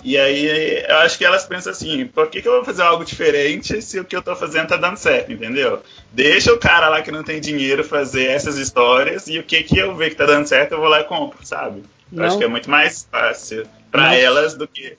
e 0.04 0.16
aí 0.16 0.84
eu 0.88 0.96
acho 0.98 1.18
que 1.18 1.24
elas 1.24 1.44
pensam 1.44 1.72
assim, 1.72 2.06
por 2.06 2.28
que, 2.28 2.40
que 2.40 2.46
eu 2.46 2.52
vou 2.52 2.64
fazer 2.64 2.82
algo 2.82 3.04
diferente 3.04 3.82
se 3.82 3.98
o 3.98 4.04
que 4.04 4.14
eu 4.14 4.22
tô 4.22 4.36
fazendo 4.36 4.68
tá 4.68 4.76
dando 4.76 4.96
certo, 4.96 5.32
entendeu? 5.32 5.82
Deixa 6.12 6.52
o 6.52 6.58
cara 6.58 6.88
lá 6.88 7.02
que 7.02 7.10
não 7.10 7.24
tem 7.24 7.40
dinheiro 7.40 7.82
fazer 7.82 8.26
essas 8.26 8.56
histórias 8.58 9.26
e 9.26 9.38
o 9.38 9.42
que 9.42 9.62
que 9.64 9.78
eu 9.78 9.96
ver 9.96 10.10
que 10.10 10.16
tá 10.16 10.24
dando 10.24 10.46
certo, 10.46 10.72
eu 10.72 10.78
vou 10.78 10.88
lá 10.88 11.00
e 11.00 11.04
compro, 11.04 11.44
sabe? 11.44 11.82
Eu 12.12 12.24
acho 12.24 12.38
que 12.38 12.44
é 12.44 12.48
muito 12.48 12.70
mais 12.70 13.06
fácil 13.10 13.66
para 13.90 14.14
elas 14.14 14.54
do 14.54 14.68
que 14.68 14.96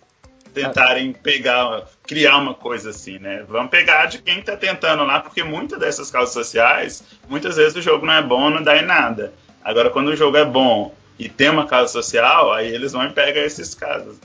tentarem 0.65 1.13
pegar, 1.13 1.85
criar 2.03 2.37
uma 2.37 2.53
coisa 2.53 2.89
assim, 2.89 3.19
né? 3.19 3.43
Vamos 3.47 3.69
pegar 3.69 4.05
de 4.05 4.19
quem 4.19 4.39
está 4.39 4.55
tentando 4.57 5.03
lá, 5.03 5.19
porque 5.19 5.43
muitas 5.43 5.79
dessas 5.79 6.11
causas 6.11 6.33
sociais, 6.33 7.03
muitas 7.27 7.55
vezes 7.55 7.75
o 7.75 7.81
jogo 7.81 8.05
não 8.05 8.13
é 8.13 8.21
bom, 8.21 8.49
não 8.49 8.63
dá 8.63 8.77
em 8.77 8.85
nada. 8.85 9.33
Agora, 9.63 9.89
quando 9.89 10.09
o 10.09 10.15
jogo 10.15 10.37
é 10.37 10.45
bom 10.45 10.93
e 11.17 11.29
tem 11.29 11.49
uma 11.49 11.67
causa 11.67 11.91
social, 11.91 12.53
aí 12.53 12.73
eles 12.73 12.91
vão 12.91 13.05
e 13.05 13.11
pegam 13.11 13.43
esses 13.43 13.73
casos. 13.73 14.17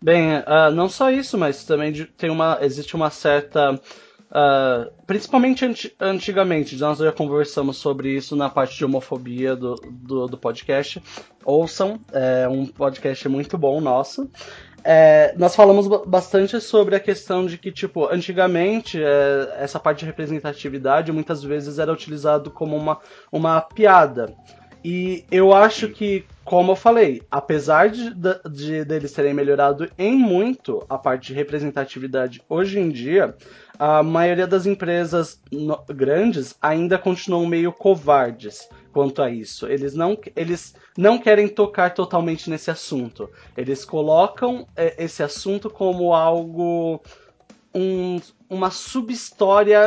Bem, 0.00 0.36
uh, 0.38 0.70
não 0.72 0.88
só 0.88 1.10
isso, 1.10 1.38
mas 1.38 1.64
também 1.64 1.92
tem 2.16 2.30
uma, 2.30 2.58
existe 2.60 2.94
uma 2.94 3.10
certa 3.10 3.80
Uh, 4.34 4.90
principalmente 5.06 5.64
antigamente, 6.00 6.76
nós 6.76 6.98
já 6.98 7.12
conversamos 7.12 7.76
sobre 7.76 8.16
isso 8.16 8.34
na 8.34 8.50
parte 8.50 8.76
de 8.76 8.84
homofobia 8.84 9.54
do, 9.54 9.76
do, 9.76 10.26
do 10.26 10.36
podcast. 10.36 11.00
Ouçam, 11.44 12.00
é 12.12 12.48
um 12.48 12.66
podcast 12.66 13.28
muito 13.28 13.56
bom 13.56 13.80
nosso. 13.80 14.28
É, 14.86 15.34
nós 15.38 15.56
falamos 15.56 15.88
bastante 16.06 16.60
sobre 16.60 16.94
a 16.94 17.00
questão 17.00 17.46
de 17.46 17.56
que, 17.56 17.72
tipo, 17.72 18.06
antigamente 18.06 19.02
é, 19.02 19.56
essa 19.58 19.80
parte 19.80 20.00
de 20.00 20.04
representatividade 20.04 21.10
muitas 21.10 21.42
vezes 21.42 21.78
era 21.78 21.90
utilizado 21.90 22.50
como 22.50 22.76
uma, 22.76 23.00
uma 23.32 23.62
piada. 23.62 24.34
E 24.84 25.24
eu 25.30 25.54
acho 25.54 25.88
que, 25.88 26.26
como 26.44 26.72
eu 26.72 26.76
falei, 26.76 27.22
apesar 27.30 27.88
de, 27.88 28.12
de, 28.50 28.84
deles 28.84 29.12
terem 29.12 29.32
melhorado 29.32 29.90
em 29.96 30.14
muito 30.14 30.84
a 30.90 30.98
parte 30.98 31.28
de 31.28 31.32
representatividade 31.32 32.42
hoje 32.46 32.78
em 32.78 32.90
dia, 32.90 33.34
a 33.78 34.02
maioria 34.02 34.46
das 34.46 34.66
empresas 34.66 35.40
no, 35.50 35.82
grandes 35.88 36.56
ainda 36.60 36.98
continuam 36.98 37.46
meio 37.46 37.72
covardes 37.72 38.68
quanto 38.92 39.20
a 39.20 39.30
isso. 39.30 39.66
Eles 39.66 39.94
não, 39.94 40.16
eles 40.36 40.74
não 40.96 41.18
querem 41.18 41.48
tocar 41.48 41.92
totalmente 41.92 42.48
nesse 42.48 42.70
assunto. 42.70 43.28
Eles 43.56 43.84
colocam 43.84 44.66
é, 44.76 45.02
esse 45.04 45.22
assunto 45.22 45.68
como 45.68 46.14
algo. 46.14 47.02
Um, 47.76 48.20
uma 48.48 48.70
subhistória, 48.70 49.80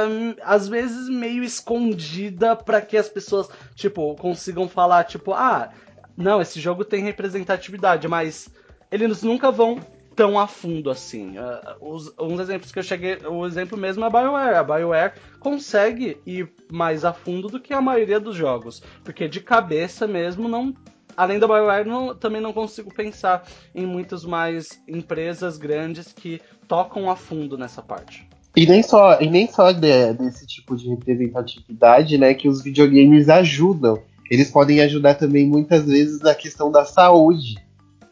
às 0.43 0.67
vezes 0.67 1.07
meio 1.07 1.41
escondida, 1.41 2.53
para 2.53 2.81
que 2.81 2.97
as 2.97 3.07
pessoas, 3.07 3.47
tipo, 3.75 4.13
consigam 4.15 4.67
falar, 4.67 5.05
tipo, 5.05 5.31
ah, 5.31 5.69
não, 6.17 6.41
esse 6.41 6.59
jogo 6.59 6.83
tem 6.83 7.01
representatividade, 7.01 8.05
mas 8.05 8.49
eles 8.91 9.23
nunca 9.23 9.51
vão 9.51 9.79
tão 10.17 10.37
a 10.39 10.47
fundo 10.47 10.89
assim. 10.89 11.37
Uh, 11.37 11.93
os, 11.93 12.11
uns 12.19 12.39
exemplos 12.39 12.71
que 12.71 12.79
eu 12.79 12.83
cheguei. 12.83 13.19
O 13.29 13.45
exemplo 13.45 13.77
mesmo 13.77 14.03
é 14.03 14.07
a 14.07 14.09
BioWare. 14.09 14.55
A 14.55 14.63
BioWare 14.63 15.13
consegue 15.39 16.17
ir 16.25 16.51
mais 16.69 17.05
a 17.05 17.13
fundo 17.13 17.47
do 17.47 17.59
que 17.59 17.71
a 17.71 17.79
maioria 17.79 18.19
dos 18.19 18.35
jogos. 18.35 18.81
Porque 19.03 19.29
de 19.29 19.39
cabeça 19.39 20.07
mesmo 20.07 20.49
não. 20.49 20.75
Além 21.15 21.39
da 21.39 21.47
BioWare, 21.47 21.87
não, 21.87 22.15
também 22.15 22.41
não 22.41 22.51
consigo 22.51 22.93
pensar 22.93 23.47
em 23.73 23.85
muitas 23.85 24.25
mais 24.25 24.81
empresas 24.87 25.57
grandes 25.57 26.11
que 26.11 26.41
tocam 26.67 27.09
a 27.09 27.15
fundo 27.15 27.57
nessa 27.57 27.81
parte. 27.81 28.27
E 28.55 28.65
nem 28.65 28.81
só, 28.81 29.21
e 29.21 29.29
nem 29.29 29.47
só 29.47 29.71
de, 29.71 30.13
desse 30.13 30.47
tipo 30.47 30.75
de 30.75 30.89
representatividade, 30.89 32.17
né, 32.17 32.33
que 32.33 32.47
os 32.47 32.63
videogames 32.63 33.29
ajudam. 33.29 34.01
Eles 34.29 34.49
podem 34.49 34.81
ajudar 34.81 35.13
também 35.15 35.47
muitas 35.47 35.85
vezes 35.85 36.19
na 36.21 36.35
questão 36.35 36.71
da 36.71 36.85
saúde 36.85 37.66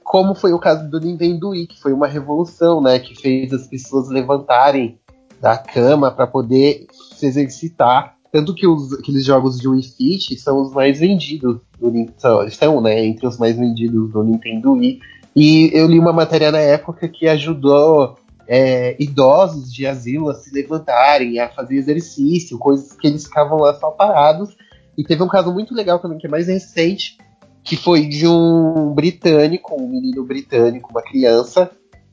como 0.05 0.35
foi 0.35 0.53
o 0.53 0.59
caso 0.59 0.87
do 0.87 0.99
Nintendo 0.99 1.49
Wii, 1.49 1.65
que 1.65 1.81
foi 1.81 1.91
uma 1.91 2.07
revolução, 2.07 2.79
né, 2.79 2.99
que 2.99 3.19
fez 3.19 3.51
as 3.51 3.65
pessoas 3.65 4.07
levantarem 4.07 4.99
da 5.41 5.57
cama 5.57 6.11
para 6.11 6.27
poder 6.27 6.85
se 7.15 7.25
exercitar. 7.25 8.15
Tanto 8.31 8.53
que 8.53 8.67
os, 8.67 8.93
aqueles 8.93 9.25
jogos 9.25 9.59
de 9.59 9.67
Wii 9.67 9.83
Fit 9.83 10.39
são 10.39 10.61
os 10.61 10.71
mais 10.71 10.99
vendidos 10.99 11.59
do 11.79 11.89
Nintendo, 11.89 12.43
estão, 12.43 12.79
né, 12.79 13.03
entre 13.03 13.25
os 13.25 13.39
mais 13.39 13.57
vendidos 13.57 14.11
do 14.11 14.23
Nintendo 14.23 14.73
Wii. 14.73 14.99
E 15.35 15.71
eu 15.73 15.87
li 15.87 15.97
uma 15.97 16.13
matéria 16.13 16.51
na 16.51 16.59
época 16.59 17.09
que 17.09 17.27
ajudou 17.27 18.15
é, 18.47 18.95
idosos 19.01 19.73
de 19.73 19.87
asilo 19.87 20.29
a 20.29 20.35
se 20.35 20.53
levantarem, 20.53 21.39
a 21.39 21.49
fazer 21.49 21.77
exercício, 21.77 22.59
coisas 22.59 22.93
que 22.93 23.07
eles 23.07 23.25
ficavam 23.25 23.57
lá 23.57 23.73
só 23.73 23.89
parados. 23.89 24.55
E 24.95 25.03
teve 25.03 25.23
um 25.23 25.27
caso 25.27 25.51
muito 25.51 25.73
legal 25.73 25.97
também, 25.97 26.19
que 26.19 26.27
é 26.27 26.29
mais 26.29 26.47
recente, 26.47 27.17
que 27.65 27.75
foi 27.75 28.05
de 28.05 28.27
um 28.27 28.93
britânico, 28.93 29.75
um 29.75 29.87
menino 29.87 30.23
britânico, 30.23 30.91
uma 30.91 31.01
criança, 31.01 31.71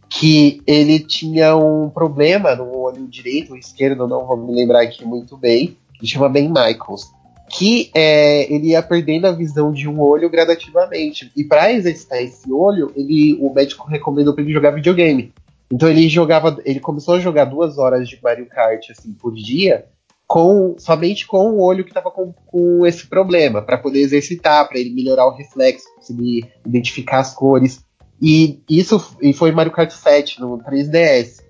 que 0.08 0.62
ele 0.66 0.98
tinha 0.98 1.54
um 1.54 1.90
problema 1.90 2.56
no 2.56 2.74
olho 2.74 3.06
direito 3.06 3.50
ou 3.50 3.58
esquerdo, 3.58 4.08
não 4.08 4.26
vou 4.26 4.36
me 4.38 4.54
lembrar 4.54 4.80
aqui 4.80 5.04
muito 5.04 5.36
bem, 5.36 5.76
que 6.00 6.06
chama 6.06 6.30
Ben 6.30 6.48
Michaels, 6.48 7.12
que 7.50 7.90
é, 7.94 8.50
ele 8.50 8.68
ia 8.68 8.82
perdendo 8.82 9.26
a 9.26 9.32
visão 9.32 9.70
de 9.70 9.86
um 9.86 10.00
olho 10.00 10.30
gradativamente. 10.30 11.30
E 11.36 11.44
para 11.44 11.70
exercitar 11.70 12.22
esse 12.22 12.50
olho, 12.50 12.90
ele, 12.96 13.36
o 13.38 13.52
médico 13.52 13.86
recomendou 13.86 14.32
para 14.32 14.42
ele 14.42 14.54
jogar 14.54 14.70
videogame. 14.70 15.34
Então 15.70 15.88
ele 15.88 16.08
jogava, 16.08 16.58
ele 16.64 16.80
começou 16.80 17.14
a 17.14 17.20
jogar 17.20 17.44
duas 17.44 17.76
horas 17.76 18.08
de 18.08 18.18
Mario 18.22 18.46
Kart 18.46 18.90
assim 18.90 19.12
por 19.12 19.34
dia 19.34 19.84
com 20.32 20.76
somente 20.78 21.26
com 21.26 21.50
o 21.50 21.60
olho 21.60 21.84
que 21.84 21.90
estava 21.90 22.10
com, 22.10 22.32
com, 22.46 22.86
esse 22.86 23.06
problema, 23.06 23.60
para 23.60 23.76
poder 23.76 24.00
exercitar, 24.00 24.66
para 24.66 24.78
ele 24.78 24.88
melhorar 24.88 25.26
o 25.26 25.36
reflexo, 25.36 25.84
conseguir 25.94 26.50
identificar 26.64 27.18
as 27.18 27.34
cores. 27.34 27.84
E 28.18 28.62
isso 28.66 29.14
e 29.20 29.34
foi 29.34 29.52
Mario 29.52 29.72
Kart 29.72 29.90
7 29.90 30.40
no 30.40 30.56
3DS. 30.56 31.42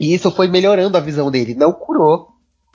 E 0.00 0.14
isso 0.14 0.30
foi 0.30 0.48
melhorando 0.48 0.96
a 0.96 1.00
visão 1.00 1.30
dele. 1.30 1.54
Não 1.54 1.74
curou, 1.74 2.28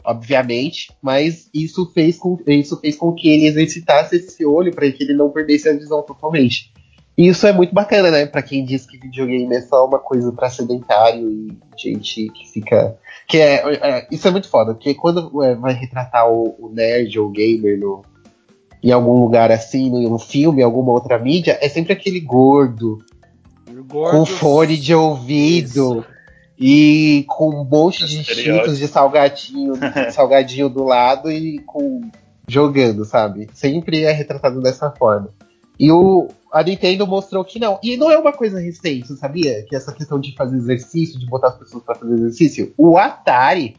obviamente, 0.05 0.93
mas 1.01 1.49
isso 1.51 1.91
fez 1.91 2.19
com, 2.19 2.37
isso 2.45 2.79
fez 2.79 2.95
com 2.95 3.11
que 3.11 3.29
ele 3.29 3.47
exercitasse 3.47 4.15
esse 4.15 4.45
olho 4.45 4.71
para 4.71 4.91
que 4.91 5.03
ele 5.03 5.15
não 5.15 5.31
perdesse 5.31 5.69
a 5.69 5.73
visão 5.73 6.03
totalmente. 6.03 6.71
E 7.19 7.27
isso 7.27 7.45
é 7.45 7.51
muito 7.51 7.75
bacana, 7.75 8.09
né? 8.09 8.25
Para 8.25 8.41
quem 8.41 8.63
diz 8.63 8.85
que 8.85 8.97
videogame 8.97 9.53
é 9.53 9.59
só 9.59 9.85
uma 9.85 9.99
coisa 9.99 10.31
para 10.31 10.49
sedentário 10.49 11.29
e 11.29 11.57
gente 11.77 12.29
que 12.29 12.49
fica 12.49 12.95
que 13.27 13.37
é, 13.37 13.61
é, 13.75 14.07
isso 14.09 14.25
é 14.25 14.31
muito 14.31 14.47
foda, 14.47 14.73
porque 14.73 14.93
quando 14.93 15.43
é, 15.43 15.53
vai 15.53 15.73
retratar 15.73 16.31
o, 16.31 16.55
o, 16.57 16.69
nerd 16.69 17.19
ou 17.19 17.27
o 17.27 17.29
gamer 17.29 17.77
no, 17.77 18.03
em 18.81 18.93
algum 18.93 19.19
lugar 19.19 19.51
assim, 19.51 19.89
no, 19.89 19.99
no 20.09 20.17
filme, 20.17 20.63
alguma 20.63 20.93
outra 20.93 21.19
mídia, 21.19 21.59
é 21.61 21.67
sempre 21.67 21.91
aquele 21.91 22.21
gordo, 22.21 22.99
gordo 23.85 24.11
com 24.11 24.25
fone 24.25 24.77
de 24.77 24.95
ouvido 24.95 25.99
isso. 25.99 26.05
e 26.57 27.25
com 27.27 27.49
um 27.49 27.65
monte 27.65 28.05
de 28.05 28.23
cheetos 28.23 28.77
de 28.77 28.87
salgadinho, 28.87 29.73
salgadinho 30.13 30.69
do 30.69 30.85
lado 30.85 31.29
e 31.29 31.59
com 31.65 31.99
jogando, 32.47 33.03
sabe? 33.03 33.49
Sempre 33.53 34.05
é 34.05 34.11
retratado 34.13 34.61
dessa 34.61 34.89
forma. 34.89 35.29
E 35.79 35.91
o, 35.91 36.27
a 36.51 36.61
Nintendo 36.61 37.07
mostrou 37.07 37.43
que 37.45 37.59
não. 37.59 37.79
E 37.81 37.95
não 37.95 38.11
é 38.11 38.17
uma 38.17 38.33
coisa 38.33 38.59
recente, 38.59 39.15
sabia? 39.15 39.63
Que 39.63 39.75
essa 39.75 39.93
questão 39.93 40.19
de 40.19 40.35
fazer 40.35 40.57
exercício, 40.57 41.19
de 41.19 41.25
botar 41.25 41.49
as 41.49 41.57
pessoas 41.57 41.83
para 41.83 41.95
fazer 41.95 42.13
exercício. 42.15 42.73
O 42.77 42.97
Atari, 42.97 43.77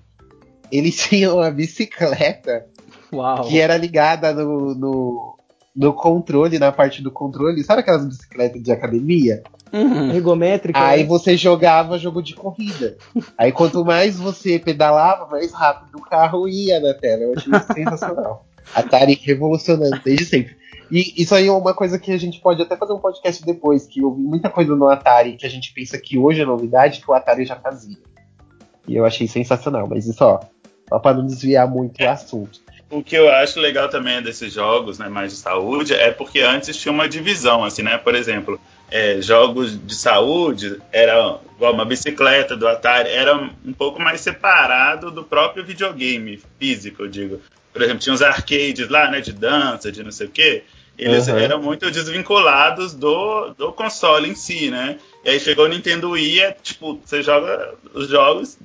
ele 0.73 0.91
tinha 0.93 1.33
uma 1.33 1.51
bicicleta 1.51 2.67
Uau. 3.13 3.45
que 3.45 3.61
era 3.61 3.77
ligada 3.77 4.33
no, 4.33 4.75
no, 4.75 5.39
no, 5.77 5.93
controle, 5.93 6.59
na 6.59 6.73
parte 6.73 7.03
do 7.03 7.11
controle. 7.11 7.63
Sabe 7.63 7.81
aquelas 7.81 8.07
bicicletas 8.07 8.63
de 8.63 8.73
academia? 8.73 9.43
uhum. 9.73 10.13
ergométrica. 10.13 10.79
Aí 10.81 11.03
né? 11.03 11.09
você 11.09 11.37
jogava 11.37 11.99
jogo 11.99 12.23
de 12.23 12.35
corrida. 12.35 12.97
Aí 13.37 13.53
quanto 13.53 13.85
mais 13.85 14.17
você 14.17 14.59
pedalava, 14.59 15.27
mais 15.27 15.53
rápido 15.53 15.99
o 15.99 16.03
carro 16.03 16.49
ia 16.49 16.81
na 16.81 16.95
tela. 16.95 17.23
Eu 17.23 17.35
achei 17.37 17.53
isso 17.53 17.73
sensacional. 17.75 18.47
Atari 18.75 19.21
revolucionando 19.23 20.01
desde 20.05 20.25
sempre. 20.25 20.60
E 20.91 21.23
isso 21.23 21.35
aí 21.35 21.47
é 21.47 21.53
uma 21.53 21.73
coisa 21.73 21.99
que 21.99 22.11
a 22.11 22.19
gente 22.19 22.41
pode 22.41 22.61
até 22.61 22.77
fazer 22.77 22.93
um 22.93 22.99
podcast 22.99 23.45
depois, 23.45 23.87
que 23.87 24.01
eu 24.01 24.13
vi 24.13 24.23
muita 24.23 24.51
coisa 24.51 24.75
no 24.75 24.89
Atari 24.89 25.37
que 25.37 25.47
a 25.47 25.51
gente 25.51 25.73
pensa 25.73 25.97
que 25.99 26.19
hoje 26.19 26.41
é 26.41 26.45
novidade, 26.45 27.01
que 27.01 27.11
o 27.11 27.15
Atari 27.15 27.45
já 27.45 27.57
fazia. 27.57 27.97
E 28.89 28.97
eu 28.97 29.05
achei 29.05 29.29
sensacional, 29.29 29.87
mas 29.89 30.07
isso 30.07 30.25
ó, 30.25 30.41
só 30.89 30.99
para 30.99 31.17
não 31.17 31.27
desviar 31.27 31.69
muito 31.69 32.03
o 32.03 32.09
assunto. 32.09 32.61
O 32.91 33.05
que 33.05 33.15
eu 33.15 33.31
acho 33.31 33.61
legal 33.61 33.89
também 33.89 34.21
desses 34.21 34.53
jogos, 34.53 34.99
né, 34.99 35.09
mais 35.09 35.31
de 35.31 35.39
saúde, 35.39 35.95
é 35.95 36.11
porque 36.11 36.41
antes 36.41 36.77
tinha 36.77 36.91
uma 36.91 37.09
divisão, 37.09 37.63
assim, 37.63 37.83
né? 37.83 37.97
Por 37.97 38.17
exemplo, 38.17 38.61
é, 38.91 39.23
jogos 39.23 39.79
de 39.87 39.95
saúde 39.95 40.83
era 40.91 41.39
igual 41.55 41.73
uma 41.73 41.85
bicicleta 41.85 42.57
do 42.57 42.67
Atari, 42.67 43.11
era 43.11 43.37
um 43.65 43.73
pouco 43.73 44.03
mais 44.03 44.21
separado 44.21 45.13
do 45.13 45.23
próprio 45.23 45.65
videogame 45.65 46.43
físico, 46.59 47.05
eu 47.05 47.09
digo. 47.09 47.41
Por 47.73 47.81
exemplo, 47.81 48.01
tinha 48.01 48.13
os 48.13 48.23
arcades 48.23 48.89
lá, 48.89 49.09
né, 49.09 49.21
de 49.21 49.33
dança, 49.33 49.93
de 49.93 50.03
não 50.03 50.11
sei 50.11 50.27
o 50.27 50.31
quê. 50.31 50.65
Eles 50.99 51.29
uhum. 51.29 51.39
eram 51.39 51.63
muito 51.63 51.91
desvinculados 51.91 52.93
do, 52.93 53.55
do 53.55 53.73
console 53.73 54.29
em 54.29 54.35
si, 54.35 54.71
né? 54.71 54.99
E 55.25 55.31
aí 55.31 55.41
chegou 55.41 55.65
o 55.65 55.69
Nintendo 55.69 56.11
Wii, 56.11 56.41
é, 56.41 56.53
tipo, 56.53 57.01
você 57.05 57.23
joga 57.23 57.75
os 57.95 58.09
jogos, 58.09 58.59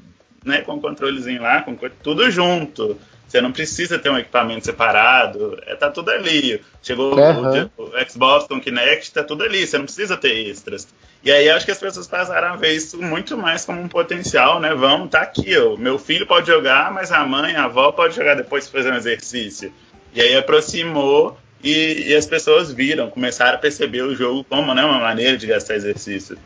né, 0.43 0.61
com 0.61 0.75
o 0.75 0.81
controlezinho 0.81 1.41
lá, 1.41 1.61
com 1.61 1.75
tudo 2.03 2.29
junto. 2.29 2.97
Você 3.27 3.41
não 3.41 3.51
precisa 3.51 3.97
ter 3.97 4.09
um 4.09 4.17
equipamento 4.17 4.65
separado, 4.65 5.59
é, 5.65 5.75
tá 5.75 5.89
tudo 5.89 6.11
ali. 6.11 6.61
Chegou 6.81 7.17
uhum. 7.17 7.69
o, 7.77 7.83
o, 7.83 8.09
Xbox 8.09 8.47
com 8.47 8.61
Kinect, 8.61 9.11
tá 9.11 9.23
tudo 9.23 9.43
ali, 9.43 9.65
você 9.65 9.77
não 9.77 9.85
precisa 9.85 10.15
ter 10.15 10.47
extras. 10.47 10.87
E 11.23 11.31
aí 11.31 11.49
acho 11.49 11.65
que 11.65 11.71
as 11.71 11.79
pessoas 11.79 12.07
passaram 12.07 12.49
a 12.49 12.55
ver 12.55 12.73
isso 12.73 13.01
muito 13.01 13.35
mais 13.35 13.65
como 13.65 13.81
um 13.81 13.87
potencial, 13.87 14.59
né? 14.59 14.73
Vamos, 14.75 15.09
tá 15.09 15.21
aqui, 15.21 15.57
ó. 15.57 15.75
meu 15.75 15.97
filho 15.97 16.27
pode 16.27 16.47
jogar, 16.47 16.93
mas 16.93 17.11
a 17.11 17.25
mãe, 17.25 17.55
a 17.55 17.65
avó 17.65 17.91
pode 17.91 18.15
jogar 18.15 18.35
depois 18.35 18.69
fazer 18.69 18.93
um 18.93 18.95
exercício. 18.95 19.73
E 20.13 20.21
aí 20.21 20.37
aproximou 20.37 21.37
e, 21.65 22.09
e, 22.09 22.15
as 22.15 22.25
pessoas 22.25 22.71
viram, 22.71 23.09
começaram 23.09 23.55
a 23.55 23.57
perceber 23.57 24.03
o 24.03 24.15
jogo 24.15 24.43
como 24.43 24.73
né, 24.73 24.83
uma 24.83 24.99
maneira 24.99 25.37
de 25.37 25.47
gastar 25.47 25.75
exercício. 25.75 26.37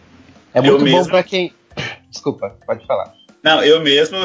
É 0.53 0.61
muito 0.61 0.73
eu 0.73 0.79
bom 0.79 0.83
mesmo... 0.85 1.11
para 1.11 1.23
quem. 1.23 1.53
Desculpa, 2.09 2.55
pode 2.65 2.85
falar. 2.87 3.13
Não, 3.43 3.63
eu 3.63 3.81
mesmo, 3.81 4.17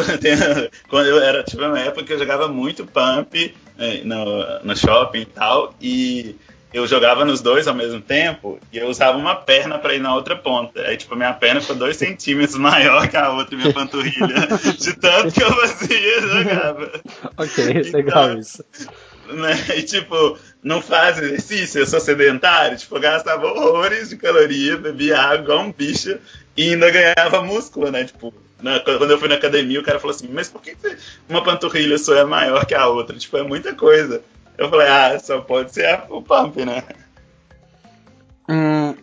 quando 0.88 1.06
eu 1.06 1.20
era, 1.20 1.44
tipo, 1.44 1.62
uma 1.62 1.78
época 1.78 2.04
que 2.04 2.12
eu 2.12 2.18
jogava 2.18 2.48
muito 2.48 2.84
pump 2.84 3.54
né, 3.76 4.00
no, 4.04 4.64
no 4.64 4.76
shopping 4.76 5.20
e 5.20 5.26
tal, 5.26 5.74
e 5.80 6.36
eu 6.72 6.88
jogava 6.88 7.24
nos 7.24 7.40
dois 7.40 7.68
ao 7.68 7.74
mesmo 7.74 8.00
tempo, 8.00 8.58
e 8.72 8.78
eu 8.78 8.88
usava 8.88 9.16
uma 9.16 9.36
perna 9.36 9.78
para 9.78 9.94
ir 9.94 10.00
na 10.00 10.12
outra 10.12 10.34
ponta. 10.34 10.80
Aí, 10.80 10.96
tipo, 10.96 11.14
minha 11.14 11.32
perna 11.32 11.60
ficou 11.60 11.76
dois 11.76 11.96
centímetros 11.96 12.58
maior 12.58 13.06
que 13.06 13.16
a 13.16 13.30
outra, 13.30 13.56
minha 13.56 13.72
panturrilha, 13.72 14.48
de 14.76 14.92
tanto 14.94 15.32
que 15.32 15.42
eu 15.42 15.52
fazia, 15.52 16.20
jogava. 16.20 17.00
Ok, 17.36 17.64
então, 17.70 17.92
legal 17.92 18.38
isso. 18.38 18.64
Né, 19.28 19.56
e, 19.76 19.82
tipo, 19.84 20.36
não 20.64 20.80
faz 20.80 21.18
exercício, 21.18 21.80
eu 21.80 21.86
sou 21.86 22.00
sedentário, 22.00 22.76
tipo, 22.76 22.96
eu 22.96 23.00
gastava 23.00 23.46
horrores 23.46 24.08
de 24.08 24.16
caloria, 24.16 24.76
bebia 24.78 25.20
água 25.20 25.44
igual 25.44 25.60
um 25.60 25.72
bicho, 25.72 26.18
e 26.56 26.70
ainda 26.70 26.90
ganhava 26.90 27.42
músculo, 27.42 27.90
né, 27.90 28.04
tipo 28.04 28.32
na, 28.64 28.80
quando 28.80 29.10
eu 29.10 29.18
fui 29.18 29.28
na 29.28 29.34
academia, 29.34 29.78
o 29.78 29.84
cara 29.84 30.00
falou 30.00 30.16
assim: 30.16 30.28
Mas 30.32 30.48
por 30.48 30.62
que 30.62 30.74
uma 31.28 31.44
panturrilha 31.44 31.98
sua 31.98 32.20
é 32.20 32.24
maior 32.24 32.64
que 32.64 32.74
a 32.74 32.88
outra? 32.88 33.14
Tipo, 33.14 33.36
é 33.36 33.42
muita 33.42 33.74
coisa. 33.74 34.22
Eu 34.56 34.70
falei: 34.70 34.88
Ah, 34.88 35.18
só 35.18 35.42
pode 35.42 35.70
ser 35.70 35.86
a, 35.86 36.06
o 36.08 36.22
pump, 36.22 36.64
né? 36.64 36.82
Hum, 38.48 38.94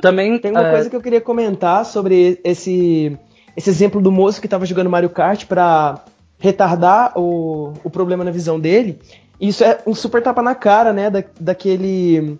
também 0.00 0.38
tem 0.38 0.52
uma 0.52 0.68
é... 0.68 0.70
coisa 0.70 0.88
que 0.88 0.94
eu 0.94 1.00
queria 1.00 1.20
comentar 1.20 1.84
sobre 1.84 2.40
esse, 2.44 3.18
esse 3.56 3.70
exemplo 3.70 4.00
do 4.00 4.12
moço 4.12 4.40
que 4.40 4.46
estava 4.46 4.64
jogando 4.64 4.88
Mario 4.90 5.10
Kart 5.10 5.46
para 5.46 6.04
retardar 6.38 7.18
o, 7.18 7.72
o 7.82 7.90
problema 7.90 8.22
na 8.22 8.30
visão 8.30 8.60
dele. 8.60 9.00
Isso 9.40 9.64
é 9.64 9.80
um 9.86 9.94
super 9.94 10.22
tapa 10.22 10.42
na 10.42 10.54
cara, 10.54 10.92
né? 10.92 11.10
Da, 11.10 11.22
daquele, 11.38 12.38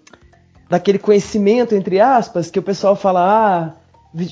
daquele 0.68 0.98
conhecimento, 0.98 1.74
entre 1.74 2.00
aspas, 2.00 2.50
que 2.50 2.58
o 2.58 2.62
pessoal 2.62 2.96
fala, 2.96 3.20
ah, 3.22 3.72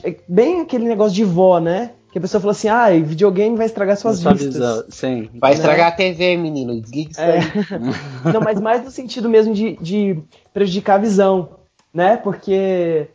é 0.03 0.17
bem 0.29 0.61
aquele 0.61 0.87
negócio 0.87 1.15
de 1.15 1.25
vó, 1.25 1.59
né? 1.61 1.91
Que 2.11 2.19
a 2.19 2.21
pessoa 2.21 2.41
falou 2.41 2.53
assim, 2.53 2.69
ah, 2.69 2.91
videogame 2.91 3.57
vai 3.57 3.67
estragar 3.67 3.97
suas 3.97 4.19
Sua 4.19 4.33
vistas. 4.33 4.55
Visão. 4.55 4.85
Sim. 4.89 5.31
Vai 5.35 5.51
né? 5.51 5.57
estragar 5.57 5.89
a 5.89 5.93
TV, 5.93 6.37
menino. 6.37 6.81
Desliga 6.81 7.11
isso 7.11 7.21
é. 7.21 7.39
aí. 7.39 8.33
Não, 8.33 8.41
mas 8.41 8.61
mais 8.61 8.85
no 8.85 8.91
sentido 8.91 9.29
mesmo 9.29 9.53
de, 9.53 9.77
de 9.77 10.23
prejudicar 10.53 10.95
a 10.95 10.99
visão, 10.99 11.51
né? 11.93 12.17
Porque 12.17 13.09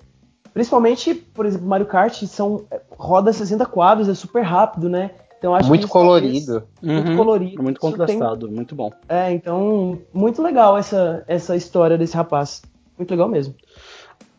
principalmente, 0.53 1.15
por 1.15 1.45
exemplo, 1.45 1.65
Mario 1.65 1.85
Kart 1.85 2.23
são 2.25 2.65
roda 2.91 3.31
60 3.31 3.65
quadros, 3.65 4.09
é 4.09 4.13
super 4.13 4.41
rápido, 4.41 4.89
né? 4.89 5.11
Então 5.39 5.55
acho 5.55 5.69
muito 5.69 5.87
colorido. 5.87 6.63
muito 6.81 7.09
uhum. 7.09 7.17
colorido. 7.17 7.63
Muito 7.63 7.79
contrastado, 7.79 8.45
tem... 8.45 8.55
muito 8.55 8.75
bom. 8.75 8.91
É, 9.07 9.31
então 9.31 9.97
muito 10.13 10.41
legal 10.41 10.77
essa 10.77 11.23
essa 11.27 11.55
história 11.55 11.97
desse 11.97 12.15
rapaz. 12.15 12.61
Muito 12.97 13.11
legal 13.11 13.29
mesmo. 13.29 13.55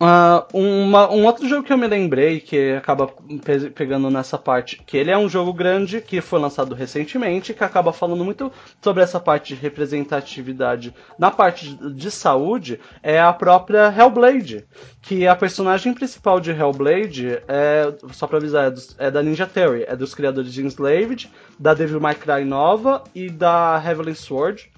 Uh, 0.01 0.57
uma, 0.57 1.13
um 1.13 1.27
outro 1.27 1.47
jogo 1.47 1.63
que 1.63 1.71
eu 1.71 1.77
me 1.77 1.87
lembrei, 1.87 2.41
que 2.41 2.73
acaba 2.73 3.07
pe 3.07 3.69
pegando 3.69 4.09
nessa 4.09 4.39
parte, 4.39 4.83
que 4.87 4.97
ele 4.97 5.11
é 5.11 5.19
um 5.19 5.29
jogo 5.29 5.53
grande, 5.53 6.01
que 6.01 6.23
foi 6.23 6.41
lançado 6.41 6.75
recentemente, 6.75 7.53
que 7.53 7.63
acaba 7.63 7.93
falando 7.93 8.25
muito 8.25 8.51
sobre 8.81 9.03
essa 9.03 9.21
parte 9.21 9.55
de 9.55 9.61
representatividade 9.61 10.95
na 11.19 11.31
parte 11.31 11.75
de, 11.75 11.93
de 11.93 12.11
saúde, 12.11 12.81
é 13.03 13.21
a 13.21 13.31
própria 13.31 13.95
Hellblade, 13.95 14.65
que 15.03 15.27
a 15.27 15.37
personagem 15.37 15.93
principal 15.93 16.41
de 16.41 16.51
Hellblade, 16.51 17.39
é, 17.47 17.93
só 18.11 18.27
pra 18.27 18.39
avisar, 18.39 18.69
é, 18.69 18.71
dos, 18.71 18.97
é 18.99 19.11
da 19.11 19.23
Ninja 19.23 19.47
Theory, 19.47 19.85
é 19.87 19.95
dos 19.95 20.15
criadores 20.15 20.51
de 20.51 20.65
Enslaved, 20.65 21.31
da 21.59 21.75
Devil 21.75 22.01
May 22.01 22.15
Cry 22.15 22.43
Nova 22.47 23.05
e 23.15 23.29
da 23.29 23.83
Heavenly 23.85 24.15
Sword. 24.15 24.71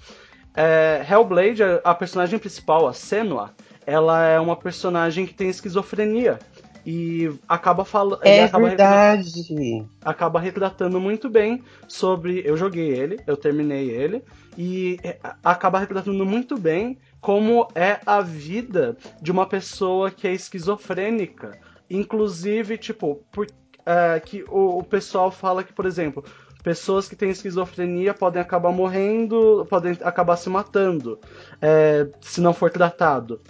É, 0.53 1.05
Hellblade, 1.09 1.63
a 1.81 1.95
personagem 1.95 2.37
principal, 2.37 2.87
a 2.87 2.93
Senua, 2.93 3.53
ela 3.85 4.23
é 4.25 4.39
uma 4.39 4.55
personagem 4.55 5.25
que 5.25 5.33
tem 5.33 5.49
esquizofrenia. 5.49 6.39
E 6.85 7.31
acaba 7.47 7.85
falando. 7.85 8.19
É 8.23 8.43
acaba 8.43 8.67
verdade. 8.67 9.41
Retratando, 9.41 9.89
acaba 10.03 10.39
retratando 10.39 10.99
muito 10.99 11.29
bem 11.29 11.63
sobre. 11.87 12.41
Eu 12.45 12.57
joguei 12.57 12.89
ele, 12.89 13.21
eu 13.25 13.37
terminei 13.37 13.89
ele. 13.89 14.21
E 14.57 14.99
é, 15.01 15.17
acaba 15.41 15.79
retratando 15.79 16.25
muito 16.25 16.57
bem 16.57 16.97
como 17.21 17.67
é 17.73 18.01
a 18.05 18.19
vida 18.19 18.97
de 19.21 19.31
uma 19.31 19.45
pessoa 19.45 20.11
que 20.11 20.27
é 20.27 20.33
esquizofrênica. 20.33 21.57
Inclusive, 21.89 22.77
tipo, 22.77 23.23
por, 23.31 23.47
é, 23.85 24.19
que 24.19 24.43
o, 24.49 24.79
o 24.79 24.83
pessoal 24.83 25.31
fala 25.31 25.63
que, 25.63 25.71
por 25.71 25.85
exemplo, 25.85 26.23
pessoas 26.63 27.07
que 27.07 27.15
têm 27.15 27.29
esquizofrenia 27.29 28.13
podem 28.13 28.41
acabar 28.41 28.71
morrendo, 28.71 29.65
podem 29.69 29.97
acabar 30.01 30.37
se 30.37 30.49
matando, 30.49 31.19
é, 31.61 32.07
se 32.21 32.41
não 32.41 32.53
for 32.53 32.69
tratado. 32.69 33.41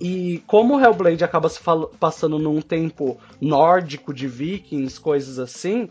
E 0.00 0.42
como 0.46 0.76
o 0.76 0.80
Hellblade 0.80 1.24
acaba 1.24 1.48
se 1.48 1.60
passando 1.98 2.38
num 2.38 2.60
tempo 2.60 3.18
nórdico 3.40 4.14
de 4.14 4.28
vikings, 4.28 5.00
coisas 5.00 5.38
assim, 5.38 5.88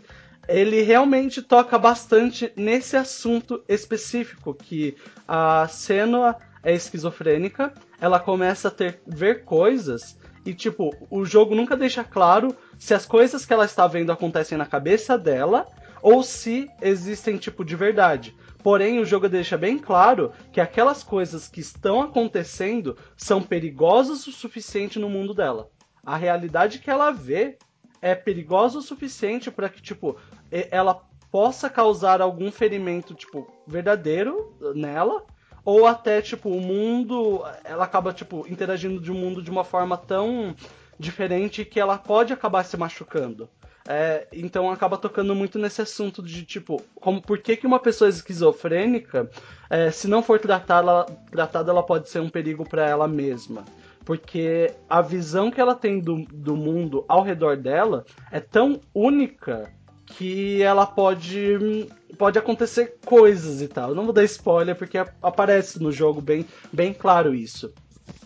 ele 0.48 0.82
realmente 0.82 1.42
toca 1.42 1.78
bastante 1.78 2.52
nesse 2.56 2.96
assunto 2.96 3.62
específico, 3.68 4.54
que 4.54 4.96
a 5.28 5.68
Senua 5.68 6.38
é 6.64 6.74
esquizofrênica, 6.74 7.74
ela 8.00 8.20
começa 8.20 8.70
a 8.70 8.72
ter 8.72 9.02
ver 9.06 9.44
coisas 9.44 10.18
e 10.48 10.54
tipo, 10.54 10.96
o 11.10 11.26
jogo 11.26 11.54
nunca 11.54 11.76
deixa 11.76 12.06
claro 12.06 12.56
se 12.80 12.94
as 12.94 13.06
coisas 13.06 13.46
que 13.46 13.52
ela 13.52 13.66
está 13.66 13.86
vendo 13.86 14.14
acontecem 14.14 14.58
na 14.58 14.66
cabeça 14.66 15.18
dela 15.18 15.68
ou 16.02 16.24
se 16.24 16.70
existem 16.82 17.38
tipo 17.38 17.64
de 17.64 17.76
verdade. 17.76 18.36
Porém, 18.64 19.00
o 19.00 19.06
jogo 19.06 19.30
deixa 19.30 19.58
bem 19.58 19.78
claro 19.78 20.32
que 20.52 20.60
aquelas 20.60 21.04
coisas 21.04 21.48
que 21.48 21.62
estão 21.62 22.02
acontecendo 22.02 22.98
são 23.16 23.42
perigosas 23.42 24.28
o 24.28 24.32
suficiente 24.32 25.00
no 25.00 25.10
mundo 25.10 25.34
dela. 25.34 25.70
A 26.06 26.18
realidade 26.18 26.80
que 26.80 26.90
ela 26.90 27.12
vê 27.12 27.58
é 28.02 28.14
perigosa 28.16 28.80
o 28.80 28.82
suficiente 28.82 29.50
para 29.52 29.70
que, 29.70 29.82
tipo, 29.82 30.18
ela 30.52 31.02
possa 31.32 31.70
causar 31.70 32.22
algum 32.22 32.52
ferimento, 32.52 33.14
tipo, 33.14 33.48
verdadeiro 33.66 34.56
nela, 34.76 35.24
ou 35.64 35.86
até, 35.86 36.22
tipo, 36.22 36.50
o 36.50 36.62
mundo, 36.62 37.44
ela 37.64 37.84
acaba, 37.84 38.14
tipo, 38.14 38.46
interagindo 38.48 39.02
de 39.02 39.12
um 39.12 39.16
mundo 39.16 39.42
de 39.42 39.52
uma 39.52 39.64
forma 39.64 39.98
tão 39.98 40.56
diferente 40.98 41.66
que 41.66 41.80
ela 41.80 41.98
pode 41.98 42.32
acabar 42.32 42.64
se 42.64 42.78
machucando. 42.78 43.50
É, 43.88 44.28
então 44.34 44.70
acaba 44.70 44.98
tocando 44.98 45.34
muito 45.34 45.58
nesse 45.58 45.82
assunto 45.82 46.22
de 46.22 46.44
tipo, 46.44 46.82
como 46.96 47.22
por 47.22 47.38
que, 47.38 47.56
que 47.56 47.66
uma 47.66 47.80
pessoa 47.80 48.10
esquizofrênica, 48.10 49.30
é, 49.70 49.90
se 49.92 50.10
não 50.10 50.22
for 50.22 50.40
tratada, 50.40 51.06
tratada, 51.32 51.72
ela 51.72 51.82
pode 51.82 52.10
ser 52.10 52.20
um 52.20 52.30
perigo 52.30 52.68
para 52.68 52.86
ela 52.86 53.08
mesma. 53.08 53.64
Porque 54.04 54.74
a 54.90 55.02
visão 55.02 55.50
que 55.50 55.60
ela 55.60 55.74
tem 55.74 56.00
do, 56.00 56.26
do 56.32 56.56
mundo 56.56 57.06
ao 57.08 57.24
redor 57.24 57.58
dela 57.58 58.06
é 58.32 58.40
tão 58.40 58.82
única 58.94 59.72
que 60.06 60.62
ela 60.62 60.86
pode 60.86 61.88
pode 62.18 62.40
acontecer 62.40 62.98
coisas 63.06 63.62
e 63.62 63.68
tal. 63.68 63.90
Eu 63.90 63.96
não 63.96 64.06
vou 64.06 64.14
dar 64.14 64.24
spoiler 64.24 64.76
porque 64.76 64.98
aparece 65.22 65.82
no 65.82 65.92
jogo 65.92 66.22
bem, 66.22 66.46
bem 66.72 66.94
claro 66.94 67.36
isso. 67.36 67.74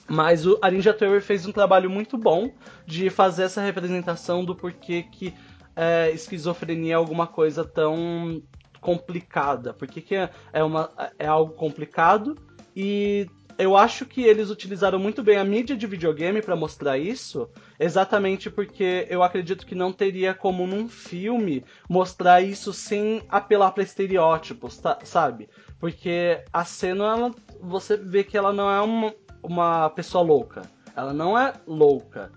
Mas 0.08 0.46
o, 0.46 0.60
a 0.62 0.70
Ninja 0.70 0.96
fez 1.22 1.46
um 1.46 1.52
trabalho 1.52 1.90
muito 1.90 2.18
bom 2.18 2.52
de 2.86 3.10
fazer 3.10 3.44
essa 3.44 3.62
representação 3.62 4.44
do 4.44 4.56
porquê 4.56 5.04
que 5.04 5.34
é, 5.82 6.12
esquizofrenia 6.12 6.94
é 6.94 6.96
alguma 6.96 7.26
coisa 7.26 7.66
tão 7.66 8.40
complicada. 8.80 9.74
Porque 9.74 10.00
que 10.00 10.16
é, 10.16 10.30
é, 10.54 10.64
uma, 10.64 10.92
é 11.18 11.26
algo 11.26 11.54
complicado 11.54 12.38
e 12.76 13.28
eu 13.58 13.76
acho 13.76 14.06
que 14.06 14.22
eles 14.24 14.52
utilizaram 14.52 15.00
muito 15.00 15.24
bem 15.24 15.38
a 15.38 15.44
mídia 15.44 15.76
de 15.76 15.88
videogame 15.88 16.40
para 16.40 16.56
mostrar 16.56 17.00
isso, 17.00 17.50
exatamente 17.80 18.50
porque 18.50 19.08
eu 19.10 19.24
acredito 19.24 19.66
que 19.66 19.74
não 19.74 19.92
teria 19.92 20.36
como 20.36 20.68
num 20.68 20.88
filme 20.88 21.66
mostrar 21.90 22.42
isso 22.42 22.72
sem 22.72 23.24
apelar 23.28 23.72
para 23.72 23.84
estereótipos, 23.84 24.78
tá, 24.78 25.00
sabe? 25.04 25.50
Porque 25.80 26.44
a 26.54 26.64
cena, 26.64 27.06
ela, 27.06 27.32
você 27.60 27.98
vê 27.98 28.24
que 28.24 28.38
ela 28.38 28.54
não 28.54 28.70
é 28.70 28.82
uma, 28.82 29.14
uma 29.42 29.90
pessoa 29.90 30.24
louca. 30.24 30.62
Ela 30.96 31.12
não 31.14 31.38
é 31.38 31.54
louca. 31.66 32.32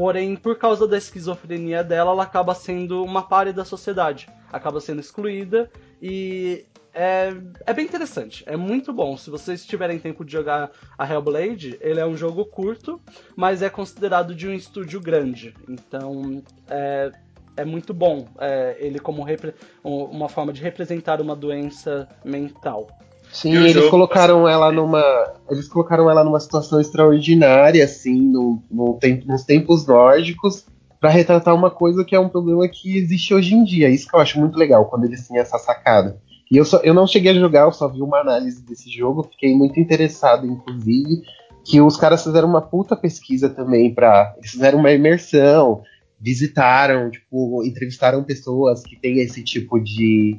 Porém, 0.00 0.34
por 0.34 0.56
causa 0.56 0.88
da 0.88 0.96
esquizofrenia 0.96 1.84
dela, 1.84 2.12
ela 2.12 2.22
acaba 2.22 2.54
sendo 2.54 3.04
uma 3.04 3.20
pare 3.20 3.52
da 3.52 3.66
sociedade. 3.66 4.26
Acaba 4.50 4.80
sendo 4.80 4.98
excluída 4.98 5.70
e 6.00 6.64
é, 6.94 7.34
é 7.66 7.74
bem 7.74 7.84
interessante, 7.84 8.42
é 8.46 8.56
muito 8.56 8.94
bom. 8.94 9.14
Se 9.18 9.28
vocês 9.28 9.66
tiverem 9.66 9.98
tempo 9.98 10.24
de 10.24 10.32
jogar 10.32 10.70
a 10.96 11.06
Hellblade, 11.06 11.76
ele 11.82 12.00
é 12.00 12.06
um 12.06 12.16
jogo 12.16 12.46
curto, 12.46 12.98
mas 13.36 13.60
é 13.60 13.68
considerado 13.68 14.34
de 14.34 14.48
um 14.48 14.54
estúdio 14.54 15.02
grande. 15.02 15.54
Então 15.68 16.42
é, 16.66 17.12
é 17.58 17.64
muito 17.66 17.92
bom 17.92 18.26
é, 18.38 18.78
ele 18.80 18.98
como 18.98 19.22
uma 19.84 20.30
forma 20.30 20.50
de 20.50 20.62
representar 20.62 21.20
uma 21.20 21.36
doença 21.36 22.08
mental. 22.24 22.88
Sim, 23.32 23.54
eles 23.56 23.74
jogo... 23.74 23.90
colocaram 23.90 24.48
ela 24.48 24.72
numa. 24.72 25.02
Eles 25.48 25.68
colocaram 25.68 26.10
ela 26.10 26.24
numa 26.24 26.40
situação 26.40 26.80
extraordinária, 26.80 27.84
assim, 27.84 28.20
no, 28.20 28.62
no 28.70 28.94
tempo, 28.94 29.26
nos 29.26 29.44
tempos 29.44 29.86
nórdicos, 29.86 30.66
para 31.00 31.10
retratar 31.10 31.54
uma 31.54 31.70
coisa 31.70 32.04
que 32.04 32.14
é 32.14 32.20
um 32.20 32.28
problema 32.28 32.68
que 32.68 32.96
existe 32.98 33.32
hoje 33.32 33.54
em 33.54 33.64
dia. 33.64 33.88
Isso 33.88 34.08
que 34.08 34.14
eu 34.14 34.20
acho 34.20 34.38
muito 34.38 34.58
legal 34.58 34.84
quando 34.86 35.04
eles 35.04 35.26
têm 35.26 35.38
essa 35.38 35.58
sacada. 35.58 36.20
E 36.50 36.56
eu, 36.56 36.64
só, 36.64 36.78
eu 36.78 36.92
não 36.92 37.06
cheguei 37.06 37.30
a 37.30 37.34
jogar, 37.34 37.60
eu 37.62 37.72
só 37.72 37.86
vi 37.86 38.02
uma 38.02 38.18
análise 38.18 38.60
desse 38.62 38.90
jogo, 38.90 39.22
fiquei 39.22 39.54
muito 39.54 39.78
interessado, 39.78 40.46
inclusive, 40.46 41.22
que 41.64 41.80
os 41.80 41.96
caras 41.96 42.24
fizeram 42.24 42.48
uma 42.48 42.60
puta 42.60 42.96
pesquisa 42.96 43.48
também 43.48 43.94
para 43.94 44.34
Eles 44.36 44.50
fizeram 44.50 44.80
uma 44.80 44.90
imersão, 44.90 45.82
visitaram, 46.20 47.08
tipo, 47.08 47.64
entrevistaram 47.64 48.24
pessoas 48.24 48.82
que 48.82 48.96
têm 48.96 49.20
esse 49.20 49.44
tipo 49.44 49.78
de, 49.78 50.38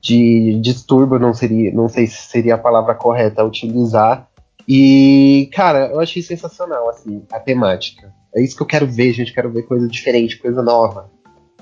de 0.00 0.60
distúrbio, 0.60 1.18
não 1.18 1.34
seria, 1.34 1.72
não 1.72 1.88
sei 1.88 2.06
se 2.06 2.28
seria 2.28 2.54
a 2.54 2.58
palavra 2.58 2.94
correta 2.94 3.42
a 3.42 3.44
utilizar. 3.44 4.28
E, 4.66 5.48
cara, 5.52 5.86
eu 5.86 6.00
achei 6.00 6.22
sensacional, 6.22 6.88
assim, 6.90 7.24
a 7.32 7.40
temática. 7.40 8.12
É 8.34 8.42
isso 8.42 8.56
que 8.56 8.62
eu 8.62 8.66
quero 8.66 8.86
ver, 8.86 9.12
gente. 9.12 9.32
Quero 9.32 9.50
ver 9.50 9.62
coisa 9.62 9.88
diferente, 9.88 10.38
coisa 10.38 10.62
nova. 10.62 11.10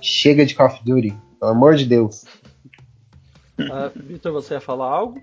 Chega 0.01 0.45
de 0.45 0.55
Call 0.55 0.67
of 0.67 0.81
Duty, 0.85 1.15
pelo 1.39 1.53
amor 1.53 1.77
de 1.77 1.85
Deus. 1.87 2.25
Uh, 3.59 3.91
Vitor, 3.95 4.33
você 4.33 4.55
ia 4.55 4.61
falar 4.61 4.87
algo? 4.87 5.21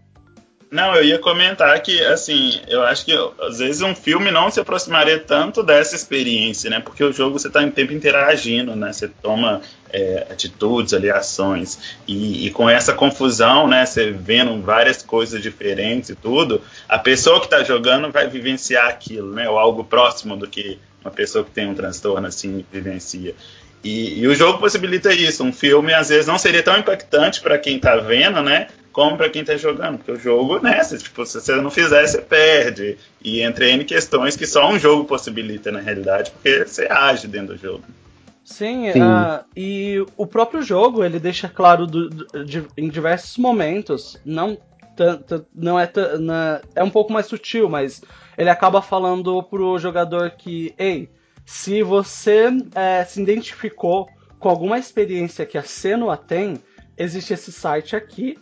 Não, 0.72 0.96
eu 0.96 1.04
ia 1.04 1.20
comentar 1.20 1.80
que, 1.84 2.04
assim, 2.06 2.60
eu 2.68 2.82
acho 2.82 3.06
que 3.06 3.14
às 3.42 3.60
vezes 3.60 3.84
um 3.84 3.94
filme 3.94 4.32
não 4.32 4.50
se 4.50 4.60
aproximaria 4.60 5.20
tanto 5.20 5.62
dessa 5.62 5.96
experiência, 5.96 6.68
né? 6.68 6.80
Porque 6.80 7.04
o 7.04 7.14
jogo 7.14 7.38
você 7.38 7.48
está 7.48 7.62
em 7.62 7.70
tempo 7.70 7.94
interagindo, 7.94 8.76
né? 8.76 8.92
Você 8.92 9.08
toma 9.08 9.62
é, 9.94 10.26
atitudes, 10.30 10.94
ali, 10.94 11.10
ações. 11.10 11.96
E, 12.08 12.48
e, 12.48 12.52
com 12.52 12.68
essa 12.68 12.94
confusão, 12.94 13.68
né? 13.68 13.86
Você 13.86 14.12
vendo 14.12 14.60
várias 14.62 15.04
coisas 15.04 15.42
diferentes 15.42 16.10
e 16.10 16.16
tudo, 16.16 16.62
a 16.90 16.98
pessoa 16.98 17.40
que 17.40 17.46
está 17.46 17.64
jogando 17.64 18.12
vai 18.12 18.28
vivenciar 18.28 18.88
aquilo, 18.88 19.32
né? 19.34 19.48
Ou 19.48 19.60
algo 19.60 19.84
próximo 19.84 20.36
do 20.36 20.48
que 20.48 20.80
uma 21.06 21.12
pessoa 21.12 21.44
que 21.44 21.52
tem 21.52 21.68
um 21.68 21.76
transtorno 21.76 22.26
assim 22.26 22.66
vivencia. 22.72 23.36
E, 23.84 24.22
e, 24.22 24.28
o 24.28 24.34
jogo 24.34 24.60
possibilita 24.60 25.14
isso. 25.14 25.44
Um 25.44 25.54
filme, 25.54 25.94
às 25.94 26.10
vezes, 26.10 26.26
não 26.26 26.38
seria 26.38 26.64
tão 26.64 26.78
impactante 26.78 27.42
para 27.42 27.58
quem 27.58 27.76
está 27.76 27.98
vendo, 27.98 28.42
né? 28.42 28.68
Como 28.94 29.18
para 29.18 29.30
quem 29.30 29.42
está 29.42 29.58
jogando. 29.58 29.98
Porque 29.98 30.12
o 30.14 30.20
jogo, 30.20 30.60
né? 30.60 30.82
Se, 30.84 30.98
tipo, 30.98 31.26
se 31.26 31.42
você 31.42 31.56
não 31.58 31.70
fizer, 31.70 32.08
você 32.08 32.22
perde. 32.22 32.98
E 33.22 33.42
entre 33.42 33.72
N 33.72 33.84
questões 33.84 34.38
que 34.38 34.48
só 34.48 34.72
um 34.72 34.80
jogo 34.80 35.04
possibilita, 35.04 35.70
na 35.72 35.82
realidade, 35.82 36.32
porque 36.32 36.66
você 36.66 36.88
age 36.90 37.28
dentro 37.28 37.56
do 37.56 37.62
jogo. 37.62 37.84
Sim, 38.44 38.92
Sim. 38.92 39.02
Uh, 39.02 39.46
e 39.56 40.06
o 40.18 40.28
próprio 40.28 40.62
jogo, 40.62 41.04
ele 41.04 41.20
deixa 41.20 41.48
claro 41.48 41.88
do, 41.88 42.10
do, 42.10 42.46
de, 42.46 42.66
em 42.78 42.90
diversos 42.90 43.38
momentos, 43.38 44.20
não 44.26 44.58
tanto, 44.96 45.46
não 45.56 45.80
é, 45.80 45.90
na, 46.20 46.62
é 46.76 46.84
um 46.84 46.90
pouco 46.90 47.12
mais 47.12 47.26
sutil, 47.26 47.70
mas 47.70 48.02
ele 48.38 48.50
acaba 48.50 48.82
falando 48.82 49.42
pro 49.44 49.80
jogador 49.80 50.32
que, 50.32 50.74
ei, 50.78 51.10
se 51.46 51.82
você 51.82 52.50
é, 52.76 53.04
se 53.04 53.22
identificou 53.22 54.08
com 54.40 54.50
alguma 54.50 54.78
experiência 54.78 55.46
que 55.46 55.58
a 55.58 55.64
Senua 55.64 56.18
tem, 56.18 56.62
existe 56.98 57.34
esse 57.34 57.52
site 57.52 57.96
aqui 57.96 58.38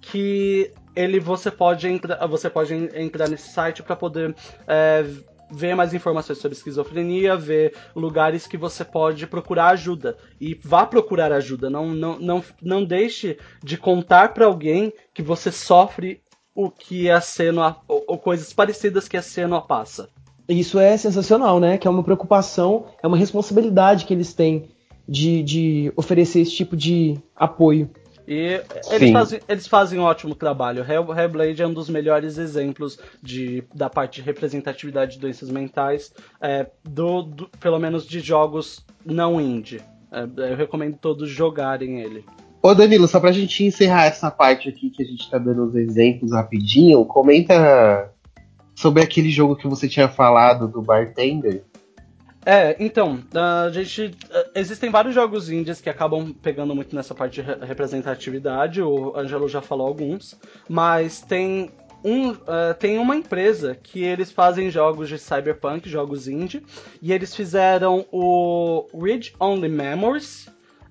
que 0.00 0.72
ele 0.94 1.18
você 1.20 1.50
pode 1.50 1.86
entrar 1.88 2.24
você 2.26 2.48
pode 2.48 2.74
entrar 2.74 3.28
nesse 3.28 3.50
site 3.50 3.82
para 3.82 3.96
poder 3.96 4.34
é, 4.66 5.04
ver 5.50 5.74
mais 5.74 5.94
informações 5.94 6.38
sobre 6.38 6.56
esquizofrenia, 6.56 7.36
ver 7.36 7.74
lugares 7.94 8.46
que 8.46 8.56
você 8.56 8.84
pode 8.84 9.26
procurar 9.26 9.68
ajuda 9.68 10.16
e 10.40 10.58
vá 10.62 10.86
procurar 10.86 11.32
ajuda. 11.32 11.70
Não 11.70 11.88
não 11.88 12.18
não, 12.18 12.44
não 12.62 12.84
deixe 12.84 13.38
de 13.62 13.76
contar 13.76 14.34
para 14.34 14.46
alguém 14.46 14.92
que 15.14 15.22
você 15.22 15.50
sofre 15.50 16.20
o 16.54 16.70
que 16.70 17.08
a 17.08 17.20
Senua 17.20 17.76
ou, 17.86 18.04
ou 18.08 18.18
coisas 18.18 18.52
parecidas 18.52 19.08
que 19.08 19.16
a 19.16 19.22
Senua 19.22 19.62
passa. 19.62 20.08
Isso 20.48 20.78
é 20.78 20.96
sensacional, 20.96 21.60
né? 21.60 21.76
Que 21.76 21.86
é 21.86 21.90
uma 21.90 22.02
preocupação, 22.02 22.86
é 23.02 23.06
uma 23.06 23.16
responsabilidade 23.16 24.06
que 24.06 24.14
eles 24.14 24.32
têm 24.32 24.68
de, 25.06 25.42
de 25.42 25.92
oferecer 25.94 26.40
esse 26.40 26.52
tipo 26.52 26.76
de 26.76 27.18
apoio. 27.36 27.90
E 28.30 28.60
eles 28.90 29.10
fazem, 29.10 29.40
eles 29.48 29.66
fazem 29.66 29.98
um 29.98 30.02
ótimo 30.02 30.34
trabalho. 30.34 30.84
Hellblade 30.84 31.62
é 31.62 31.66
um 31.66 31.72
dos 31.72 31.88
melhores 31.88 32.36
exemplos 32.36 32.98
de, 33.22 33.64
da 33.74 33.88
parte 33.88 34.16
de 34.16 34.26
representatividade 34.26 35.12
de 35.12 35.18
doenças 35.18 35.48
mentais, 35.48 36.12
é, 36.38 36.66
do, 36.84 37.22
do, 37.22 37.48
pelo 37.58 37.78
menos 37.78 38.06
de 38.06 38.20
jogos 38.20 38.84
não 39.02 39.40
indie. 39.40 39.80
É, 40.12 40.50
eu 40.50 40.56
recomendo 40.56 40.98
todos 41.00 41.30
jogarem 41.30 42.02
ele. 42.02 42.22
Ô 42.60 42.74
Danilo, 42.74 43.08
só 43.08 43.18
pra 43.18 43.32
gente 43.32 43.64
encerrar 43.64 44.04
essa 44.04 44.30
parte 44.30 44.68
aqui 44.68 44.90
que 44.90 45.02
a 45.02 45.06
gente 45.06 45.30
tá 45.30 45.38
dando 45.38 45.64
os 45.64 45.74
exemplos 45.74 46.30
rapidinho, 46.30 47.02
comenta 47.06 48.12
sobre 48.74 49.02
aquele 49.02 49.30
jogo 49.30 49.56
que 49.56 49.66
você 49.66 49.88
tinha 49.88 50.06
falado 50.06 50.68
do 50.68 50.82
Bartender. 50.82 51.64
É, 52.44 52.76
então, 52.78 53.18
a 53.34 53.70
gente. 53.70 54.10
Existem 54.58 54.90
vários 54.90 55.14
jogos 55.14 55.48
indies 55.48 55.80
que 55.80 55.88
acabam 55.88 56.32
pegando 56.32 56.74
muito 56.74 56.94
nessa 56.94 57.14
parte 57.14 57.40
de 57.40 57.42
representatividade, 57.64 58.82
o 58.82 59.16
Angelo 59.16 59.48
já 59.48 59.62
falou 59.62 59.86
alguns, 59.86 60.36
mas 60.68 61.20
tem 61.20 61.70
um, 62.04 62.30
uh, 62.30 62.74
tem 62.76 62.98
uma 62.98 63.14
empresa 63.14 63.76
que 63.76 64.02
eles 64.02 64.32
fazem 64.32 64.68
jogos 64.68 65.08
de 65.08 65.16
cyberpunk, 65.16 65.88
jogos 65.88 66.26
indie, 66.26 66.64
e 67.00 67.12
eles 67.12 67.36
fizeram 67.36 68.04
o 68.10 68.88
Read 68.92 69.32
Only 69.38 69.68
Memories 69.68 70.48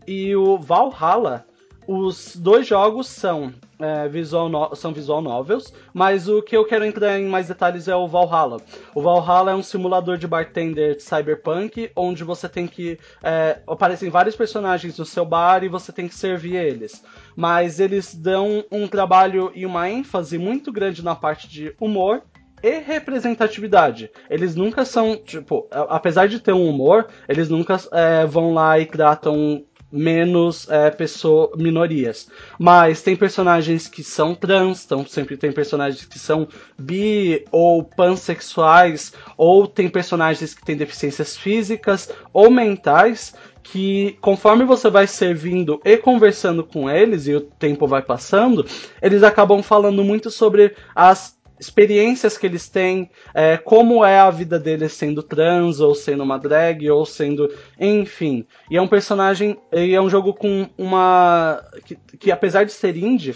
e 0.08 0.34
o 0.34 0.58
Valhalla. 0.58 1.46
Os 1.88 2.36
dois 2.36 2.68
jogos 2.68 3.08
são 3.08 3.54
é, 3.80 4.10
visual 4.10 4.50
no, 4.50 4.76
são 4.76 4.92
visual 4.92 5.22
novels, 5.22 5.74
mas 5.94 6.28
o 6.28 6.42
que 6.42 6.58
eu 6.58 6.66
quero 6.66 6.84
entrar 6.84 7.18
em 7.18 7.26
mais 7.26 7.48
detalhes 7.48 7.88
é 7.88 7.96
o 7.96 8.10
Valhalla. 8.10 8.58
O 8.94 9.02
Valhalla 9.02 9.52
é 9.52 9.56
um 9.56 9.64
simulador 9.64 10.18
de 10.18 10.28
bartender 10.28 10.98
de 10.98 11.04
cyberpunk, 11.04 11.90
onde 11.96 12.26
você 12.26 12.50
tem 12.50 12.68
que. 12.68 13.00
É, 13.24 13.62
aparecem 13.66 14.10
vários 14.10 14.36
personagens 14.36 14.98
no 14.98 15.06
seu 15.06 15.24
bar 15.26 15.64
e 15.64 15.70
você 15.70 15.94
tem 15.94 16.10
que 16.10 16.16
servir 16.16 16.56
eles. 16.56 17.02
Mas 17.38 17.80
eles 17.80 18.14
dão 18.14 18.66
um 18.70 18.86
trabalho 18.86 19.50
e 19.56 19.66
uma 19.66 19.90
ênfase 19.90 20.38
muito 20.38 20.74
grande 20.74 21.02
na 21.02 21.16
parte 21.16 21.48
de 21.48 21.74
humor 21.80 22.22
e 22.62 22.80
representatividade. 22.80 24.10
Eles 24.30 24.56
nunca 24.56 24.84
são, 24.84 25.16
tipo, 25.16 25.68
apesar 25.72 26.28
de 26.28 26.40
ter 26.40 26.54
um 26.54 26.68
humor, 26.68 27.08
eles 27.30 27.50
nunca 27.50 27.78
é, 27.92 28.26
vão 28.26 28.54
lá 28.54 28.80
e 28.80 28.86
tratam 28.86 29.64
menos 29.92 30.70
é, 30.70 30.90
pessoa, 30.92 31.52
minorias. 31.56 32.28
Mas 32.60 33.02
tem 33.02 33.16
personagens 33.16 33.88
que 33.88 34.04
são 34.04 34.36
trans, 34.36 34.84
então 34.86 35.06
sempre 35.06 35.38
tem 35.38 35.52
personagens 35.52 36.06
que 36.06 36.20
são 36.20 36.48
bi 36.78 37.46
ou 37.52 37.84
pansexuais, 37.84 39.14
ou 39.38 39.68
tem 39.68 39.90
personagens 39.90 40.54
que 40.54 40.66
têm 40.66 40.76
deficiências 40.76 41.38
físicas 41.38 42.12
ou 42.34 42.50
mentais, 42.52 43.34
que 43.64 44.18
conforme 44.22 44.64
você 44.64 44.90
vai 44.90 45.08
servindo 45.08 45.80
e 45.84 45.98
conversando 45.98 46.64
com 46.64 46.90
eles 46.90 47.28
e 47.28 47.36
o 47.36 47.42
tempo 47.42 47.86
vai 47.86 48.02
passando, 48.02 48.66
eles 49.02 49.24
acabam 49.24 49.62
falando 49.62 50.04
muito 50.04 50.32
sobre 50.32 50.74
as 50.96 51.37
experiências 51.60 52.38
que 52.38 52.46
eles 52.46 52.70
têm, 52.70 53.10
é, 53.34 53.58
como 53.58 54.06
é 54.06 54.20
a 54.20 54.30
vida 54.30 54.60
deles 54.60 54.94
sendo 54.94 55.24
trans, 55.24 55.80
ou 55.80 55.96
sendo 55.96 56.24
uma 56.24 56.38
drag, 56.38 56.90
ou 56.90 57.06
sendo. 57.06 57.52
Enfim. 57.80 58.46
E 58.70 58.78
é 58.78 58.82
um 58.82 58.88
personagem. 58.88 59.58
E 59.72 59.94
é 59.94 60.02
um 60.02 60.10
jogo 60.10 60.34
com 60.34 60.70
uma. 60.78 61.64
Que, 61.86 61.96
que 62.18 62.32
apesar 62.32 62.64
de 62.64 62.72
ser 62.72 62.96
indie, 62.96 63.36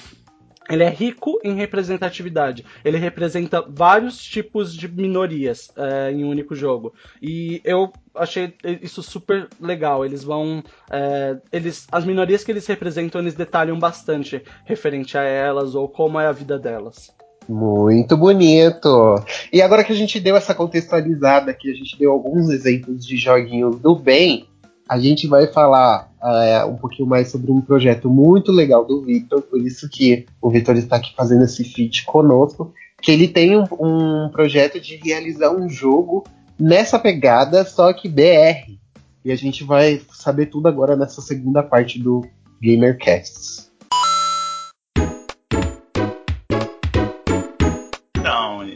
ele 0.69 0.83
é 0.83 0.89
rico 0.89 1.39
em 1.43 1.55
representatividade. 1.55 2.65
Ele 2.85 2.97
representa 2.97 3.61
vários 3.67 4.23
tipos 4.23 4.73
de 4.73 4.87
minorias 4.87 5.69
é, 5.75 6.11
em 6.11 6.23
um 6.23 6.29
único 6.29 6.55
jogo. 6.55 6.93
E 7.21 7.61
eu 7.63 7.91
achei 8.15 8.53
isso 8.81 9.03
super 9.03 9.49
legal. 9.59 10.05
Eles 10.05 10.23
vão. 10.23 10.63
É, 10.89 11.37
eles, 11.51 11.87
as 11.91 12.05
minorias 12.05 12.43
que 12.43 12.51
eles 12.51 12.65
representam, 12.67 13.19
eles 13.19 13.35
detalham 13.35 13.77
bastante 13.77 14.41
referente 14.63 15.17
a 15.17 15.23
elas 15.23 15.75
ou 15.75 15.89
como 15.89 16.19
é 16.19 16.27
a 16.27 16.31
vida 16.31 16.57
delas. 16.57 17.13
Muito 17.47 18.15
bonito! 18.15 19.23
E 19.51 19.61
agora 19.61 19.83
que 19.83 19.91
a 19.91 19.95
gente 19.95 20.19
deu 20.19 20.35
essa 20.35 20.53
contextualizada, 20.53 21.53
que 21.53 21.69
a 21.69 21.73
gente 21.73 21.97
deu 21.97 22.11
alguns 22.11 22.49
exemplos 22.49 23.05
de 23.05 23.17
joguinhos 23.17 23.79
do 23.79 23.95
bem, 23.95 24.47
a 24.87 24.99
gente 24.99 25.25
vai 25.25 25.47
falar 25.47 26.11
é, 26.21 26.65
um 26.65 26.75
pouquinho 26.75 27.07
mais 27.07 27.29
sobre 27.29 27.51
um 27.51 27.61
projeto 27.61 28.09
muito 28.09 28.51
legal 28.51 28.85
do 28.85 29.01
Victor, 29.01 29.41
por 29.41 29.59
isso 29.59 29.89
que 29.89 30.25
o 30.41 30.49
Victor 30.49 30.75
está 30.75 30.97
aqui 30.97 31.13
fazendo 31.15 31.45
esse 31.45 31.63
feat 31.63 32.05
conosco, 32.05 32.73
que 33.01 33.11
ele 33.11 33.27
tem 33.27 33.57
um, 33.57 33.65
um 33.79 34.29
projeto 34.29 34.79
de 34.79 34.97
realizar 34.97 35.49
um 35.49 35.69
jogo 35.69 36.25
nessa 36.59 36.99
pegada, 36.99 37.65
só 37.65 37.91
que 37.93 38.07
BR. 38.07 38.77
E 39.23 39.31
a 39.31 39.35
gente 39.35 39.63
vai 39.63 40.01
saber 40.11 40.47
tudo 40.47 40.67
agora 40.67 40.95
nessa 40.95 41.21
segunda 41.21 41.63
parte 41.63 41.97
do 41.97 42.25
GamerCasts. 42.61 43.70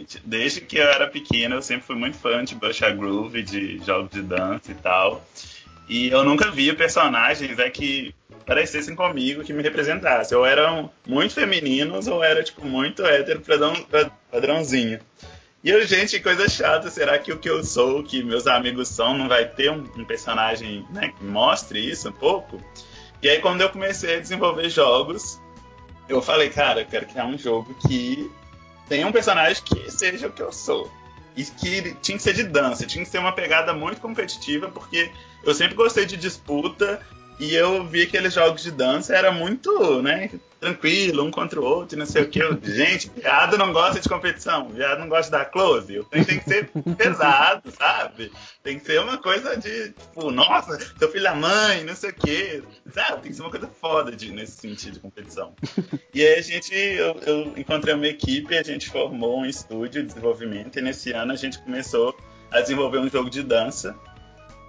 Gente, 0.06 0.22
desde 0.24 0.62
que 0.62 0.78
eu 0.78 0.88
era 0.88 1.08
pequeno, 1.08 1.56
eu 1.56 1.62
sempre 1.62 1.86
fui 1.86 1.95
muito 1.95 2.18
fã 2.18 2.43
de 2.43 2.56
Bush 2.56 2.80
Groove, 2.95 3.41
de 3.41 3.80
jogos 3.84 4.12
de 4.12 4.22
dança 4.22 4.72
e 4.72 4.76
tal. 4.76 5.26
E 5.89 6.10
eu 6.10 6.24
nunca 6.24 6.49
vi 6.51 6.72
personagens 6.74 7.60
é, 7.60 7.70
que 7.70 8.14
parecessem 8.45 8.95
comigo, 8.95 9.43
que 9.43 9.53
me 9.53 9.64
representassem. 9.64 10.38
Ou 10.38 10.45
eram 10.45 10.91
muito 11.06 11.34
femininos, 11.34 12.08
ou 12.08 12.24
era 12.24 12.43
tipo 12.43 12.66
muito 12.66 13.06
hétero 13.06 13.41
padrãozinho. 14.32 14.99
E 15.64 15.70
eu, 15.70 15.86
gente, 15.86 16.20
coisa 16.20 16.47
chata, 16.47 16.91
será 16.91 17.18
que 17.18 17.32
o 17.32 17.39
que 17.39 17.49
eu 17.49 17.64
sou, 17.64 18.03
que 18.03 18.24
meus 18.24 18.45
amigos 18.45 18.88
são, 18.88 19.18
não 19.18 19.28
vai 19.28 19.45
ter 19.47 19.72
um, 19.72 19.84
um 19.97 20.06
personagem 20.06 20.86
né, 20.91 21.12
que 21.18 21.24
mostre 21.24 21.80
isso 21.80 22.10
um 22.10 22.12
pouco? 22.12 22.62
E 23.22 23.28
aí 23.28 23.39
quando 23.39 23.62
eu 23.62 23.70
comecei 23.70 24.18
a 24.18 24.20
desenvolver 24.20 24.70
jogos, 24.70 25.41
eu 26.08 26.22
falei, 26.22 26.51
cara, 26.51 26.82
eu 26.82 26.86
quero 26.86 27.08
criar 27.08 27.26
um 27.26 27.38
jogo 27.38 27.76
que 27.88 28.30
tenha 28.88 29.07
um 29.07 29.11
personagem 29.11 29.63
que 29.63 29.91
seja 29.91 30.27
o 30.27 30.31
que 30.31 30.41
eu 30.41 30.51
sou. 30.51 30.91
E 31.36 31.43
que 31.43 31.95
tinha 32.01 32.17
que 32.17 32.23
ser 32.23 32.33
de 32.33 32.43
dança, 32.43 32.86
tinha 32.86 33.03
que 33.03 33.09
ser 33.09 33.17
uma 33.17 33.33
pegada 33.33 33.73
muito 33.73 33.99
competitiva, 33.99 34.69
porque 34.69 35.11
eu 35.43 35.53
sempre 35.53 35.75
gostei 35.75 36.05
de 36.05 36.15
disputa 36.15 37.01
e 37.39 37.53
eu 37.53 37.86
vi 37.86 38.03
aqueles 38.03 38.33
jogos 38.33 38.63
de 38.63 38.71
dança 38.71 39.15
era 39.15 39.31
muito, 39.31 40.01
né, 40.01 40.29
tranquilo, 40.59 41.23
um 41.23 41.31
contra 41.31 41.59
o 41.59 41.63
outro, 41.63 41.97
não 41.97 42.05
sei 42.05 42.23
o 42.23 42.29
que. 42.29 42.39
Gente, 42.63 43.11
viado 43.15 43.57
não 43.57 43.73
gosta 43.73 43.99
de 43.99 44.07
competição, 44.07 44.69
viado 44.69 44.99
não 44.99 45.09
gosta 45.09 45.31
dar 45.31 45.45
close. 45.45 45.99
O 45.99 46.03
trem 46.05 46.23
tem 46.23 46.39
que 46.39 46.49
ser 46.49 46.69
pesado, 46.97 47.69
sabe? 47.71 48.31
Tem 48.63 48.79
que 48.79 48.86
ser 48.86 48.99
uma 49.01 49.17
coisa 49.17 49.57
de, 49.57 49.89
tipo, 49.89 50.31
nossa, 50.31 50.79
seu 50.97 51.11
filho 51.11 51.23
da 51.23 51.36
mãe, 51.36 51.83
não 51.83 51.95
sei 51.95 52.11
o 52.11 52.13
que, 52.13 52.63
sabe? 52.93 53.21
Tem 53.21 53.31
que 53.31 53.33
ser 53.33 53.41
uma 53.41 53.51
coisa 53.51 53.67
foda 53.67 54.11
de, 54.15 54.31
nesse 54.31 54.53
sentido 54.53 54.93
de 54.93 54.99
competição. 54.99 55.53
E 56.13 56.25
aí 56.25 56.39
a 56.39 56.41
gente, 56.41 56.73
eu, 56.73 57.19
eu 57.25 57.53
encontrei 57.57 57.93
uma 57.93 58.07
equipe, 58.07 58.57
a 58.57 58.63
gente 58.63 58.89
formou 58.89 59.41
um 59.41 59.45
estúdio 59.45 60.01
de 60.01 60.07
desenvolvimento 60.07 60.79
e 60.79 60.81
nesse 60.81 61.11
ano 61.11 61.33
a 61.33 61.36
gente 61.36 61.59
começou 61.59 62.15
a 62.49 62.61
desenvolver 62.61 62.99
um 62.99 63.09
jogo 63.09 63.29
de 63.29 63.43
dança 63.43 63.95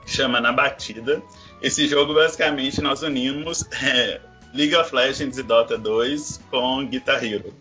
chama 0.07 0.41
Na 0.41 0.53
Batida. 0.53 1.21
Esse 1.67 1.89
jogo, 1.89 2.15
basicamente, 2.15 2.81
nós 2.81 3.03
unimos 3.03 3.65
é, 3.83 4.21
League 4.55 4.77
of 4.77 4.95
Legends 4.95 5.37
e 5.37 5.43
Dota 5.43 5.77
2 5.77 6.41
com 6.49 6.87
Guitar 6.87 7.25
Hero. 7.25 7.53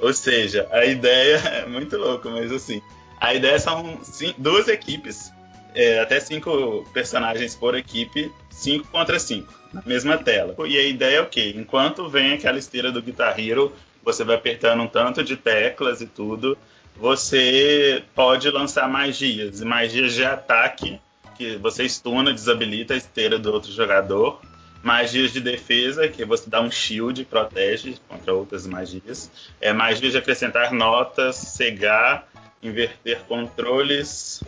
Ou 0.00 0.12
seja, 0.12 0.66
a 0.72 0.84
ideia 0.84 1.36
é 1.62 1.64
muito 1.64 1.96
louco, 1.96 2.28
mas 2.30 2.50
assim, 2.50 2.82
a 3.20 3.32
ideia 3.32 3.56
são 3.60 4.00
cinco, 4.02 4.40
duas 4.40 4.66
equipes, 4.66 5.32
é, 5.72 6.00
até 6.00 6.18
cinco 6.18 6.84
personagens 6.92 7.54
por 7.54 7.76
equipe, 7.76 8.28
cinco 8.50 8.88
contra 8.88 9.20
cinco, 9.20 9.54
na 9.72 9.82
mesma 9.86 10.18
tela. 10.18 10.56
E 10.66 10.76
a 10.76 10.82
ideia 10.82 11.18
é 11.18 11.20
o 11.20 11.26
quê? 11.26 11.54
Enquanto 11.56 12.08
vem 12.08 12.32
aquela 12.32 12.58
esteira 12.58 12.90
do 12.90 13.00
Guitar 13.00 13.38
Hero, 13.38 13.72
você 14.02 14.24
vai 14.24 14.34
apertando 14.34 14.82
um 14.82 14.88
tanto 14.88 15.22
de 15.22 15.36
teclas 15.36 16.00
e 16.00 16.06
tudo, 16.06 16.58
você 16.96 18.02
pode 18.16 18.50
lançar 18.50 18.88
magias, 18.88 19.60
magias 19.60 20.12
de 20.12 20.24
ataque 20.24 20.98
que 21.34 21.56
você 21.56 21.84
stuna, 21.88 22.32
desabilita 22.32 22.94
a 22.94 22.96
esteira 22.96 23.38
do 23.38 23.52
outro 23.52 23.70
jogador. 23.72 24.40
Magias 24.82 25.32
de 25.32 25.40
defesa, 25.40 26.08
que 26.08 26.24
você 26.24 26.48
dá 26.48 26.60
um 26.60 26.70
shield, 26.70 27.24
protege 27.24 27.96
contra 28.06 28.34
outras 28.34 28.66
magias. 28.66 29.30
É 29.60 29.72
magias 29.72 30.12
de 30.12 30.18
acrescentar 30.18 30.72
notas, 30.72 31.36
cegar, 31.36 32.28
inverter 32.62 33.20
controles. 33.26 34.42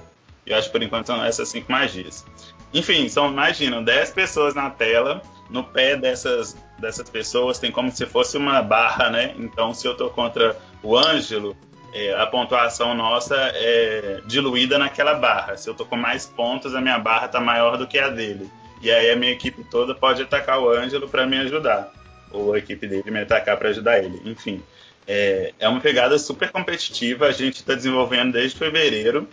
Eu 0.45 0.57
acho 0.57 0.69
que 0.69 0.73
por 0.73 0.83
enquanto 0.83 1.07
são 1.07 1.25
essas 1.25 1.49
cinco 1.49 1.73
magias. 1.73 2.25
Enfim, 2.73 3.09
são, 3.09 3.31
imaginam, 3.31 3.83
10 3.83 4.11
pessoas 4.11 4.55
na 4.55 4.71
tela. 4.71 5.23
No 5.49 5.65
pé 5.65 5.97
dessas, 5.97 6.57
dessas 6.79 7.09
pessoas 7.09 7.59
tem 7.59 7.71
como 7.71 7.91
se 7.91 8.05
fosse 8.05 8.37
uma 8.37 8.61
barra, 8.61 9.11
né? 9.11 9.35
Então, 9.39 9.73
se 9.73 9.87
eu 9.87 9.97
tô 9.97 10.11
contra 10.11 10.57
o 10.83 10.97
Ângelo, 10.97 11.57
é, 11.93 12.15
a 12.15 12.27
pontuação 12.27 12.95
nossa 12.95 13.35
é 13.37 14.21
diluída 14.27 14.79
naquela 14.79 15.15
barra. 15.15 15.57
Se 15.57 15.69
eu 15.69 15.75
tô 15.75 15.85
com 15.85 15.97
mais 15.97 16.27
pontos, 16.27 16.75
a 16.75 16.81
minha 16.81 16.99
barra 16.99 17.29
tá 17.29 17.41
maior 17.41 17.77
do 17.77 17.87
que 17.87 17.99
a 17.99 18.09
dele. 18.09 18.51
E 18.83 18.91
aí 18.91 19.11
a 19.11 19.17
minha 19.17 19.33
equipe 19.33 19.65
toda 19.65 19.95
pode 19.95 20.23
atacar 20.23 20.61
o 20.61 20.71
Ângelo 20.71 21.09
para 21.09 21.27
me 21.27 21.39
ajudar. 21.39 21.93
Ou 22.31 22.53
a 22.53 22.59
equipe 22.59 22.87
dele 22.87 23.11
me 23.11 23.21
atacar 23.21 23.57
para 23.57 23.71
ajudar 23.71 24.03
ele. 24.03 24.21
Enfim, 24.25 24.63
é, 25.07 25.53
é, 25.59 25.69
uma 25.69 25.81
pegada 25.81 26.19
super 26.19 26.51
competitiva. 26.51 27.27
A 27.27 27.33
gente 27.33 27.57
está 27.57 27.75
desenvolvendo 27.75 28.33
desde 28.33 28.59
fevereiro. 28.59 29.29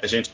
A 0.00 0.06
gente 0.06 0.30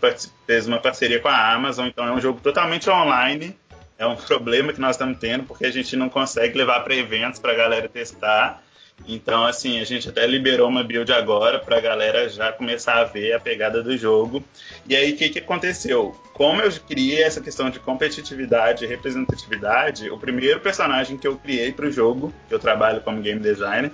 fez 0.47 0.67
uma 0.67 0.79
parceria 0.79 1.21
com 1.21 1.29
a 1.29 1.53
Amazon, 1.53 1.87
então 1.87 2.07
é 2.07 2.13
um 2.13 2.21
jogo 2.21 2.41
totalmente 2.41 2.89
online. 2.89 3.57
É 3.99 4.07
um 4.07 4.17
problema 4.17 4.73
que 4.73 4.81
nós 4.81 4.97
estamos 4.97 5.19
tendo 5.19 5.45
porque 5.45 5.67
a 5.67 5.71
gente 5.71 5.97
não 5.97 6.09
consegue 6.09 6.59
levar 6.59 6.81
para 6.81 6.95
eventos 6.95 7.39
para 7.39 7.53
a 7.53 7.57
galera 7.57 7.89
testar. 7.89 8.63
Então, 9.07 9.45
assim, 9.45 9.81
a 9.81 9.85
gente 9.85 10.09
até 10.09 10.27
liberou 10.27 10.69
uma 10.69 10.83
build 10.83 11.13
agora 11.13 11.59
para 11.59 11.77
a 11.77 11.81
galera 11.81 12.29
já 12.29 12.53
começar 12.53 12.95
a 12.99 13.05
ver 13.05 13.35
a 13.35 13.41
pegada 13.41 13.83
do 13.83 13.97
jogo. 13.97 14.43
E 14.89 14.97
aí, 14.97 15.13
o 15.13 15.17
que, 15.17 15.29
que 15.29 15.39
aconteceu? 15.41 16.17
Como 16.33 16.63
eu 16.63 16.73
criei 16.81 17.23
essa 17.23 17.41
questão 17.41 17.69
de 17.69 17.79
competitividade 17.79 18.85
e 18.85 18.89
representatividade, 18.89 20.09
o 20.11 20.19
primeiro 20.19 20.61
personagem 20.61 21.19
que 21.19 21.27
eu 21.27 21.37
criei 21.37 21.71
para 21.73 21.87
o 21.87 21.93
jogo, 21.93 22.33
que 22.49 22.55
eu 22.55 22.59
trabalho 22.59 23.03
como 23.03 23.21
game 23.21 23.41
designer, 23.41 23.93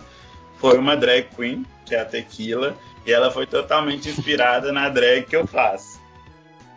foi 0.58 0.78
uma 0.78 0.96
drag 0.96 1.28
queen, 1.34 1.66
que 1.84 1.94
é 1.94 2.00
a 2.00 2.04
Tequila, 2.04 2.76
e 3.04 3.12
ela 3.12 3.30
foi 3.30 3.46
totalmente 3.46 4.08
inspirada 4.10 4.70
na 4.70 4.88
drag 4.88 5.24
que 5.24 5.34
eu 5.34 5.46
faço. 5.46 5.98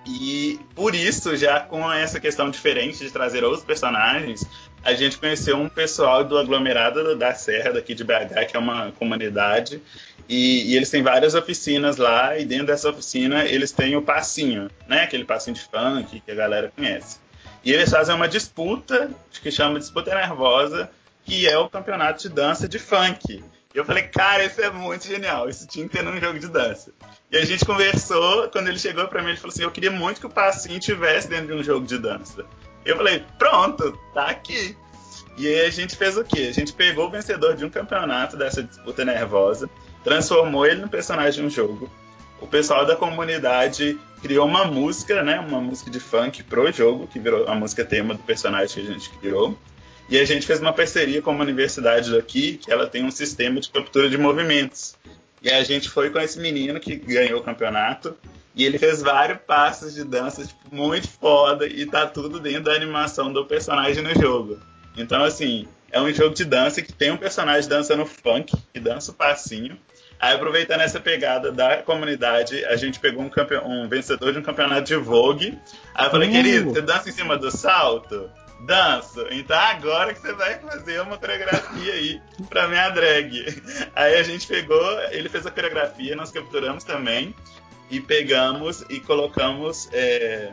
E 0.05 0.59
por 0.75 0.95
isso, 0.95 1.35
já 1.37 1.59
com 1.59 1.91
essa 1.91 2.19
questão 2.19 2.49
diferente 2.49 2.99
de 2.99 3.11
trazer 3.11 3.43
outros 3.43 3.63
personagens, 3.63 4.45
a 4.83 4.93
gente 4.93 5.17
conheceu 5.17 5.57
um 5.57 5.69
pessoal 5.69 6.23
do 6.23 6.37
aglomerado 6.37 7.15
da 7.15 7.33
Serra, 7.33 7.71
daqui 7.71 7.95
de 7.95 8.03
BH, 8.03 8.47
que 8.49 8.57
é 8.57 8.59
uma 8.59 8.91
comunidade, 8.91 9.81
e, 10.27 10.71
e, 10.71 10.75
eles 10.75 10.89
têm 10.89 11.03
várias 11.03 11.35
oficinas 11.35 11.97
lá, 11.97 12.37
e 12.37 12.45
dentro 12.45 12.67
dessa 12.67 12.89
oficina 12.89 13.43
eles 13.45 13.71
têm 13.71 13.95
o 13.95 14.01
passinho, 14.01 14.69
né? 14.87 15.03
Aquele 15.03 15.25
passinho 15.25 15.55
de 15.55 15.61
funk 15.61 16.21
que 16.21 16.31
a 16.31 16.35
galera 16.35 16.71
conhece. 16.73 17.19
E 17.63 17.71
eles 17.71 17.89
fazem 17.89 18.15
uma 18.15 18.27
disputa, 18.27 19.09
que 19.41 19.51
chama 19.51 19.79
Disputa 19.79 20.13
Nervosa, 20.13 20.89
que 21.25 21.47
é 21.47 21.57
o 21.57 21.69
campeonato 21.69 22.21
de 22.21 22.29
dança 22.29 22.67
de 22.67 22.79
funk. 22.79 23.43
E 23.73 23.77
eu 23.77 23.85
falei, 23.85 24.03
cara, 24.03 24.45
isso 24.45 24.61
é 24.61 24.69
muito 24.69 25.07
genial, 25.07 25.49
isso 25.49 25.67
tinha 25.67 25.87
que 25.87 25.97
ter 25.97 26.03
num 26.03 26.19
jogo 26.19 26.39
de 26.39 26.47
dança. 26.47 26.91
E 27.31 27.37
a 27.37 27.43
gente 27.43 27.65
conversou, 27.65 28.47
quando 28.49 28.67
ele 28.67 28.77
chegou 28.77 29.07
para 29.07 29.21
mim, 29.21 29.29
ele 29.29 29.37
falou 29.37 29.51
assim: 29.51 29.63
Eu 29.63 29.71
queria 29.71 29.89
muito 29.89 30.19
que 30.19 30.27
o 30.27 30.29
passinho 30.29 30.79
tivesse 30.79 31.27
dentro 31.27 31.47
de 31.47 31.53
um 31.53 31.63
jogo 31.63 31.85
de 31.85 31.97
dança. 31.97 32.45
Eu 32.85 32.97
falei, 32.97 33.23
pronto, 33.37 33.97
tá 34.13 34.27
aqui. 34.27 34.75
E 35.37 35.47
aí 35.47 35.65
a 35.65 35.69
gente 35.69 35.95
fez 35.95 36.17
o 36.17 36.23
quê? 36.23 36.47
A 36.49 36.53
gente 36.53 36.73
pegou 36.73 37.07
o 37.07 37.09
vencedor 37.09 37.55
de 37.55 37.65
um 37.65 37.69
campeonato 37.69 38.37
dessa 38.37 38.61
disputa 38.61 39.03
nervosa, 39.03 39.69
transformou 40.03 40.65
ele 40.65 40.81
no 40.81 40.89
personagem 40.89 41.41
de 41.41 41.47
um 41.47 41.49
jogo. 41.49 41.89
O 42.39 42.47
pessoal 42.47 42.85
da 42.85 42.95
comunidade 42.95 43.97
criou 44.21 44.45
uma 44.45 44.65
música, 44.65 45.23
né? 45.23 45.39
Uma 45.39 45.61
música 45.61 45.89
de 45.89 45.99
funk 45.99 46.43
pro 46.43 46.71
jogo, 46.71 47.07
que 47.07 47.17
virou 47.17 47.47
a 47.47 47.55
música 47.55 47.85
tema 47.85 48.13
do 48.13 48.21
personagem 48.21 48.83
que 48.83 48.91
a 48.91 48.93
gente 48.93 49.09
criou. 49.09 49.57
E 50.09 50.19
a 50.19 50.25
gente 50.25 50.45
fez 50.45 50.59
uma 50.59 50.73
parceria 50.73 51.21
com 51.21 51.31
uma 51.31 51.43
universidade 51.43 52.11
daqui, 52.11 52.57
que 52.57 52.71
ela 52.71 52.85
tem 52.85 53.03
um 53.05 53.11
sistema 53.11 53.59
de 53.59 53.69
captura 53.69 54.09
de 54.09 54.17
movimentos. 54.17 54.95
E 55.41 55.49
a 55.49 55.63
gente 55.63 55.89
foi 55.89 56.09
com 56.09 56.19
esse 56.19 56.39
menino 56.39 56.79
que 56.79 56.95
ganhou 56.95 57.39
o 57.39 57.43
campeonato 57.43 58.15
e 58.55 58.65
ele 58.65 58.77
fez 58.77 59.01
vários 59.01 59.39
passos 59.39 59.93
de 59.93 60.03
dança, 60.03 60.45
tipo, 60.45 60.73
muito 60.73 61.07
foda, 61.07 61.65
e 61.65 61.85
tá 61.85 62.05
tudo 62.05 62.39
dentro 62.39 62.63
da 62.63 62.73
animação 62.73 63.31
do 63.31 63.45
personagem 63.45 64.03
no 64.03 64.13
jogo. 64.13 64.59
Então, 64.95 65.23
assim, 65.23 65.67
é 65.91 65.99
um 65.99 66.11
jogo 66.13 66.35
de 66.35 66.45
dança 66.45 66.81
que 66.81 66.93
tem 66.93 67.11
um 67.11 67.17
personagem 67.17 67.67
dançando 67.67 68.05
funk, 68.05 68.55
que 68.71 68.79
dança 68.79 69.11
o 69.11 69.15
passinho. 69.15 69.77
Aí, 70.19 70.35
aproveitando 70.35 70.81
essa 70.81 70.99
pegada 70.99 71.51
da 71.51 71.77
comunidade, 71.77 72.63
a 72.65 72.75
gente 72.75 72.99
pegou 72.99 73.23
um, 73.23 73.31
um 73.65 73.89
vencedor 73.89 74.31
de 74.31 74.39
um 74.39 74.43
campeonato 74.43 74.83
de 74.83 74.95
Vogue. 74.95 75.57
Aí 75.95 76.05
eu 76.05 76.11
falei, 76.11 76.29
uh. 76.29 76.31
querido, 76.31 76.69
você 76.73 76.81
dança 76.81 77.09
em 77.09 77.11
cima 77.11 77.37
do 77.37 77.51
salto? 77.51 78.29
danço. 78.65 79.25
Então 79.29 79.59
agora 79.59 80.13
que 80.13 80.21
você 80.21 80.31
vai 80.33 80.57
fazer 80.59 81.01
uma 81.01 81.17
coreografia 81.17 81.93
aí 81.93 82.21
pra 82.49 82.67
minha 82.67 82.89
drag. 82.89 83.61
Aí 83.93 84.15
a 84.15 84.23
gente 84.23 84.47
pegou, 84.47 85.01
ele 85.11 85.27
fez 85.29 85.45
a 85.45 85.51
coreografia, 85.51 86.15
nós 86.15 86.31
capturamos 86.31 86.85
também 86.85 87.35
e 87.89 87.99
pegamos 87.99 88.83
e 88.89 88.99
colocamos 88.99 89.89
é, 89.91 90.51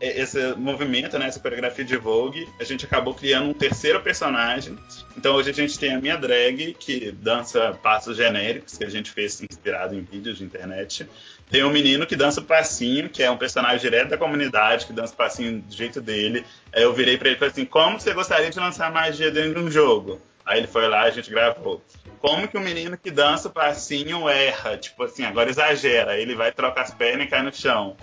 é, 0.00 0.20
esse 0.20 0.54
movimento, 0.56 1.18
né, 1.18 1.26
essa 1.26 1.40
coreografia 1.40 1.84
de 1.84 1.96
Vogue. 1.96 2.48
A 2.60 2.64
gente 2.64 2.84
acabou 2.84 3.14
criando 3.14 3.48
um 3.48 3.54
terceiro 3.54 4.00
personagem. 4.00 4.78
Então 5.16 5.34
hoje 5.34 5.50
a 5.50 5.52
gente 5.54 5.78
tem 5.78 5.94
a 5.94 6.00
minha 6.00 6.16
drag, 6.16 6.74
que 6.74 7.12
dança 7.12 7.72
passos 7.82 8.16
genéricos, 8.16 8.76
que 8.76 8.84
a 8.84 8.90
gente 8.90 9.10
fez 9.10 9.40
inspirado 9.40 9.94
em 9.94 10.02
vídeos 10.02 10.38
de 10.38 10.44
internet. 10.44 11.08
Tem 11.50 11.64
um 11.64 11.70
menino 11.70 12.06
que 12.06 12.16
dança 12.16 12.42
passinho, 12.42 13.08
que 13.08 13.22
é 13.22 13.30
um 13.30 13.36
personagem 13.36 13.80
direto 13.80 14.10
da 14.10 14.18
comunidade, 14.18 14.86
que 14.86 14.92
dança 14.92 15.14
passinho 15.14 15.60
do 15.60 15.74
jeito 15.74 16.00
dele. 16.00 16.44
Aí 16.72 16.82
eu 16.82 16.92
virei 16.92 17.16
para 17.16 17.28
ele 17.28 17.36
e 17.36 17.38
falei 17.38 17.52
assim: 17.52 17.64
como 17.64 18.00
você 18.00 18.12
gostaria 18.12 18.50
de 18.50 18.58
lançar 18.58 18.90
magia 18.92 19.30
dentro 19.30 19.54
de 19.54 19.60
um 19.60 19.70
jogo? 19.70 20.20
Aí 20.44 20.58
ele 20.58 20.66
foi 20.66 20.86
lá, 20.88 21.02
a 21.02 21.10
gente 21.10 21.30
gravou. 21.30 21.82
Como 22.20 22.48
que 22.48 22.56
o 22.56 22.60
um 22.60 22.64
menino 22.64 22.96
que 22.96 23.10
dança 23.10 23.48
o 23.48 23.52
passinho 23.52 24.28
erra? 24.28 24.76
Tipo 24.76 25.04
assim, 25.04 25.24
agora 25.24 25.50
exagera. 25.50 26.18
Ele 26.18 26.34
vai 26.34 26.52
trocar 26.52 26.82
as 26.82 26.94
pernas 26.94 27.26
e 27.26 27.30
cai 27.30 27.42
no 27.42 27.52
chão. 27.52 27.96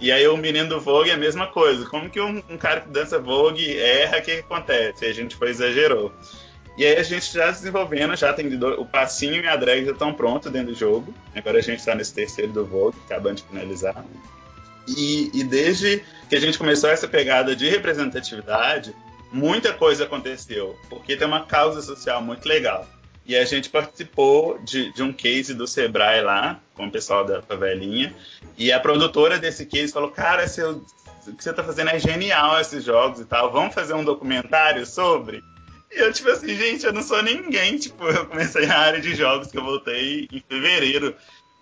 E 0.00 0.10
aí 0.10 0.26
o 0.26 0.36
menino 0.36 0.68
do 0.68 0.80
Vogue 0.80 1.10
é 1.10 1.14
a 1.14 1.18
mesma 1.18 1.46
coisa. 1.46 1.86
Como 1.86 2.10
que 2.10 2.20
um, 2.20 2.42
um 2.48 2.58
cara 2.58 2.80
que 2.80 2.88
dança 2.88 3.18
Vogue 3.18 3.78
erra, 3.78 4.18
o 4.18 4.22
que, 4.22 4.36
que 4.36 4.40
acontece? 4.40 5.04
E 5.04 5.08
a 5.08 5.14
gente 5.14 5.36
foi 5.36 5.50
exagerou. 5.50 6.12
E 6.76 6.84
aí 6.84 6.96
a 6.96 7.02
gente 7.02 7.32
já 7.32 7.50
desenvolvendo, 7.50 8.16
já 8.16 8.32
tem 8.32 8.52
o 8.52 8.84
passinho 8.84 9.42
e 9.42 9.46
a 9.46 9.54
drag 9.54 9.84
já 9.84 9.92
estão 9.92 10.12
prontos 10.12 10.50
dentro 10.50 10.72
do 10.72 10.78
jogo. 10.78 11.14
Agora 11.34 11.58
a 11.58 11.62
gente 11.62 11.78
está 11.78 11.94
nesse 11.94 12.12
terceiro 12.12 12.52
do 12.52 12.64
Vogue, 12.66 12.98
acabando 13.06 13.36
de 13.36 13.44
finalizar. 13.44 14.04
E, 14.86 15.30
e, 15.32 15.44
desde 15.44 16.02
que 16.28 16.36
a 16.36 16.40
gente 16.40 16.58
começou 16.58 16.90
essa 16.90 17.08
pegada 17.08 17.56
de 17.56 17.68
representatividade, 17.70 18.94
muita 19.34 19.72
coisa 19.72 20.04
aconteceu, 20.04 20.78
porque 20.88 21.16
tem 21.16 21.26
uma 21.26 21.44
causa 21.44 21.82
social 21.82 22.22
muito 22.22 22.48
legal. 22.48 22.86
E 23.26 23.34
a 23.34 23.44
gente 23.44 23.68
participou 23.68 24.58
de, 24.60 24.92
de 24.92 25.02
um 25.02 25.12
case 25.12 25.54
do 25.54 25.66
Sebrae 25.66 26.22
lá, 26.22 26.60
com 26.74 26.86
o 26.86 26.90
pessoal 26.90 27.24
da 27.24 27.42
favelinha, 27.42 28.14
e 28.56 28.70
a 28.70 28.78
produtora 28.78 29.38
desse 29.38 29.66
case 29.66 29.92
falou: 29.92 30.10
Cara, 30.10 30.46
seu, 30.46 30.84
o 31.26 31.34
que 31.34 31.42
você 31.42 31.50
está 31.50 31.64
fazendo 31.64 31.90
é 31.90 31.98
genial 31.98 32.60
esses 32.60 32.84
jogos 32.84 33.18
e 33.20 33.24
tal, 33.24 33.50
vamos 33.50 33.74
fazer 33.74 33.94
um 33.94 34.04
documentário 34.04 34.86
sobre? 34.86 35.42
E 35.90 35.98
eu, 35.98 36.12
tipo 36.12 36.28
assim, 36.30 36.54
gente, 36.56 36.84
eu 36.84 36.92
não 36.92 37.02
sou 37.02 37.22
ninguém. 37.22 37.76
Tipo, 37.78 38.04
eu 38.10 38.26
comecei 38.26 38.66
na 38.66 38.78
área 38.78 39.00
de 39.00 39.14
jogos 39.14 39.48
que 39.48 39.58
eu 39.58 39.64
voltei 39.64 40.28
em 40.30 40.42
fevereiro. 40.46 41.14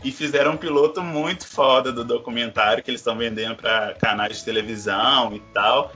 E 0.04 0.10
fizeram 0.10 0.54
um 0.54 0.56
piloto 0.56 1.00
muito 1.00 1.46
foda 1.46 1.92
do 1.92 2.04
documentário 2.04 2.82
que 2.82 2.90
eles 2.90 3.00
estão 3.00 3.16
vendendo 3.16 3.54
para 3.54 3.94
canais 3.94 4.38
de 4.38 4.44
televisão 4.44 5.32
e 5.32 5.38
tal. 5.54 5.92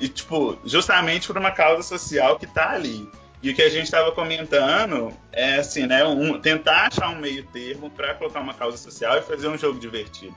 E, 0.00 0.08
tipo, 0.08 0.58
justamente 0.64 1.26
por 1.26 1.36
uma 1.36 1.50
causa 1.50 1.82
social 1.82 2.38
que 2.38 2.46
tá 2.46 2.70
ali. 2.70 3.08
E 3.42 3.50
o 3.50 3.54
que 3.54 3.62
a 3.62 3.70
gente 3.70 3.84
estava 3.84 4.10
comentando 4.12 5.12
é 5.32 5.56
assim, 5.56 5.86
né? 5.86 6.04
Um, 6.04 6.40
tentar 6.40 6.86
achar 6.86 7.10
um 7.10 7.20
meio 7.20 7.44
termo 7.46 7.90
para 7.90 8.14
colocar 8.14 8.40
uma 8.40 8.54
causa 8.54 8.76
social 8.76 9.18
e 9.18 9.22
fazer 9.22 9.48
um 9.48 9.56
jogo 9.56 9.78
divertido. 9.78 10.34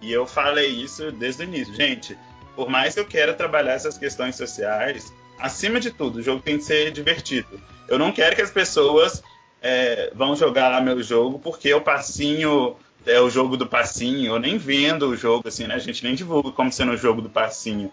E 0.00 0.12
eu 0.12 0.26
falei 0.26 0.68
isso 0.68 1.10
desde 1.12 1.42
o 1.42 1.44
início. 1.44 1.74
Gente, 1.74 2.16
por 2.54 2.68
mais 2.68 2.94
que 2.94 3.00
eu 3.00 3.06
queira 3.06 3.32
trabalhar 3.32 3.72
essas 3.72 3.96
questões 3.96 4.36
sociais, 4.36 5.12
acima 5.38 5.80
de 5.80 5.90
tudo, 5.90 6.18
o 6.18 6.22
jogo 6.22 6.42
tem 6.42 6.58
que 6.58 6.64
ser 6.64 6.90
divertido. 6.92 7.60
Eu 7.88 7.98
não 7.98 8.12
quero 8.12 8.36
que 8.36 8.42
as 8.42 8.50
pessoas 8.50 9.22
é, 9.62 10.10
vão 10.14 10.36
jogar 10.36 10.68
lá 10.68 10.80
meu 10.80 11.02
jogo 11.02 11.38
porque 11.38 11.72
o 11.72 11.80
passinho 11.80 12.76
é 13.06 13.18
o 13.20 13.30
jogo 13.30 13.56
do 13.56 13.66
passinho. 13.66 14.34
Eu 14.34 14.38
nem 14.38 14.58
vendo 14.58 15.08
o 15.08 15.16
jogo 15.16 15.48
assim, 15.48 15.66
né? 15.66 15.74
A 15.74 15.78
gente 15.78 16.04
nem 16.04 16.14
divulga 16.14 16.50
como 16.52 16.70
sendo 16.70 16.92
o 16.92 16.96
jogo 16.96 17.22
do 17.22 17.30
passinho. 17.30 17.90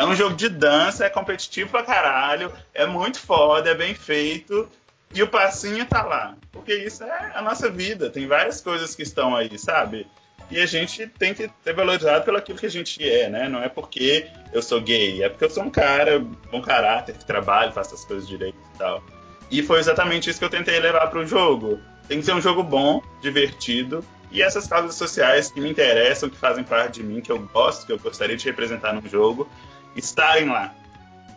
É 0.00 0.04
um 0.06 0.14
jogo 0.14 0.34
de 0.34 0.48
dança, 0.48 1.04
é 1.04 1.10
competitivo 1.10 1.68
pra 1.68 1.82
caralho, 1.82 2.50
é 2.72 2.86
muito 2.86 3.20
foda, 3.20 3.68
é 3.68 3.74
bem 3.74 3.94
feito. 3.94 4.66
E 5.12 5.22
o 5.22 5.28
passinho 5.28 5.84
tá 5.84 6.02
lá. 6.02 6.36
Porque 6.50 6.72
isso 6.74 7.04
é 7.04 7.32
a 7.34 7.42
nossa 7.42 7.68
vida. 7.68 8.08
Tem 8.08 8.26
várias 8.26 8.62
coisas 8.62 8.94
que 8.94 9.02
estão 9.02 9.36
aí, 9.36 9.58
sabe? 9.58 10.06
E 10.50 10.58
a 10.58 10.64
gente 10.64 11.06
tem 11.06 11.34
que 11.34 11.50
ser 11.62 11.74
valorizado 11.74 12.24
pelo 12.24 12.38
aquilo 12.38 12.58
que 12.58 12.64
a 12.64 12.70
gente 12.70 13.06
é, 13.06 13.28
né? 13.28 13.46
Não 13.46 13.62
é 13.62 13.68
porque 13.68 14.26
eu 14.54 14.62
sou 14.62 14.80
gay, 14.80 15.22
é 15.22 15.28
porque 15.28 15.44
eu 15.44 15.50
sou 15.50 15.64
um 15.64 15.70
cara, 15.70 16.18
bom 16.50 16.62
caráter, 16.62 17.18
que 17.18 17.26
trabalho, 17.26 17.70
faço 17.74 17.94
as 17.94 18.02
coisas 18.02 18.26
direito 18.26 18.56
e 18.74 18.78
tal. 18.78 19.04
E 19.50 19.62
foi 19.62 19.80
exatamente 19.80 20.30
isso 20.30 20.38
que 20.38 20.44
eu 20.46 20.50
tentei 20.50 20.80
levar 20.80 21.08
para 21.08 21.18
o 21.18 21.26
jogo. 21.26 21.78
Tem 22.08 22.20
que 22.20 22.24
ser 22.24 22.32
um 22.32 22.40
jogo 22.40 22.62
bom, 22.62 23.02
divertido, 23.20 24.02
e 24.32 24.40
essas 24.40 24.66
causas 24.66 24.94
sociais 24.94 25.50
que 25.50 25.60
me 25.60 25.68
interessam, 25.68 26.30
que 26.30 26.36
fazem 26.36 26.62
parte 26.62 26.94
de 26.94 27.02
mim, 27.02 27.20
que 27.20 27.30
eu 27.30 27.38
gosto, 27.38 27.84
que 27.84 27.92
eu 27.92 27.98
gostaria 27.98 28.36
de 28.36 28.46
representar 28.46 28.94
no 28.94 29.06
jogo, 29.06 29.48
estarem 29.96 30.48
lá. 30.48 30.74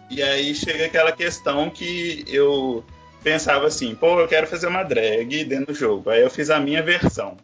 E 0.10 0.22
aí 0.22 0.54
chega 0.54 0.86
aquela 0.86 1.12
questão 1.12 1.70
que 1.70 2.24
eu 2.28 2.84
pensava 3.24 3.68
assim, 3.68 3.96
pô, 3.96 4.20
eu 4.20 4.28
quero 4.28 4.48
fazer 4.48 4.68
uma 4.68 4.84
drag 4.84 5.44
dentro 5.46 5.68
do 5.68 5.74
jogo. 5.74 6.10
Aí 6.10 6.22
eu 6.22 6.30
fiz 6.30 6.50
a 6.50 6.60
minha 6.60 6.84
versão 6.84 7.38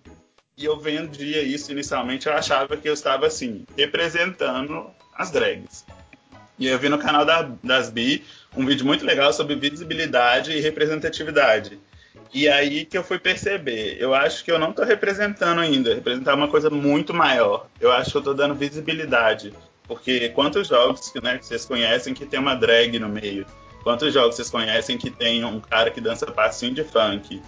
e 0.59 0.65
eu 0.65 0.77
vendia 0.77 1.41
isso 1.41 1.71
inicialmente, 1.71 2.27
eu 2.27 2.33
achava 2.33 2.75
que 2.75 2.87
eu 2.87 2.93
estava 2.93 3.25
assim, 3.25 3.65
representando 3.77 4.87
as 5.15 5.31
drags. 5.31 5.85
E 6.59 6.67
eu 6.67 6.77
vi 6.77 6.89
no 6.89 6.99
canal 6.99 7.23
da, 7.23 7.49
das 7.63 7.89
Bi 7.89 8.25
um 8.55 8.65
vídeo 8.65 8.85
muito 8.85 9.05
legal 9.05 9.31
sobre 9.31 9.55
visibilidade 9.55 10.51
e 10.51 10.59
representatividade. 10.59 11.79
E 12.33 12.49
aí 12.49 12.83
que 12.83 12.97
eu 12.97 13.03
fui 13.03 13.17
perceber, 13.17 13.95
eu 13.99 14.13
acho 14.13 14.43
que 14.43 14.51
eu 14.51 14.59
não 14.59 14.71
estou 14.71 14.83
representando 14.83 15.59
ainda, 15.59 15.95
representar 15.95 16.35
uma 16.35 16.49
coisa 16.49 16.69
muito 16.69 17.13
maior. 17.13 17.67
Eu 17.79 17.91
acho 17.93 18.11
que 18.11 18.17
eu 18.17 18.19
estou 18.19 18.33
dando 18.33 18.53
visibilidade. 18.53 19.53
Porque 19.89 20.29
quantos 20.29 20.67
jogos 20.67 21.11
né, 21.21 21.39
que 21.39 21.47
vocês 21.47 21.65
conhecem 21.65 22.13
que 22.13 22.23
tem 22.23 22.39
uma 22.39 22.53
drag 22.53 22.99
no 22.99 23.09
meio? 23.09 23.43
Quantos 23.81 24.13
jogos 24.13 24.35
vocês 24.35 24.51
conhecem 24.51 24.99
que 24.99 25.09
tem 25.09 25.43
um 25.43 25.59
cara 25.59 25.89
que 25.89 25.99
dança 25.99 26.27
passinho 26.27 26.75
de 26.75 26.83
funk? 26.83 27.41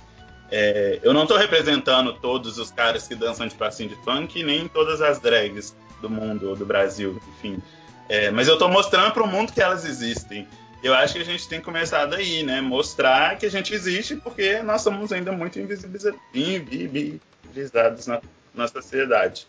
É, 0.49 0.99
eu 1.03 1.13
não 1.13 1.21
estou 1.21 1.37
representando 1.37 2.13
todos 2.13 2.57
os 2.57 2.71
caras 2.71 3.07
que 3.07 3.13
dançam 3.13 3.47
de 3.47 3.53
passinho 3.53 3.89
de 3.89 3.95
funk, 3.97 4.43
nem 4.43 4.67
todas 4.67 5.03
as 5.03 5.19
drags 5.19 5.75
do 6.01 6.09
mundo 6.09 6.49
ou 6.49 6.55
do 6.55 6.65
Brasil, 6.65 7.21
enfim. 7.37 7.61
É, 8.09 8.31
mas 8.31 8.47
eu 8.47 8.55
estou 8.55 8.67
mostrando 8.67 9.13
para 9.13 9.21
o 9.21 9.27
mundo 9.27 9.53
que 9.53 9.61
elas 9.61 9.85
existem. 9.85 10.47
Eu 10.83 10.95
acho 10.95 11.13
que 11.13 11.21
a 11.21 11.25
gente 11.25 11.47
tem 11.47 11.59
que 11.59 11.65
começar 11.65 12.07
daí, 12.07 12.41
né? 12.41 12.59
Mostrar 12.59 13.37
que 13.37 13.45
a 13.45 13.51
gente 13.51 13.71
existe, 13.71 14.15
porque 14.15 14.63
nós 14.63 14.81
somos 14.81 15.11
ainda 15.11 15.31
muito 15.31 15.59
invisibilizados 15.59 18.07
na, 18.07 18.19
na 18.55 18.67
sociedade. 18.67 19.45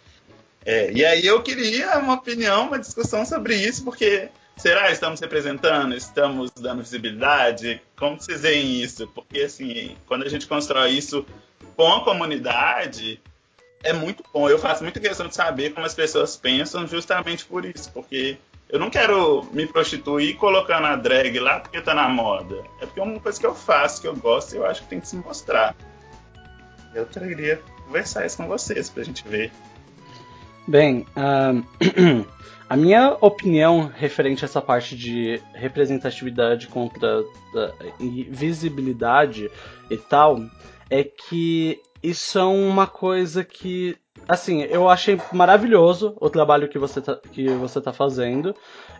É, 0.64 0.92
e 0.92 1.04
aí 1.04 1.26
eu 1.26 1.42
queria 1.42 1.98
uma 1.98 2.14
opinião, 2.14 2.68
uma 2.68 2.78
discussão 2.78 3.24
sobre 3.26 3.56
isso, 3.56 3.84
porque 3.84 4.30
Será 4.56 4.90
estamos 4.92 5.18
representando? 5.18 5.94
Estamos 5.94 6.50
dando 6.52 6.82
visibilidade? 6.82 7.82
Como 7.96 8.20
vocês 8.20 8.42
veem 8.42 8.80
isso? 8.80 9.08
Porque, 9.08 9.40
assim, 9.40 9.96
quando 10.06 10.24
a 10.24 10.28
gente 10.28 10.46
constrói 10.46 10.90
isso 10.90 11.26
com 11.74 11.88
a 11.88 12.04
comunidade, 12.04 13.20
é 13.82 13.92
muito 13.92 14.22
bom. 14.32 14.48
Eu 14.48 14.58
faço 14.58 14.82
muita 14.82 15.00
questão 15.00 15.26
de 15.26 15.34
saber 15.34 15.72
como 15.72 15.86
as 15.86 15.94
pessoas 15.94 16.36
pensam 16.36 16.86
justamente 16.86 17.44
por 17.44 17.64
isso. 17.64 17.90
Porque 17.92 18.38
eu 18.68 18.78
não 18.78 18.90
quero 18.90 19.48
me 19.52 19.66
prostituir 19.66 20.36
colocando 20.36 20.86
a 20.86 20.96
drag 20.96 21.38
lá 21.40 21.60
porque 21.60 21.80
tá 21.80 21.94
na 21.94 22.08
moda. 22.08 22.62
É 22.80 22.86
porque 22.86 23.00
é 23.00 23.02
uma 23.02 23.18
coisa 23.18 23.40
que 23.40 23.46
eu 23.46 23.54
faço, 23.54 24.00
que 24.00 24.06
eu 24.06 24.14
gosto 24.14 24.54
e 24.54 24.58
eu 24.58 24.66
acho 24.66 24.82
que 24.82 24.88
tem 24.88 25.00
que 25.00 25.08
se 25.08 25.16
mostrar. 25.16 25.74
Eu 26.94 27.06
queria 27.06 27.60
conversar 27.86 28.26
isso 28.26 28.36
com 28.36 28.46
vocês 28.46 28.90
pra 28.90 29.02
gente 29.02 29.26
ver. 29.26 29.50
Bem, 30.66 31.06
uh, 31.16 31.64
A 32.72 32.76
minha 32.76 33.18
opinião 33.20 33.92
referente 33.94 34.46
a 34.46 34.46
essa 34.46 34.62
parte 34.62 34.96
de 34.96 35.42
representatividade 35.52 36.68
contra 36.68 37.20
uh, 37.20 37.26
visibilidade 38.30 39.50
e 39.90 39.96
tal 39.98 40.38
é 40.88 41.04
que 41.04 41.82
isso 42.02 42.38
é 42.38 42.44
uma 42.44 42.86
coisa 42.86 43.44
que 43.44 43.94
assim, 44.26 44.62
eu 44.62 44.88
achei 44.88 45.20
maravilhoso 45.34 46.16
o 46.18 46.30
trabalho 46.30 46.66
que 46.66 46.78
você 46.78 47.02
tá, 47.02 47.16
que 47.16 47.46
você 47.48 47.78
tá 47.78 47.92
fazendo. 47.92 48.54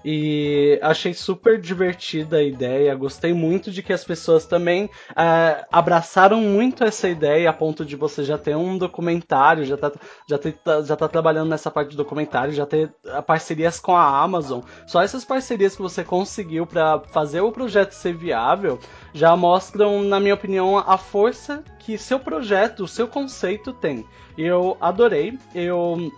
E 0.05 0.79
achei 0.83 1.15
super 1.15 1.61
divertida 1.61 2.39
a 2.39 2.43
ideia. 2.43 2.95
Gostei 2.95 3.33
muito 3.33 3.71
de 3.71 3.83
que 3.83 3.93
as 3.93 4.05
pessoas 4.05 4.47
também 4.47 4.91
é, 5.17 5.65
abraçaram 5.71 6.41
muito 6.41 6.85
essa 6.85 7.09
ideia 7.09 7.51
a 7.51 7.53
ponto 7.53 7.85
de 7.85 7.97
você 7.97 8.25
já 8.25 8.37
ter 8.37 8.57
um 8.57 8.77
documentário, 8.77 9.65
já 9.65 9.77
tá, 9.77 9.93
já, 10.29 10.39
ter, 10.39 10.57
já 10.85 10.97
tá 10.97 11.09
trabalhando 11.09 11.49
nessa 11.49 11.71
parte 11.71 11.91
do 11.91 11.97
documentário, 11.97 12.53
já 12.53 12.67
ter 12.67 12.93
parcerias 13.27 13.79
com 13.79 13.97
a 13.97 14.23
Amazon. 14.23 14.61
Só 14.87 15.03
essas 15.03 15.25
parcerias 15.25 15.77
que 15.77 15.83
você 15.83 16.03
conseguiu 16.03 16.67
para 16.67 17.01
fazer 17.13 17.41
o 17.41 17.53
projeto 17.53 17.93
ser 17.93 18.15
viável 18.15 18.79
já 19.15 19.37
mostram, 19.37 20.03
na 20.03 20.19
minha 20.19 20.35
opinião, 20.35 20.79
a 20.79 20.97
força 20.97 21.63
que 21.79 21.99
seu 21.99 22.19
projeto, 22.19 22.85
o 22.85 22.89
seu 22.89 23.07
conceito 23.07 23.73
tem. 23.73 24.07
Eu 24.37 24.77
adorei. 24.81 25.39
Eu 25.55 26.11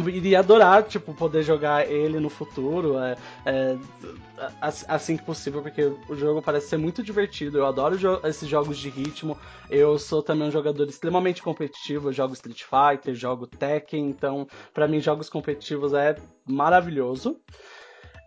iria 0.08 0.40
adorar, 0.40 0.82
tipo, 0.84 1.14
poder 1.14 1.42
jogar 1.42 1.88
ele 1.90 2.20
no 2.20 2.28
futuro, 2.28 2.98
é, 2.98 3.16
é, 3.46 3.76
assim 4.60 5.16
que 5.16 5.24
possível, 5.24 5.62
porque 5.62 5.92
o 6.08 6.14
jogo 6.14 6.42
parece 6.42 6.68
ser 6.68 6.76
muito 6.76 7.02
divertido. 7.02 7.58
Eu 7.58 7.66
adoro 7.66 7.96
jo 7.96 8.20
esses 8.24 8.48
jogos 8.48 8.78
de 8.78 8.88
ritmo. 8.88 9.36
Eu 9.70 9.98
sou 9.98 10.22
também 10.22 10.48
um 10.48 10.52
jogador 10.52 10.88
extremamente 10.88 11.42
competitivo. 11.42 12.08
Eu 12.08 12.12
jogo 12.12 12.34
Street 12.34 12.62
Fighter, 12.62 13.14
jogo 13.14 13.46
Tekken, 13.46 14.08
então, 14.08 14.46
para 14.72 14.86
mim, 14.86 15.00
jogos 15.00 15.28
competitivos 15.28 15.92
é 15.92 16.16
maravilhoso. 16.46 17.40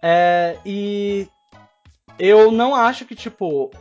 É, 0.04 0.58
e 0.66 1.28
eu 2.18 2.52
não 2.52 2.76
acho 2.76 3.06
que, 3.06 3.16
tipo, 3.16 3.72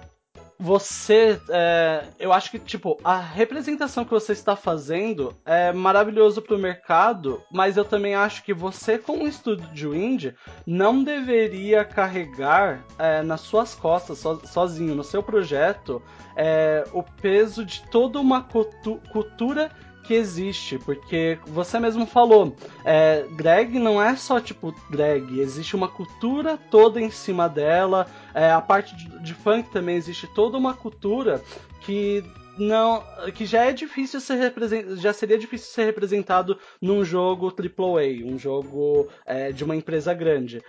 você. 0.61 1.41
É, 1.49 2.05
eu 2.19 2.33
acho 2.33 2.51
que, 2.51 2.59
tipo, 2.59 2.99
a 3.03 3.19
representação 3.19 4.05
que 4.05 4.11
você 4.11 4.33
está 4.33 4.55
fazendo 4.55 5.35
é 5.45 5.73
maravilhoso 5.73 6.43
para 6.43 6.55
o 6.55 6.59
mercado, 6.59 7.43
mas 7.51 7.79
eu 7.79 7.85
também 7.85 8.15
acho 8.15 8.45
que 8.45 8.53
você, 8.53 8.99
como 8.99 9.27
estúdio 9.27 9.95
indie, 9.95 10.35
não 10.67 11.03
deveria 11.03 11.85
carregar 11.85 12.85
é, 12.99 13.23
nas 13.23 13.41
suas 13.41 13.75
costas, 13.75 14.19
so, 14.19 14.41
sozinho, 14.45 14.95
no 14.95 15.03
seu 15.03 15.23
projeto, 15.23 16.03
é, 16.37 16.85
o 16.93 17.03
peso 17.03 17.65
de 17.65 17.83
toda 17.91 18.21
uma 18.21 18.43
cultu 18.43 19.01
cultura 19.11 19.71
que 20.11 20.15
existe, 20.15 20.77
porque 20.77 21.39
você 21.47 21.79
mesmo 21.79 22.05
falou, 22.05 22.57
é, 22.85 23.23
drag 23.37 23.79
não 23.79 24.03
é 24.03 24.17
só 24.17 24.41
tipo 24.41 24.75
drag, 24.91 25.39
existe 25.39 25.77
uma 25.77 25.87
cultura 25.87 26.59
toda 26.69 27.01
em 27.01 27.13
cima 27.13 27.49
dela, 27.49 28.09
é, 28.35 28.51
a 28.51 28.61
parte 28.61 28.97
de, 28.97 29.23
de 29.23 29.33
funk 29.33 29.71
também 29.71 29.95
existe 29.95 30.27
toda 30.35 30.59
uma 30.59 30.75
cultura 30.75 31.41
que 31.83 32.25
não 32.59 33.05
que 33.37 33.47
já 33.47 33.67
é 33.67 33.73
difícil 33.73 34.21
ser 34.21 34.53
já 34.97 35.13
seria 35.13 35.39
difícil 35.39 35.69
ser 35.69 35.85
representado 35.85 36.59
num 36.83 37.05
jogo 37.05 37.47
AAA, 37.47 38.27
um 38.27 38.37
jogo 38.37 39.07
é, 39.25 39.53
de 39.53 39.63
uma 39.63 39.77
empresa 39.77 40.13
grande. 40.13 40.61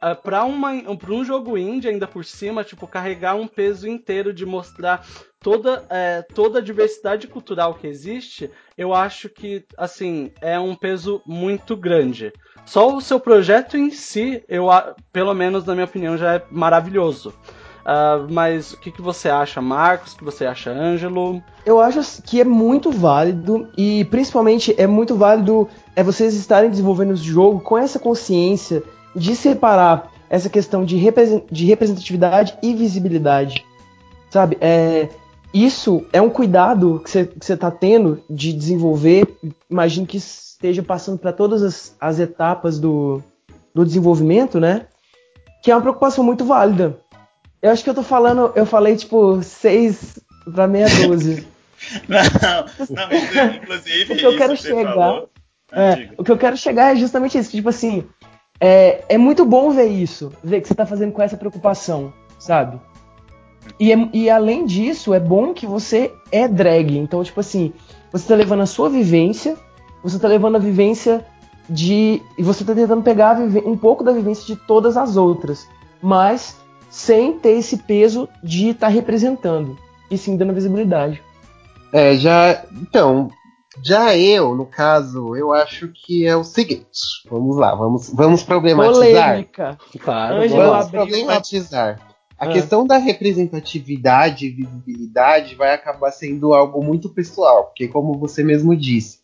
Uh, 0.00 0.14
para 0.14 0.44
um 0.44 1.24
jogo 1.24 1.58
indie 1.58 1.88
ainda 1.88 2.06
por 2.06 2.24
cima, 2.24 2.62
tipo, 2.62 2.86
carregar 2.86 3.34
um 3.34 3.48
peso 3.48 3.88
inteiro 3.88 4.32
de 4.32 4.46
mostrar 4.46 5.04
toda, 5.40 5.84
é, 5.88 6.22
toda 6.34 6.58
a 6.58 6.62
diversidade 6.62 7.26
cultural 7.26 7.74
que 7.74 7.86
existe, 7.86 8.50
eu 8.76 8.94
acho 8.94 9.28
que, 9.28 9.64
assim, 9.76 10.30
é 10.40 10.58
um 10.58 10.74
peso 10.74 11.22
muito 11.26 11.76
grande. 11.76 12.32
Só 12.66 12.94
o 12.94 13.00
seu 13.00 13.18
projeto 13.18 13.76
em 13.76 13.90
si, 13.90 14.42
eu, 14.48 14.68
pelo 15.12 15.32
menos 15.34 15.64
na 15.64 15.74
minha 15.74 15.86
opinião, 15.86 16.16
já 16.16 16.34
é 16.34 16.42
maravilhoso. 16.50 17.32
Uh, 17.88 18.30
mas 18.30 18.74
o 18.74 18.80
que, 18.80 18.90
que 18.90 19.00
você 19.00 19.30
acha, 19.30 19.62
Marcos? 19.62 20.12
O 20.12 20.18
que 20.18 20.24
você 20.24 20.44
acha, 20.44 20.70
Ângelo? 20.70 21.42
Eu 21.64 21.80
acho 21.80 22.22
que 22.22 22.38
é 22.38 22.44
muito 22.44 22.90
válido 22.90 23.66
e 23.78 24.04
principalmente 24.06 24.74
é 24.76 24.86
muito 24.86 25.16
válido 25.16 25.66
é 25.96 26.02
vocês 26.02 26.34
estarem 26.34 26.68
desenvolvendo 26.68 27.12
o 27.12 27.16
jogo 27.16 27.60
com 27.60 27.78
essa 27.78 27.98
consciência 27.98 28.82
de 29.16 29.34
separar 29.34 30.12
essa 30.28 30.50
questão 30.50 30.84
de, 30.84 30.98
de 31.50 31.64
representatividade 31.64 32.58
e 32.62 32.74
visibilidade. 32.74 33.64
Sabe? 34.28 34.58
É, 34.60 35.08
isso 35.52 36.06
é 36.12 36.20
um 36.20 36.30
cuidado 36.30 37.00
que 37.04 37.10
você 37.10 37.54
está 37.54 37.70
tendo 37.70 38.22
de 38.28 38.52
desenvolver. 38.52 39.26
Imagino 39.70 40.06
que 40.06 40.18
esteja 40.18 40.82
passando 40.82 41.18
para 41.18 41.32
todas 41.32 41.62
as, 41.62 41.96
as 42.00 42.18
etapas 42.18 42.78
do, 42.78 43.22
do 43.74 43.84
desenvolvimento, 43.84 44.60
né? 44.60 44.86
Que 45.62 45.70
é 45.70 45.74
uma 45.74 45.80
preocupação 45.80 46.22
muito 46.22 46.44
válida. 46.44 46.98
Eu 47.62 47.70
acho 47.70 47.82
que 47.82 47.90
eu 47.90 47.94
tô 47.94 48.02
falando, 48.02 48.52
eu 48.54 48.66
falei 48.66 48.96
tipo 48.96 49.42
seis 49.42 50.18
para 50.54 50.66
meia 50.66 50.86
dúzia. 50.88 51.44
não, 52.08 53.06
não, 53.08 53.54
inclusive. 53.54 54.12
o 54.12 54.16
que 54.16 54.26
eu 54.26 54.36
quero 54.36 54.56
chegar. 54.56 54.94
Falou, 54.94 55.30
é, 55.72 56.10
o 56.16 56.24
que 56.24 56.32
eu 56.32 56.38
quero 56.38 56.56
chegar 56.56 56.92
é 56.92 56.96
justamente 56.96 57.38
isso. 57.38 57.50
Tipo 57.50 57.68
assim, 57.68 58.04
é, 58.60 59.04
é 59.08 59.18
muito 59.18 59.44
bom 59.44 59.70
ver 59.70 59.86
isso, 59.86 60.32
ver 60.42 60.60
que 60.60 60.68
você 60.68 60.74
está 60.74 60.86
fazendo 60.86 61.12
com 61.12 61.22
essa 61.22 61.36
preocupação, 61.36 62.12
sabe? 62.38 62.80
E, 63.78 63.92
é, 63.92 64.08
e, 64.12 64.30
além 64.30 64.64
disso, 64.66 65.14
é 65.14 65.20
bom 65.20 65.52
que 65.52 65.66
você 65.66 66.12
é 66.32 66.48
drag. 66.48 66.96
Então, 66.96 67.22
tipo 67.22 67.40
assim, 67.40 67.72
você 68.10 68.24
está 68.24 68.34
levando 68.34 68.62
a 68.62 68.66
sua 68.66 68.88
vivência, 68.88 69.56
você 70.02 70.16
está 70.16 70.28
levando 70.28 70.56
a 70.56 70.60
vivência 70.60 71.24
de. 71.68 72.22
E 72.36 72.42
você 72.42 72.62
está 72.62 72.74
tentando 72.74 73.02
pegar 73.02 73.38
um 73.38 73.76
pouco 73.76 74.02
da 74.02 74.12
vivência 74.12 74.46
de 74.46 74.56
todas 74.56 74.96
as 74.96 75.16
outras. 75.16 75.66
Mas 76.02 76.56
sem 76.90 77.38
ter 77.38 77.52
esse 77.52 77.78
peso 77.78 78.28
de 78.42 78.70
estar 78.70 78.86
tá 78.86 78.92
representando. 78.92 79.76
E 80.10 80.16
sim 80.16 80.36
dando 80.36 80.54
visibilidade. 80.54 81.22
É, 81.92 82.14
já. 82.16 82.64
Então, 82.80 83.30
já 83.82 84.16
eu, 84.16 84.54
no 84.54 84.66
caso, 84.66 85.36
eu 85.36 85.52
acho 85.52 85.88
que 85.88 86.26
é 86.26 86.36
o 86.36 86.44
seguinte. 86.44 86.86
Vamos 87.30 87.56
lá, 87.56 87.74
vamos, 87.74 88.10
vamos 88.12 88.42
problematizar. 88.42 89.30
Polêmica. 89.30 89.78
Claro, 90.00 90.48
vamos 90.48 90.90
problematizar. 90.90 92.07
A 92.38 92.44
ah. 92.44 92.52
questão 92.52 92.86
da 92.86 92.98
representatividade 92.98 94.46
e 94.46 94.50
visibilidade 94.50 95.54
vai 95.54 95.74
acabar 95.74 96.12
sendo 96.12 96.54
algo 96.54 96.82
muito 96.82 97.08
pessoal, 97.08 97.64
porque 97.64 97.88
como 97.88 98.16
você 98.16 98.44
mesmo 98.44 98.76
disse, 98.76 99.18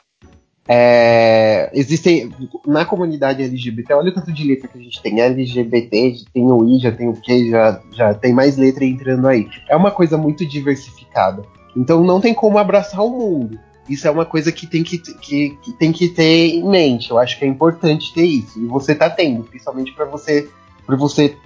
é, 0.67 1.71
existem 1.75 2.33
na 2.67 2.85
comunidade 2.85 3.43
LGBT, 3.43 3.95
olha 3.95 4.11
o 4.11 4.15
tanto 4.15 4.33
de 4.33 4.45
letra 4.45 4.67
que 4.67 4.79
a 4.79 4.83
gente 4.83 5.01
tem, 5.01 5.21
LGBT, 5.21 6.15
tem 6.33 6.51
o 6.51 6.65
I, 6.65 6.79
já 6.81 6.91
tem 6.91 7.09
o 7.09 7.15
Q, 7.15 7.51
já, 7.51 7.81
já 7.93 8.15
tem 8.15 8.33
mais 8.33 8.57
letra 8.57 8.85
entrando 8.85 9.29
aí. 9.29 9.47
É 9.69 9.77
uma 9.77 9.91
coisa 9.91 10.17
muito 10.17 10.45
diversificada. 10.47 11.45
Então 11.77 12.03
não 12.03 12.21
tem 12.21 12.33
como 12.33 12.59
abraçar 12.59 13.05
o 13.05 13.11
mundo. 13.11 13.61
Isso 13.89 14.09
é 14.09 14.11
uma 14.11 14.25
coisa 14.25 14.51
que 14.51 14.67
tem 14.67 14.83
que, 14.83 14.99
que, 14.99 15.51
que 15.51 15.73
tem 15.75 15.93
que 15.93 16.09
ter 16.09 16.55
em 16.55 16.67
mente. 16.67 17.11
Eu 17.11 17.19
acho 17.19 17.39
que 17.39 17.45
é 17.45 17.49
importante 17.49 18.15
ter 18.15 18.25
isso. 18.25 18.59
E 18.59 18.65
você 18.65 18.95
tá 18.95 19.11
tendo, 19.11 19.45
principalmente 19.45 19.93
para 19.93 20.07
você, 20.07 20.49
para 20.87 20.97
você 20.97 21.37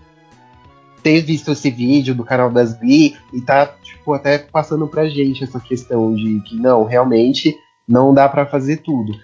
ter 1.09 1.23
visto 1.23 1.53
esse 1.53 1.71
vídeo 1.71 2.15
do 2.15 2.23
canal 2.23 2.51
das 2.51 2.79
Bi 2.79 3.17
e 3.33 3.41
tá 3.41 3.65
tipo 3.83 4.13
até 4.13 4.37
passando 4.37 4.87
pra 4.87 5.09
gente 5.09 5.43
essa 5.43 5.59
questão 5.59 6.15
de 6.15 6.43
que 6.43 6.55
não, 6.57 6.85
realmente 6.85 7.57
não 7.89 8.13
dá 8.13 8.29
para 8.29 8.45
fazer 8.45 8.83
tudo. 8.83 9.15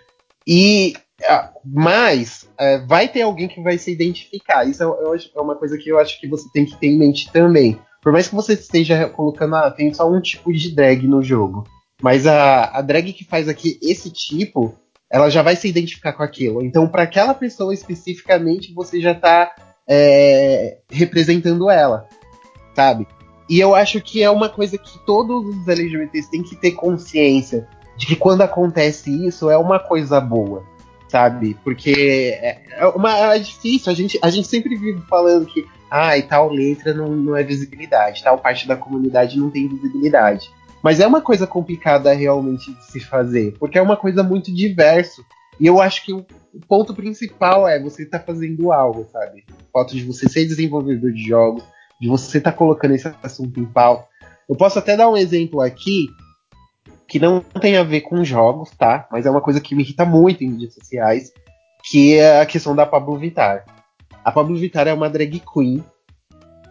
E 0.47 0.95
ah, 1.29 1.53
mas 1.63 2.49
é, 2.59 2.79
vai 2.79 3.07
ter 3.07 3.21
alguém 3.21 3.49
que 3.49 3.63
vai 3.63 3.77
se 3.77 3.93
identificar. 3.93 4.65
Isso 4.65 4.83
é, 4.83 4.87
é, 4.87 5.41
uma 5.41 5.57
coisa 5.57 5.77
que 5.77 5.91
eu 5.91 5.99
acho 5.99 6.19
que 6.19 6.27
você 6.27 6.49
tem 6.55 6.65
que 6.65 6.75
ter 6.79 6.87
em 6.87 6.99
mente 6.99 7.31
também. 7.31 7.79
Por 8.03 8.13
mais 8.13 8.29
que 8.29 8.35
você 8.35 8.55
esteja 8.55 9.07
colocando, 9.11 9.57
ah, 9.57 9.71
tem 9.71 9.93
só 9.93 10.11
um 10.11 10.23
tipo 10.23 10.51
de 10.51 10.75
drag 10.75 11.07
no 11.07 11.23
jogo. 11.23 11.65
Mas 12.03 12.27
a, 12.27 12.79
a 12.79 12.81
drag 12.81 13.13
que 13.13 13.25
faz 13.25 13.47
aqui 13.47 13.79
esse 13.83 14.11
tipo, 14.11 14.75
ela 15.13 15.29
já 15.29 15.43
vai 15.43 15.55
se 15.55 15.69
identificar 15.69 16.15
com 16.15 16.23
aquilo. 16.23 16.63
Então, 16.65 16.89
para 16.89 17.03
aquela 17.03 17.35
pessoa 17.35 17.75
especificamente, 17.75 18.73
você 18.73 19.03
já 19.03 19.15
tá 19.15 19.55
é, 19.89 20.79
representando 20.91 21.71
ela, 21.71 22.07
sabe? 22.75 23.07
E 23.49 23.61
eu 23.61 23.75
acho 23.75 24.01
que 24.01 24.23
é 24.23 24.31
uma 24.31 24.49
coisa 24.49 24.79
que 24.79 24.99
todos 25.01 25.47
os 25.47 25.69
LGBTs 25.69 26.31
têm 26.31 26.43
que 26.43 26.57
ter 26.57 26.73
consciência 26.73 27.69
de 27.97 28.07
que 28.07 28.17
quando 28.17 28.43
acontece 28.43 29.27
isso 29.27 29.51
é 29.51 29.57
uma 29.57 29.79
coisa 29.79 30.21
boa, 30.21 30.65
sabe? 31.09 31.57
Porque 31.63 32.39
é, 32.41 32.63
é, 32.71 32.87
uma, 32.87 33.35
é 33.35 33.39
difícil, 33.39 33.93
a 33.93 33.95
gente, 33.95 34.19
a 34.23 34.31
gente 34.31 34.49
sempre 34.49 34.77
vive 34.77 35.01
falando 35.03 35.47
que 35.47 35.67
ah, 35.91 36.17
e 36.19 36.23
tal 36.23 36.51
letra 36.51 36.93
não, 36.93 37.09
não 37.09 37.37
é 37.37 37.43
visibilidade, 37.43 38.25
tal 38.25 38.39
parte 38.39 38.67
da 38.67 38.77
comunidade 38.77 39.39
não 39.39 39.51
tem 39.51 39.69
visibilidade. 39.69 40.51
Mas 40.83 41.01
é 41.01 41.07
uma 41.07 41.21
coisa 41.21 41.47
complicada 41.47 42.13
realmente 42.13 42.73
de 42.75 42.85
se 42.85 43.01
fazer, 43.01 43.57
porque 43.59 43.79
é 43.79 43.83
uma 43.83 43.97
coisa 43.97 44.23
muito 44.23 44.53
diverso. 44.53 45.25
E 45.59 45.67
eu 45.67 45.81
acho 45.81 46.05
que 46.05 46.13
o 46.13 46.27
ponto 46.69 46.95
principal 46.95 47.67
é 47.69 47.81
você 47.81 48.03
estar 48.03 48.19
tá 48.19 48.25
fazendo 48.25 48.73
algo, 48.73 49.07
sabe? 49.13 49.45
O 49.49 49.73
fato 49.73 49.95
de 49.95 50.05
você 50.05 50.29
ser 50.29 50.45
desenvolvedor 50.47 51.13
de 51.13 51.23
jogos, 51.23 51.65
de 52.01 52.09
você 52.09 52.39
estar 52.39 52.53
tá 52.53 52.57
colocando 52.57 52.95
esse 52.95 53.13
assunto 53.23 53.61
em 53.61 53.65
pauta. 53.65 54.07
Eu 54.49 54.57
posso 54.57 54.79
até 54.79 54.97
dar 54.97 55.09
um 55.09 55.17
exemplo 55.17 55.61
aqui 55.61 56.09
que 57.07 57.19
não 57.19 57.41
tem 57.41 57.77
a 57.77 57.85
ver 57.85 58.03
com 58.03 58.25
jogos, 58.25 58.71
tá? 58.71 59.07
Mas 59.11 59.27
é 59.27 59.31
uma 59.31 59.41
coisa 59.41 59.61
que 59.61 59.75
me 59.75 59.83
irrita 59.83 60.05
muito 60.05 60.43
em 60.43 60.49
mídias 60.49 60.75
sociais, 60.75 61.33
que 61.91 62.17
é 62.17 62.41
a 62.41 62.47
questão 62.47 62.75
da 62.75 62.87
Pablo 62.87 63.19
Vittar. 63.19 63.65
A 64.25 64.33
Pablo 64.33 64.57
Vittar 64.57 64.89
é 64.89 64.93
uma 64.93 65.11
drag 65.11 65.41
queen 65.41 65.85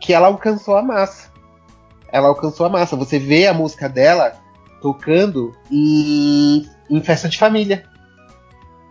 que 0.01 0.11
ela 0.13 0.27
alcançou 0.27 0.75
a 0.75 0.81
massa 0.81 1.33
ela 2.13 2.27
alcançou 2.27 2.67
a 2.67 2.69
massa. 2.69 2.95
Você 2.95 3.17
vê 3.17 3.47
a 3.47 3.53
música 3.53 3.89
dela 3.89 4.33
tocando 4.79 5.51
em, 5.71 6.69
em 6.87 7.01
festa 7.01 7.27
de 7.27 7.39
família. 7.39 7.83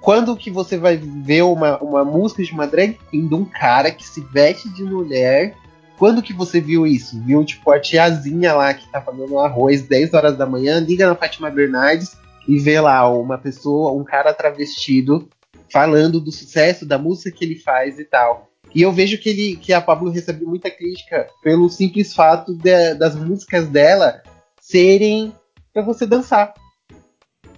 Quando 0.02 0.36
que 0.36 0.50
você 0.50 0.76
vai 0.76 0.96
ver 0.96 1.42
uma, 1.42 1.78
uma 1.78 2.04
música 2.04 2.42
de 2.42 2.52
uma 2.52 2.66
drag 2.66 2.98
queen 3.08 3.28
de 3.28 3.34
um 3.34 3.44
cara 3.44 3.92
que 3.92 4.04
se 4.04 4.20
veste 4.20 4.68
de 4.68 4.82
mulher? 4.82 5.54
Quando 5.96 6.20
que 6.20 6.32
você 6.32 6.60
viu 6.60 6.84
isso? 6.84 7.22
Viu, 7.22 7.44
tipo, 7.44 7.70
a 7.70 7.78
tiazinha 7.78 8.52
lá 8.52 8.74
que 8.74 8.90
tá 8.90 9.00
fazendo 9.00 9.38
arroz 9.38 9.82
10 9.82 10.12
horas 10.12 10.36
da 10.36 10.44
manhã, 10.44 10.80
liga 10.80 11.06
na 11.06 11.14
Fátima 11.14 11.48
Bernardes 11.48 12.16
e 12.48 12.58
vê 12.58 12.80
lá 12.80 13.08
uma 13.08 13.38
pessoa, 13.38 13.92
um 13.92 14.02
cara 14.02 14.34
travestido, 14.34 15.28
falando 15.70 16.20
do 16.20 16.32
sucesso 16.32 16.84
da 16.84 16.98
música 16.98 17.30
que 17.30 17.44
ele 17.44 17.54
faz 17.54 18.00
e 18.00 18.04
tal. 18.04 18.50
E 18.74 18.82
eu 18.82 18.90
vejo 18.90 19.18
que, 19.18 19.28
ele, 19.28 19.56
que 19.56 19.72
a 19.72 19.80
Pablo 19.80 20.10
recebeu 20.10 20.48
muita 20.48 20.68
crítica 20.68 21.28
pelo 21.44 21.68
simples 21.68 22.12
fato 22.12 22.54
de, 22.54 22.94
das 22.94 23.14
músicas 23.14 23.68
dela 23.68 24.20
serem 24.60 25.32
para 25.72 25.82
você 25.82 26.04
dançar. 26.06 26.54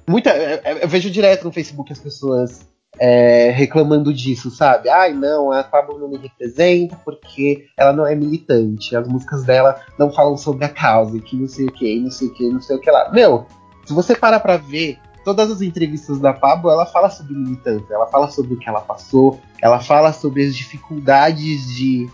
Muita, 0.06 0.30
eu 0.30 0.88
vejo 0.88 1.10
direto 1.10 1.44
no 1.44 1.52
Facebook 1.52 1.92
as 1.92 1.98
pessoas 1.98 2.66
é, 2.98 3.50
reclamando 3.50 4.12
disso, 4.12 4.50
sabe? 4.50 4.88
Ai, 4.88 5.12
não, 5.12 5.50
a 5.50 5.64
Pablo 5.64 5.98
não 5.98 6.08
me 6.08 6.16
representa 6.16 6.96
porque 7.04 7.66
ela 7.76 7.92
não 7.92 8.06
é 8.06 8.14
militante. 8.14 8.94
As 8.94 9.08
músicas 9.08 9.44
dela 9.44 9.80
não 9.98 10.12
falam 10.12 10.36
sobre 10.36 10.64
a 10.64 10.68
causa, 10.68 11.16
e 11.16 11.20
que 11.20 11.36
não 11.36 11.48
sei 11.48 11.66
o 11.66 11.72
que, 11.72 12.00
não 12.00 12.10
sei 12.10 12.28
o 12.28 12.34
que, 12.34 12.48
não 12.48 12.60
sei 12.60 12.76
o 12.76 12.80
que 12.80 12.90
lá. 12.90 13.10
Meu, 13.12 13.46
se 13.84 13.92
você 13.92 14.14
parar 14.14 14.40
pra 14.40 14.56
ver 14.56 14.98
todas 15.24 15.50
as 15.50 15.62
entrevistas 15.62 16.20
da 16.20 16.32
Pablo, 16.32 16.70
ela 16.70 16.86
fala 16.86 17.08
sobre 17.08 17.34
militância, 17.34 17.94
ela 17.94 18.06
fala 18.06 18.30
sobre 18.30 18.54
o 18.54 18.58
que 18.58 18.68
ela 18.68 18.80
passou, 18.80 19.40
ela 19.60 19.80
fala 19.80 20.12
sobre 20.12 20.44
as 20.44 20.54
dificuldades 20.54 21.74
de, 21.74 22.08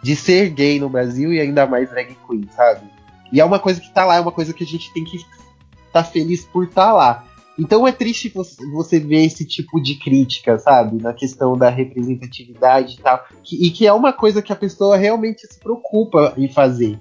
de 0.00 0.14
ser 0.14 0.50
gay 0.50 0.78
no 0.78 0.88
Brasil 0.88 1.32
e 1.32 1.40
ainda 1.40 1.66
mais 1.66 1.90
drag 1.90 2.16
queen, 2.26 2.48
sabe? 2.54 2.86
E 3.32 3.40
é 3.40 3.44
uma 3.44 3.58
coisa 3.58 3.80
que 3.80 3.90
tá 3.90 4.04
lá, 4.04 4.16
é 4.16 4.20
uma 4.20 4.30
coisa 4.30 4.54
que 4.54 4.62
a 4.62 4.66
gente 4.66 4.92
tem 4.92 5.04
que 5.04 5.16
estar 5.16 5.28
tá 5.92 6.04
feliz 6.04 6.44
por 6.44 6.64
estar 6.64 6.86
tá 6.86 6.92
lá. 6.92 7.24
Então 7.58 7.86
é 7.86 7.92
triste 7.92 8.32
você 8.72 8.98
ver 8.98 9.24
esse 9.24 9.44
tipo 9.44 9.80
de 9.80 9.96
crítica, 9.96 10.58
sabe? 10.58 11.02
Na 11.02 11.12
questão 11.12 11.56
da 11.56 11.68
representatividade 11.68 12.96
e 12.98 13.02
tal. 13.02 13.24
E 13.50 13.70
que 13.70 13.86
é 13.86 13.92
uma 13.92 14.12
coisa 14.12 14.40
que 14.40 14.52
a 14.52 14.56
pessoa 14.56 14.96
realmente 14.96 15.46
se 15.46 15.58
preocupa 15.58 16.32
em 16.36 16.48
fazer. 16.48 16.98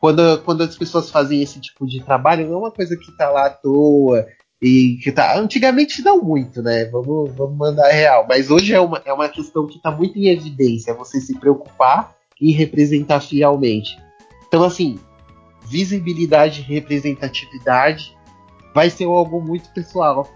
Quando, 0.00 0.42
quando 0.42 0.62
as 0.62 0.76
pessoas 0.76 1.10
fazem 1.10 1.42
esse 1.42 1.58
tipo 1.58 1.86
de 1.86 2.02
trabalho, 2.04 2.46
não 2.46 2.54
é 2.54 2.58
uma 2.58 2.70
coisa 2.70 2.96
que 2.96 3.16
tá 3.16 3.30
lá 3.30 3.46
à 3.46 3.50
toa. 3.50 4.26
E 4.60 4.98
que 5.02 5.10
tá. 5.10 5.38
Antigamente 5.38 6.02
não 6.02 6.22
muito, 6.22 6.62
né? 6.62 6.84
Vamos, 6.86 7.34
vamos 7.34 7.56
mandar 7.56 7.90
real. 7.90 8.26
Mas 8.28 8.50
hoje 8.50 8.74
é 8.74 8.80
uma, 8.80 9.00
é 9.04 9.12
uma 9.12 9.28
questão 9.28 9.66
que 9.66 9.80
tá 9.80 9.90
muito 9.90 10.18
em 10.18 10.28
evidência. 10.28 10.94
Você 10.94 11.20
se 11.20 11.38
preocupar 11.38 12.14
e 12.40 12.52
representar 12.52 13.20
fielmente. 13.20 13.98
Então, 14.46 14.62
assim, 14.62 14.98
visibilidade 15.66 16.60
e 16.60 16.74
representatividade 16.74 18.13
vai 18.74 18.90
ser 18.90 19.04
algo 19.04 19.40
muito 19.40 19.70
pessoal. 19.70 20.28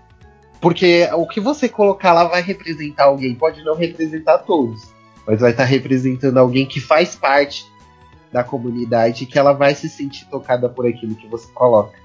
Porque 0.60 1.08
o 1.12 1.26
que 1.26 1.40
você 1.40 1.68
colocar 1.68 2.12
lá 2.12 2.24
vai 2.24 2.40
representar 2.40 3.04
alguém, 3.04 3.34
pode 3.34 3.62
não 3.62 3.74
representar 3.74 4.38
todos, 4.38 4.88
mas 5.26 5.40
vai 5.40 5.50
estar 5.50 5.64
tá 5.64 5.68
representando 5.68 6.38
alguém 6.38 6.66
que 6.66 6.80
faz 6.80 7.14
parte 7.14 7.70
da 8.32 8.42
comunidade 8.42 9.24
e 9.24 9.26
que 9.26 9.38
ela 9.38 9.52
vai 9.52 9.74
se 9.74 9.88
sentir 9.88 10.26
tocada 10.26 10.68
por 10.68 10.86
aquilo 10.86 11.14
que 11.14 11.28
você 11.28 11.48
coloca. 11.52 11.98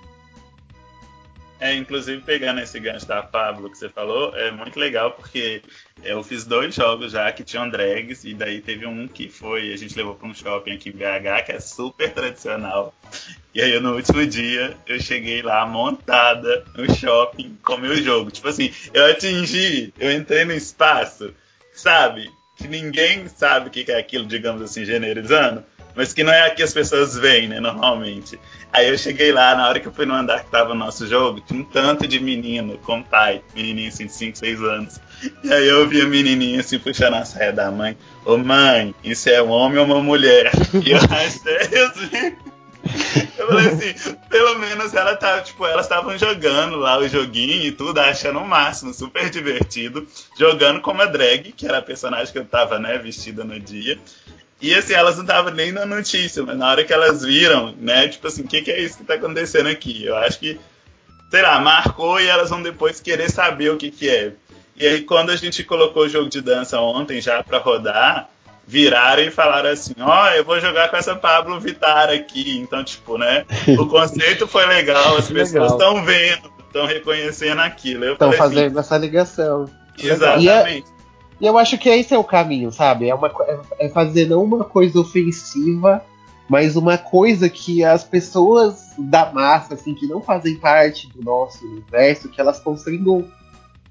É, 1.64 1.74
inclusive 1.76 2.22
pegando 2.22 2.60
esse 2.60 2.78
gancho 2.78 3.06
da 3.06 3.24
Pablo 3.24 3.70
que 3.70 3.78
você 3.78 3.88
falou, 3.88 4.36
é 4.36 4.52
muito 4.52 4.78
legal 4.78 5.12
porque 5.12 5.62
eu 6.04 6.22
fiz 6.22 6.44
dois 6.44 6.76
jogos 6.76 7.14
já 7.14 7.32
que 7.32 7.42
tinham 7.42 7.70
drags 7.70 8.26
e 8.26 8.34
daí 8.34 8.60
teve 8.60 8.86
um 8.86 9.08
que 9.08 9.30
foi, 9.30 9.72
a 9.72 9.78
gente 9.78 9.96
levou 9.96 10.14
para 10.14 10.28
um 10.28 10.34
shopping 10.34 10.74
aqui 10.74 10.90
em 10.90 10.92
BH 10.92 11.46
que 11.46 11.52
é 11.54 11.62
super 11.62 12.12
tradicional. 12.12 12.94
E 13.56 13.62
aí 13.62 13.80
no 13.80 13.96
último 13.96 14.28
dia 14.28 14.76
eu 14.86 15.00
cheguei 15.00 15.42
lá 15.42 15.66
montada 15.66 16.66
no 16.76 16.94
shopping 16.94 17.58
com 17.64 17.78
meu 17.78 17.96
jogo. 17.96 18.30
Tipo 18.30 18.50
assim, 18.50 18.70
eu 18.94 19.06
atingi, 19.06 19.94
eu 19.98 20.12
entrei 20.12 20.44
no 20.44 20.52
espaço, 20.52 21.34
sabe? 21.72 22.30
Que 22.58 22.68
ninguém 22.68 23.30
sabe 23.30 23.70
o 23.70 23.72
que 23.72 23.90
é 23.90 23.98
aquilo, 23.98 24.26
digamos 24.26 24.62
assim, 24.62 24.84
generalizando 24.84 25.64
mas 25.96 26.14
que 26.14 26.24
não 26.24 26.34
é 26.34 26.48
aqui 26.48 26.64
as 26.64 26.74
pessoas 26.74 27.16
veem, 27.18 27.48
né, 27.48 27.60
normalmente. 27.60 28.40
Aí 28.72 28.90
eu 28.90 28.98
cheguei 28.98 29.32
lá, 29.32 29.56
na 29.56 29.68
hora 29.68 29.80
que 29.80 29.88
eu 29.88 29.94
fui 29.94 30.06
no 30.06 30.14
andar 30.14 30.44
que 30.44 30.50
tava 30.50 30.72
o 30.72 30.76
nosso 30.76 31.08
jogo, 31.08 31.42
tinha 31.42 31.60
um 31.60 31.64
tanto 31.64 32.08
de 32.08 32.20
menino 32.20 32.78
com 32.80 33.04
pai, 33.04 33.42
menininho 33.56 33.90
assim 33.90 34.08
de 34.08 34.14
5, 34.14 34.38
6 34.38 34.62
anos. 34.64 35.00
E 35.44 35.54
aí 35.54 35.68
eu 35.68 35.88
vi 35.88 36.02
a 36.02 36.08
menininha 36.08 36.60
assim 36.60 36.80
puxando 36.80 37.16
a 37.16 37.26
saia 37.26 37.54
da 37.54 37.70
mãe. 37.70 37.98
Ô 38.26 38.38
mãe, 38.38 38.96
isso 39.04 39.30
é 39.30 39.42
um 39.42 39.50
homem 39.50 39.78
ou 39.78 39.86
uma 39.86 40.02
mulher? 40.02 40.52
E 40.84 40.92
eu 40.92 40.98
achei 40.98 41.84
assim. 41.84 42.36
Eu 43.38 43.48
falei 43.48 43.68
assim, 43.68 44.16
pelo 44.30 44.60
menos 44.60 44.94
ela 44.94 45.16
tá, 45.16 45.42
tipo, 45.42 45.66
elas 45.66 45.86
estavam 45.86 46.18
jogando 46.18 46.78
lá 46.78 46.98
o 46.98 47.08
joguinho 47.08 47.66
e 47.66 47.72
tudo, 47.72 48.00
achando 48.00 48.40
o 48.40 48.48
máximo, 48.48 48.94
super 48.94 49.30
divertido, 49.30 50.06
jogando 50.38 50.82
como 50.82 51.02
a 51.02 51.06
drag, 51.06 51.52
que 51.54 51.66
era 51.66 51.78
a 51.78 51.82
personagem 51.82 52.32
que 52.32 52.40
eu 52.40 52.46
tava, 52.46 52.80
né, 52.80 52.98
vestida 52.98 53.44
no 53.44 53.60
dia. 53.60 54.00
E 54.64 54.74
assim, 54.74 54.94
elas 54.94 55.18
não 55.18 55.24
estavam 55.24 55.52
nem 55.52 55.74
na 55.74 55.86
notícia, 55.86 56.42
mas 56.42 56.58
na 56.58 56.70
hora 56.70 56.86
que 56.86 56.94
elas 56.94 57.22
viram, 57.22 57.76
né, 57.78 58.08
tipo 58.08 58.26
assim, 58.26 58.44
o 58.44 58.48
que, 58.48 58.62
que 58.62 58.72
é 58.72 58.80
isso 58.80 58.98
que 58.98 59.04
tá 59.04 59.16
acontecendo 59.16 59.68
aqui? 59.68 60.06
Eu 60.06 60.16
acho 60.16 60.40
que, 60.40 60.58
sei 61.30 61.42
lá, 61.42 61.60
marcou 61.60 62.18
e 62.18 62.28
elas 62.28 62.50
vão 62.50 62.64
depois 62.64 63.02
querer 63.02 63.30
saber 63.30 63.72
o 63.72 63.78
que, 63.78 63.92
que 63.92 64.10
é. 64.10 64.32
E 64.78 64.88
aí, 64.88 65.02
quando 65.02 65.32
a 65.32 65.36
gente 65.36 65.66
colocou 65.66 66.04
o 66.04 66.10
jogo 66.10 66.30
de 66.30 66.40
dança 66.40 66.80
ontem 66.80 67.20
já 67.20 67.44
para 67.44 67.58
rodar, 67.58 68.30
viraram 68.66 69.24
e 69.24 69.30
falaram 69.30 69.70
assim: 69.70 69.94
Ó, 70.00 70.24
oh, 70.24 70.28
eu 70.30 70.46
vou 70.46 70.58
jogar 70.62 70.90
com 70.90 70.96
essa 70.96 71.14
Pablo 71.14 71.60
Vittar 71.60 72.10
aqui. 72.10 72.58
Então, 72.58 72.82
tipo, 72.86 73.18
né? 73.18 73.46
O 73.78 73.86
conceito 73.88 74.48
foi 74.48 74.66
legal, 74.66 75.18
as 75.18 75.30
pessoas 75.30 75.74
estão 75.74 76.06
vendo, 76.06 76.50
estão 76.66 76.86
reconhecendo 76.86 77.60
aquilo. 77.60 78.14
Estão 78.14 78.30
assim, 78.30 78.38
fazendo 78.38 78.80
assim, 78.80 78.88
essa 78.88 78.98
ligação. 78.98 79.70
Exatamente. 80.02 80.93
E 81.44 81.46
eu 81.46 81.58
acho 81.58 81.78
que 81.78 81.90
esse 81.90 82.14
é 82.14 82.18
o 82.18 82.24
caminho, 82.24 82.72
sabe? 82.72 83.10
É, 83.10 83.14
uma, 83.14 83.30
é 83.78 83.90
fazer 83.90 84.30
não 84.30 84.42
uma 84.46 84.64
coisa 84.64 85.02
ofensiva, 85.02 86.02
mas 86.48 86.78
uma 86.78 86.98
coisa 86.98 87.50
que 87.50 87.84
as 87.84 88.02
pessoas 88.02 88.94
da 88.98 89.30
massa, 89.30 89.74
assim, 89.74 89.94
que 89.94 90.08
não 90.08 90.22
fazem 90.22 90.56
parte 90.56 91.10
do 91.10 91.22
nosso 91.22 91.68
universo, 91.68 92.30
que 92.30 92.40
elas 92.40 92.62
consigam 92.62 93.26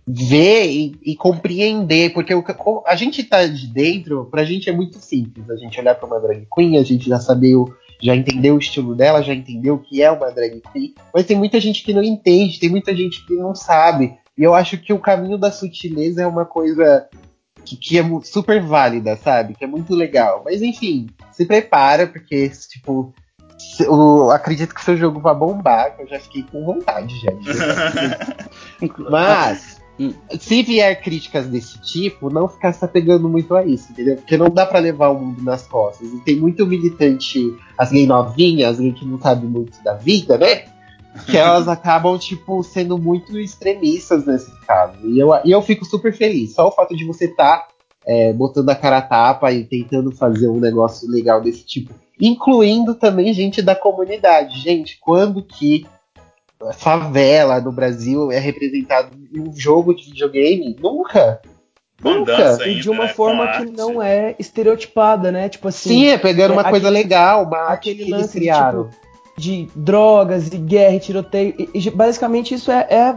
ver 0.07 0.64
e, 0.70 0.96
e 1.05 1.14
compreender, 1.14 2.14
porque 2.14 2.34
o, 2.34 2.42
a 2.86 2.96
gente 2.96 3.22
tá 3.22 3.46
de 3.46 3.66
dentro, 3.66 4.24
pra 4.30 4.44
gente 4.44 4.70
é 4.70 4.72
muito 4.72 4.98
simples. 4.98 5.50
A 5.50 5.57
gente 5.57 5.78
olhar 5.78 5.94
pra 5.94 6.07
uma 6.07 6.20
drag 6.20 6.48
queen, 6.57 6.78
a 6.78 6.82
gente 6.82 7.07
já 7.07 7.20
saber 7.20 7.55
o, 7.55 7.70
já 8.00 8.16
entendeu 8.16 8.55
o 8.55 8.59
estilo 8.59 8.94
dela, 8.94 9.22
já 9.22 9.34
entendeu 9.34 9.74
o 9.74 9.78
que 9.78 10.03
é 10.03 10.11
uma 10.11 10.30
drag 10.30 10.62
queen, 10.72 10.94
mas 11.12 11.26
tem 11.26 11.36
muita 11.36 11.61
gente 11.61 11.84
que 11.84 11.92
não 11.92 12.03
entende, 12.03 12.59
tem 12.59 12.70
muita 12.70 12.96
gente 12.96 13.26
que 13.26 13.34
não 13.34 13.55
sabe. 13.55 14.16
E 14.38 14.42
eu 14.42 14.55
acho 14.55 14.78
que 14.78 14.94
o 14.94 14.98
caminho 14.98 15.36
da 15.36 15.53
sutileza 15.53 16.22
é 16.22 16.26
uma 16.26 16.46
coisa 16.46 17.07
que, 17.64 17.76
que 17.76 17.98
é 17.98 18.04
super 18.22 18.62
válida, 18.62 19.16
sabe? 19.16 19.54
Que 19.54 19.64
é 19.64 19.68
muito 19.68 19.94
legal. 19.94 20.42
Mas 20.44 20.62
enfim, 20.62 21.08
se 21.30 21.46
prepara, 21.46 22.06
porque, 22.06 22.50
tipo, 22.68 23.12
eu 23.80 24.30
acredito 24.30 24.74
que 24.74 24.84
seu 24.84 24.96
jogo 24.96 25.20
vai 25.20 25.34
bombar, 25.34 25.96
que 25.96 26.02
eu 26.02 26.08
já 26.08 26.20
fiquei 26.20 26.42
com 26.42 26.64
vontade 26.64 27.14
já. 27.20 27.32
Mas, 29.10 29.80
se 30.38 30.62
vier 30.62 31.00
críticas 31.00 31.46
desse 31.46 31.78
tipo, 31.80 32.30
não 32.30 32.48
ficar 32.48 32.72
se 32.72 32.84
apegando 32.84 33.28
muito 33.28 33.54
a 33.54 33.64
isso, 33.64 33.92
entendeu? 33.92 34.16
Porque 34.16 34.36
não 34.36 34.48
dá 34.48 34.66
para 34.66 34.78
levar 34.78 35.10
o 35.10 35.18
mundo 35.18 35.42
nas 35.42 35.66
costas. 35.66 36.08
E 36.08 36.18
tem 36.20 36.36
muito 36.36 36.66
militante, 36.66 37.54
as 37.76 37.90
gay 37.90 38.06
novinhas, 38.06 38.72
as 38.72 38.80
gay 38.80 38.92
que 38.92 39.06
não 39.06 39.20
sabe 39.20 39.46
muito 39.46 39.82
da 39.82 39.94
vida, 39.94 40.38
né? 40.38 40.64
Que 41.26 41.36
elas 41.36 41.68
acabam, 41.68 42.18
tipo, 42.18 42.62
sendo 42.62 42.98
muito 42.98 43.38
extremistas 43.38 44.24
nesse 44.24 44.50
caso. 44.66 44.94
E 45.04 45.18
eu, 45.18 45.30
e 45.44 45.50
eu 45.50 45.60
fico 45.62 45.84
super 45.84 46.12
feliz. 46.12 46.54
Só 46.54 46.68
o 46.68 46.72
fato 46.72 46.96
de 46.96 47.04
você 47.04 47.26
estar 47.26 47.58
tá, 47.58 47.68
é, 48.06 48.32
botando 48.32 48.70
a 48.70 48.74
cara 48.74 48.98
a 48.98 49.02
tapa 49.02 49.52
e 49.52 49.64
tentando 49.64 50.10
fazer 50.10 50.48
um 50.48 50.58
negócio 50.58 51.08
legal 51.10 51.40
desse 51.40 51.64
tipo. 51.64 51.94
Incluindo 52.20 52.94
também 52.94 53.32
gente 53.32 53.60
da 53.60 53.74
comunidade. 53.74 54.58
Gente, 54.60 54.98
quando 55.00 55.42
que 55.42 55.86
favela 56.74 57.60
no 57.60 57.72
Brasil 57.72 58.30
é 58.30 58.38
representado 58.38 59.10
em 59.32 59.40
um 59.40 59.54
jogo 59.54 59.94
de 59.94 60.04
videogame? 60.04 60.76
Nunca! 60.80 61.40
Nunca! 62.02 62.58
e 62.66 62.80
de 62.80 62.90
uma 62.90 63.04
né, 63.04 63.12
forma 63.12 63.46
que 63.58 63.64
não 63.70 64.02
é 64.02 64.34
estereotipada, 64.38 65.30
né? 65.30 65.48
Tipo 65.48 65.68
assim. 65.68 65.90
Sim, 65.90 66.06
é 66.08 66.18
pegando 66.18 66.52
é, 66.52 66.56
uma 66.56 66.68
coisa 66.68 66.88
legal, 66.88 67.44
uma 67.44 67.68
aquele 67.68 68.04
que 68.04 68.12
eles 68.12 68.32
criaram. 68.32 68.88
tipo, 68.88 69.11
de 69.43 69.68
drogas 69.74 70.53
e 70.53 70.57
guerra 70.57 70.95
e 70.95 71.01
tiroteio. 71.01 71.55
E, 71.59 71.70
e 71.74 71.90
basicamente 71.90 72.55
isso 72.55 72.70
é, 72.70 72.86
é 72.88 73.16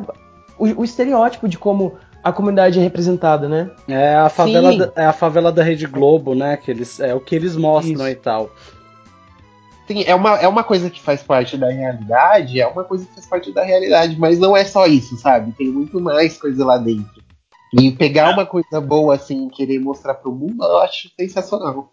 o, 0.57 0.81
o, 0.81 0.83
estereótipo 0.83 1.47
de 1.47 1.55
como 1.55 1.93
a 2.23 2.33
comunidade 2.33 2.79
é 2.79 2.81
representada, 2.81 3.47
né? 3.47 3.69
É 3.87 4.15
a 4.15 4.27
favela, 4.27 4.75
da, 4.75 4.91
é 4.95 5.05
a 5.05 5.13
favela 5.13 5.51
da 5.51 5.61
Rede 5.61 5.85
Globo, 5.85 6.33
né? 6.33 6.57
Que 6.57 6.71
eles, 6.71 6.99
é 6.99 7.13
o 7.13 7.19
que 7.19 7.35
eles 7.35 7.55
mostram 7.55 8.07
isso. 8.07 8.07
e 8.07 8.15
tal. 8.15 8.49
Sim, 9.87 10.03
é 10.03 10.15
uma, 10.15 10.35
é 10.37 10.47
uma 10.47 10.63
coisa 10.63 10.89
que 10.89 10.99
faz 10.99 11.21
parte 11.21 11.55
da 11.57 11.69
realidade, 11.69 12.59
é 12.59 12.65
uma 12.65 12.83
coisa 12.83 13.05
que 13.05 13.13
faz 13.13 13.27
parte 13.27 13.51
da 13.51 13.63
realidade, 13.63 14.19
mas 14.19 14.39
não 14.39 14.57
é 14.57 14.65
só 14.65 14.87
isso, 14.87 15.15
sabe? 15.17 15.51
Tem 15.51 15.67
muito 15.67 16.01
mais 16.01 16.39
coisa 16.39 16.65
lá 16.65 16.79
dentro. 16.79 17.23
E 17.71 17.91
pegar 17.91 18.31
uma 18.31 18.47
coisa 18.47 18.81
boa 18.81 19.13
assim, 19.13 19.47
querer 19.47 19.77
mostrar 19.77 20.15
pro 20.15 20.31
mundo, 20.31 20.63
eu 20.63 20.79
acho 20.79 21.11
sensacional. 21.15 21.91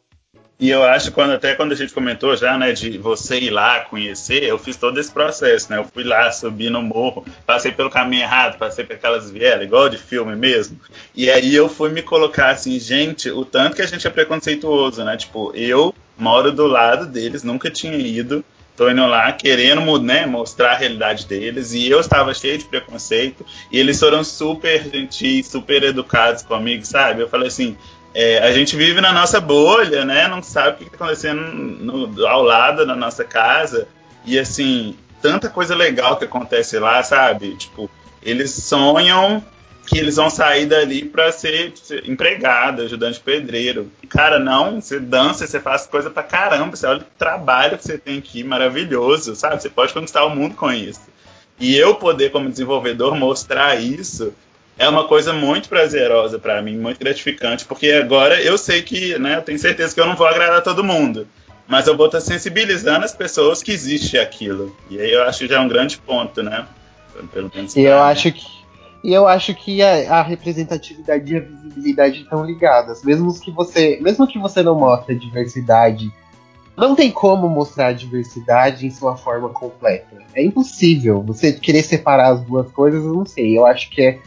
E 0.62 0.70
eu 0.70 0.84
acho 0.84 1.10
quando 1.10 1.32
até 1.32 1.56
quando 1.56 1.72
a 1.72 1.74
gente 1.74 1.92
comentou 1.92 2.36
já, 2.36 2.56
né, 2.56 2.70
de 2.70 2.96
você 2.96 3.36
ir 3.36 3.50
lá 3.50 3.80
conhecer, 3.80 4.44
eu 4.44 4.56
fiz 4.56 4.76
todo 4.76 5.00
esse 5.00 5.10
processo, 5.10 5.68
né? 5.68 5.78
Eu 5.78 5.84
fui 5.84 6.04
lá, 6.04 6.30
subi 6.30 6.70
no 6.70 6.80
morro, 6.80 7.26
passei 7.44 7.72
pelo 7.72 7.90
caminho 7.90 8.22
errado, 8.22 8.58
passei 8.58 8.84
por 8.84 8.94
aquelas 8.94 9.28
vielas, 9.28 9.64
igual 9.64 9.88
de 9.88 9.98
filme 9.98 10.36
mesmo. 10.36 10.78
E 11.16 11.28
aí 11.28 11.52
eu 11.52 11.68
fui 11.68 11.90
me 11.90 12.00
colocar 12.00 12.50
assim, 12.50 12.78
gente, 12.78 13.28
o 13.28 13.44
tanto 13.44 13.74
que 13.74 13.82
a 13.82 13.86
gente 13.86 14.06
é 14.06 14.10
preconceituoso, 14.10 15.02
né? 15.02 15.16
Tipo, 15.16 15.52
eu 15.56 15.92
moro 16.16 16.52
do 16.52 16.68
lado 16.68 17.06
deles, 17.06 17.42
nunca 17.42 17.68
tinha 17.68 17.96
ido. 17.96 18.44
Tô 18.76 18.88
indo 18.88 19.04
lá 19.04 19.30
querendo 19.32 20.00
né, 20.00 20.24
mostrar 20.26 20.72
a 20.72 20.76
realidade 20.76 21.26
deles 21.26 21.74
e 21.74 21.90
eu 21.90 22.00
estava 22.00 22.32
cheio 22.32 22.56
de 22.56 22.64
preconceito 22.64 23.44
e 23.70 23.78
eles 23.78 24.00
foram 24.00 24.24
super 24.24 24.82
gentis, 24.90 25.48
super 25.48 25.82
educados 25.82 26.42
comigo, 26.42 26.86
sabe? 26.86 27.20
Eu 27.20 27.28
falei 27.28 27.48
assim, 27.48 27.76
é, 28.14 28.38
a 28.38 28.52
gente 28.52 28.76
vive 28.76 29.00
na 29.00 29.12
nossa 29.12 29.40
bolha, 29.40 30.04
né? 30.04 30.28
Não 30.28 30.42
sabe 30.42 30.70
o 30.70 30.76
que 30.76 30.84
está 30.84 30.96
acontecendo 30.96 31.40
no, 31.40 32.26
ao 32.26 32.42
lado 32.42 32.86
da 32.86 32.94
nossa 32.94 33.24
casa. 33.24 33.88
E 34.24 34.38
assim, 34.38 34.96
tanta 35.20 35.48
coisa 35.48 35.74
legal 35.74 36.16
que 36.16 36.24
acontece 36.24 36.78
lá, 36.78 37.02
sabe? 37.02 37.56
Tipo, 37.56 37.90
eles 38.22 38.50
sonham 38.50 39.42
que 39.86 39.98
eles 39.98 40.16
vão 40.16 40.30
sair 40.30 40.66
dali 40.66 41.04
para 41.04 41.32
ser, 41.32 41.72
ser 41.76 42.08
empregado, 42.08 42.82
ajudante 42.82 43.18
pedreiro. 43.18 43.90
Cara, 44.08 44.38
não, 44.38 44.80
você 44.80 45.00
dança, 45.00 45.46
você 45.46 45.58
faz 45.58 45.86
coisa 45.86 46.08
pra 46.08 46.22
caramba, 46.22 46.76
você 46.76 46.86
olha 46.86 47.00
o 47.00 47.18
trabalho 47.18 47.76
que 47.76 47.84
você 47.84 47.98
tem 47.98 48.18
aqui, 48.18 48.44
maravilhoso, 48.44 49.34
sabe? 49.34 49.60
Você 49.60 49.68
pode 49.68 49.92
conquistar 49.92 50.24
o 50.24 50.30
mundo 50.30 50.54
com 50.54 50.70
isso. 50.70 51.00
E 51.58 51.76
eu 51.76 51.94
poder, 51.94 52.30
como 52.30 52.48
desenvolvedor, 52.48 53.16
mostrar 53.16 53.80
isso 53.80 54.32
é 54.78 54.88
uma 54.88 55.06
coisa 55.06 55.32
muito 55.32 55.68
prazerosa 55.68 56.38
para 56.38 56.60
mim, 56.62 56.76
muito 56.76 56.98
gratificante, 56.98 57.64
porque 57.64 57.90
agora 57.90 58.40
eu 58.40 58.56
sei 58.56 58.82
que, 58.82 59.18
né, 59.18 59.36
eu 59.36 59.42
tenho 59.42 59.58
certeza 59.58 59.94
que 59.94 60.00
eu 60.00 60.06
não 60.06 60.16
vou 60.16 60.26
agradar 60.26 60.62
todo 60.62 60.82
mundo, 60.82 61.26
mas 61.68 61.86
eu 61.86 61.96
vou 61.96 62.06
estar 62.06 62.20
sensibilizando 62.20 63.04
as 63.04 63.14
pessoas 63.14 63.62
que 63.62 63.72
existe 63.72 64.18
aquilo. 64.18 64.76
E 64.90 65.00
aí 65.00 65.12
eu 65.12 65.22
acho 65.24 65.40
que 65.40 65.48
já 65.48 65.56
é 65.56 65.60
um 65.60 65.68
grande 65.68 65.98
ponto, 65.98 66.42
né? 66.42 66.66
Pelo 67.32 67.50
menos. 67.54 67.76
E 67.76 67.82
eu 67.82 67.96
mim. 67.96 68.02
acho 68.02 68.32
que 68.32 68.62
e 69.04 69.12
eu 69.12 69.26
acho 69.26 69.52
que 69.54 69.82
a, 69.82 70.18
a, 70.18 70.22
representatividade 70.22 71.32
e 71.32 71.36
a 71.36 71.40
visibilidade 71.40 72.20
estão 72.20 72.44
ligadas. 72.44 73.02
Mesmo 73.02 73.32
que 73.38 73.50
você, 73.50 73.98
mesmo 74.00 74.28
que 74.28 74.38
você 74.38 74.62
não 74.62 74.78
mostre 74.78 75.16
a 75.16 75.18
diversidade, 75.18 76.12
não 76.76 76.94
tem 76.94 77.10
como 77.10 77.48
mostrar 77.48 77.88
a 77.88 77.92
diversidade 77.92 78.86
em 78.86 78.90
sua 78.90 79.16
forma 79.16 79.48
completa. 79.48 80.18
É 80.34 80.44
impossível. 80.44 81.20
Você 81.22 81.52
querer 81.52 81.82
separar 81.82 82.30
as 82.30 82.44
duas 82.44 82.70
coisas, 82.70 83.02
eu 83.04 83.12
não 83.12 83.26
sei. 83.26 83.58
Eu 83.58 83.66
acho 83.66 83.90
que 83.90 84.02
é 84.02 84.18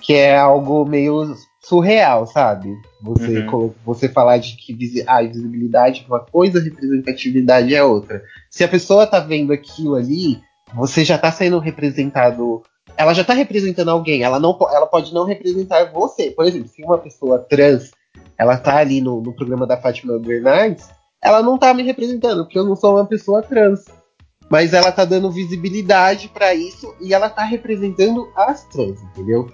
que 0.00 0.14
é 0.14 0.36
algo 0.36 0.84
meio 0.84 1.34
surreal, 1.62 2.26
sabe? 2.26 2.74
Você, 3.02 3.40
uhum. 3.40 3.72
você 3.84 4.08
falar 4.08 4.38
de 4.38 4.56
que 4.56 5.04
a 5.06 5.22
visibilidade 5.22 6.04
é 6.04 6.12
uma 6.12 6.20
coisa, 6.20 6.60
representatividade 6.60 7.74
é 7.74 7.82
outra. 7.82 8.22
Se 8.50 8.64
a 8.64 8.68
pessoa 8.68 9.06
tá 9.06 9.20
vendo 9.20 9.52
aquilo 9.52 9.94
ali, 9.94 10.40
você 10.74 11.04
já 11.04 11.18
tá 11.18 11.30
sendo 11.30 11.58
representado. 11.58 12.62
Ela 12.96 13.14
já 13.14 13.22
tá 13.22 13.34
representando 13.34 13.90
alguém, 13.90 14.22
ela, 14.22 14.40
não, 14.40 14.56
ela 14.72 14.86
pode 14.86 15.14
não 15.14 15.24
representar 15.24 15.92
você. 15.92 16.30
Por 16.30 16.44
exemplo, 16.44 16.68
se 16.68 16.82
uma 16.82 16.98
pessoa 16.98 17.38
trans 17.38 17.92
ela 18.40 18.56
tá 18.56 18.78
ali 18.78 19.02
no, 19.02 19.20
no 19.20 19.34
programa 19.34 19.66
da 19.66 19.76
Fátima 19.76 20.18
Bernardes, 20.18 20.88
ela 21.22 21.42
não 21.42 21.58
tá 21.58 21.74
me 21.74 21.82
representando, 21.82 22.44
porque 22.44 22.58
eu 22.58 22.64
não 22.64 22.74
sou 22.74 22.96
uma 22.96 23.04
pessoa 23.04 23.42
trans. 23.42 23.84
Mas 24.48 24.72
ela 24.72 24.90
tá 24.90 25.04
dando 25.04 25.30
visibilidade 25.30 26.28
para 26.28 26.54
isso 26.54 26.92
e 27.00 27.12
ela 27.12 27.28
tá 27.28 27.44
representando 27.44 28.32
as 28.34 28.64
trans, 28.64 29.00
entendeu? 29.02 29.46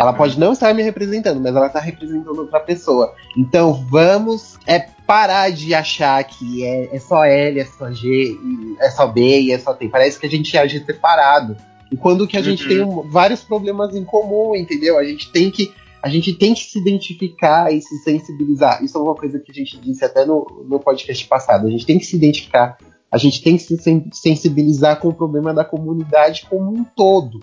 Ela 0.00 0.14
pode 0.14 0.40
não 0.40 0.54
estar 0.54 0.72
me 0.72 0.82
representando, 0.82 1.38
mas 1.40 1.54
ela 1.54 1.66
está 1.66 1.78
representando 1.78 2.38
outra 2.38 2.58
pessoa. 2.58 3.14
Então 3.36 3.74
vamos 3.90 4.58
é 4.66 4.78
parar 5.06 5.50
de 5.50 5.74
achar 5.74 6.24
que 6.24 6.64
é, 6.64 6.96
é 6.96 6.98
só 6.98 7.22
L, 7.22 7.60
é 7.60 7.64
só 7.66 7.92
G, 7.92 8.34
é 8.78 8.90
só 8.90 9.06
B 9.06 9.40
e 9.42 9.52
é 9.52 9.58
só 9.58 9.74
T. 9.74 9.90
Parece 9.90 10.18
que 10.18 10.24
a 10.24 10.30
gente 10.30 10.56
age 10.56 10.82
separado. 10.86 11.54
E 11.92 11.98
quando 11.98 12.26
que 12.26 12.34
a 12.34 12.40
uhum. 12.40 12.46
gente 12.46 12.66
tem 12.66 12.82
um, 12.82 13.02
vários 13.10 13.42
problemas 13.42 13.94
em 13.94 14.02
comum, 14.02 14.56
entendeu? 14.56 14.96
A 14.96 15.04
gente 15.04 15.30
tem 15.30 15.50
que 15.50 15.70
a 16.02 16.08
gente 16.08 16.32
tem 16.32 16.54
que 16.54 16.64
se 16.64 16.78
identificar 16.78 17.70
e 17.70 17.82
se 17.82 17.98
sensibilizar. 17.98 18.82
Isso 18.82 18.96
é 18.96 19.00
uma 19.02 19.14
coisa 19.14 19.38
que 19.38 19.50
a 19.50 19.54
gente 19.54 19.76
disse 19.78 20.02
até 20.02 20.24
no, 20.24 20.64
no 20.66 20.80
podcast 20.80 21.26
passado. 21.26 21.66
A 21.66 21.70
gente 21.70 21.84
tem 21.84 21.98
que 21.98 22.06
se 22.06 22.16
identificar, 22.16 22.78
a 23.12 23.18
gente 23.18 23.42
tem 23.42 23.58
que 23.58 23.64
se 23.64 23.76
sensibilizar 24.14 24.98
com 24.98 25.08
o 25.08 25.14
problema 25.14 25.52
da 25.52 25.62
comunidade 25.62 26.46
como 26.48 26.72
um 26.72 26.84
todo. 26.84 27.40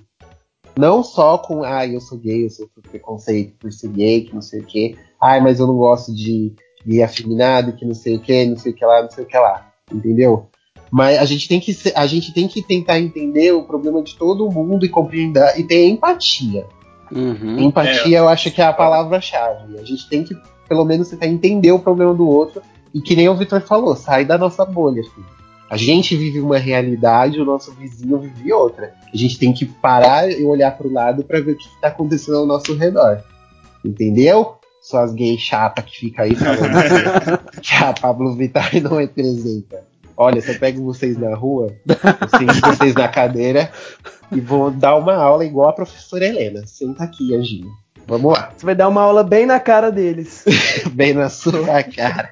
Não 0.77 1.03
só 1.03 1.37
com, 1.37 1.63
ah, 1.63 1.85
eu 1.87 1.99
sou 1.99 2.17
gay, 2.17 2.45
eu 2.45 2.49
sou 2.49 2.69
preconceito 2.89 3.53
por 3.59 3.71
ser 3.71 3.89
gay, 3.89 4.21
que 4.21 4.33
não 4.33 4.41
sei 4.41 4.59
o 4.59 4.65
quê. 4.65 4.95
Ai, 5.21 5.41
mas 5.41 5.59
eu 5.59 5.67
não 5.67 5.75
gosto 5.75 6.13
de 6.13 6.53
gay 6.85 7.01
afeminado, 7.01 7.73
que 7.73 7.85
não 7.85 7.95
sei 7.95 8.15
o 8.15 8.19
quê, 8.19 8.45
não 8.45 8.57
sei 8.57 8.71
o 8.71 8.75
que 8.75 8.85
lá, 8.85 9.01
não 9.01 9.09
sei 9.09 9.23
o 9.23 9.27
que 9.27 9.37
lá. 9.37 9.71
Entendeu? 9.91 10.47
Mas 10.91 11.17
a 11.17 11.25
gente 11.25 11.47
tem 11.47 11.59
que, 11.59 11.75
a 11.95 12.05
gente 12.05 12.33
tem 12.33 12.47
que 12.47 12.61
tentar 12.61 12.99
entender 12.99 13.51
o 13.51 13.63
problema 13.63 14.01
de 14.01 14.15
todo 14.15 14.49
mundo 14.51 14.85
e 14.85 14.89
compreender 14.89 15.59
e 15.59 15.63
ter 15.63 15.87
empatia. 15.87 16.65
Uhum. 17.11 17.59
Empatia, 17.59 18.17
é. 18.17 18.19
eu 18.19 18.29
acho 18.29 18.51
que 18.51 18.61
é 18.61 18.65
a 18.65 18.73
palavra-chave. 18.73 19.77
A 19.79 19.83
gente 19.83 20.07
tem 20.07 20.23
que, 20.23 20.35
pelo 20.67 20.85
menos, 20.85 21.09
tentar 21.09 21.27
entender 21.27 21.71
o 21.71 21.79
problema 21.79 22.13
do 22.13 22.27
outro. 22.27 22.61
E 22.93 23.01
que 23.01 23.15
nem 23.15 23.27
o 23.27 23.35
Vitor 23.35 23.61
falou, 23.61 23.95
sai 23.95 24.25
da 24.25 24.37
nossa 24.37 24.65
bolha, 24.65 25.03
filho. 25.03 25.36
A 25.69 25.75
gente 25.75 26.15
vive 26.15 26.39
uma 26.39 26.57
realidade, 26.57 27.39
o 27.39 27.45
nosso 27.45 27.71
vizinho 27.73 28.19
vive 28.19 28.53
outra. 28.53 28.93
A 29.13 29.17
gente 29.17 29.37
tem 29.37 29.53
que 29.53 29.65
parar 29.65 30.29
e 30.29 30.43
olhar 30.45 30.71
para 30.77 30.87
o 30.87 30.91
lado 30.91 31.23
para 31.23 31.41
ver 31.41 31.51
o 31.51 31.57
que 31.57 31.67
está 31.67 31.89
acontecendo 31.89 32.37
ao 32.37 32.45
nosso 32.45 32.73
redor. 32.73 33.21
Entendeu? 33.83 34.55
Suas 34.81 35.13
gays 35.13 35.41
chata 35.41 35.81
que 35.81 35.97
fica 35.97 36.23
aí 36.23 36.33
falando 36.35 37.39
que 37.61 37.83
a 37.83 37.93
Pablo 37.93 38.33
Vittar 38.35 38.71
não 38.81 38.97
representa. 38.97 39.83
Olha, 40.15 40.41
se 40.41 40.51
eu 40.51 40.59
pego 40.59 40.83
vocês 40.83 41.17
na 41.17 41.35
rua, 41.35 41.75
eu 41.87 42.39
sento 42.39 42.61
vocês 42.61 42.95
na 42.95 43.07
cadeira 43.07 43.69
e 44.31 44.39
vou 44.39 44.71
dar 44.71 44.95
uma 44.95 45.15
aula 45.15 45.45
igual 45.45 45.69
a 45.69 45.73
professora 45.73 46.25
Helena. 46.25 46.65
Senta 46.65 47.03
aqui, 47.03 47.35
Anginho. 47.35 47.69
Vamos 48.07 48.33
lá. 48.33 48.53
Você 48.55 48.65
vai 48.65 48.73
dar 48.73 48.87
uma 48.87 49.01
aula 49.01 49.21
bem 49.23 49.45
na 49.45 49.59
cara 49.59 49.91
deles. 49.91 50.45
bem 50.93 51.13
na 51.13 51.29
sua 51.29 51.83
cara. 51.83 52.31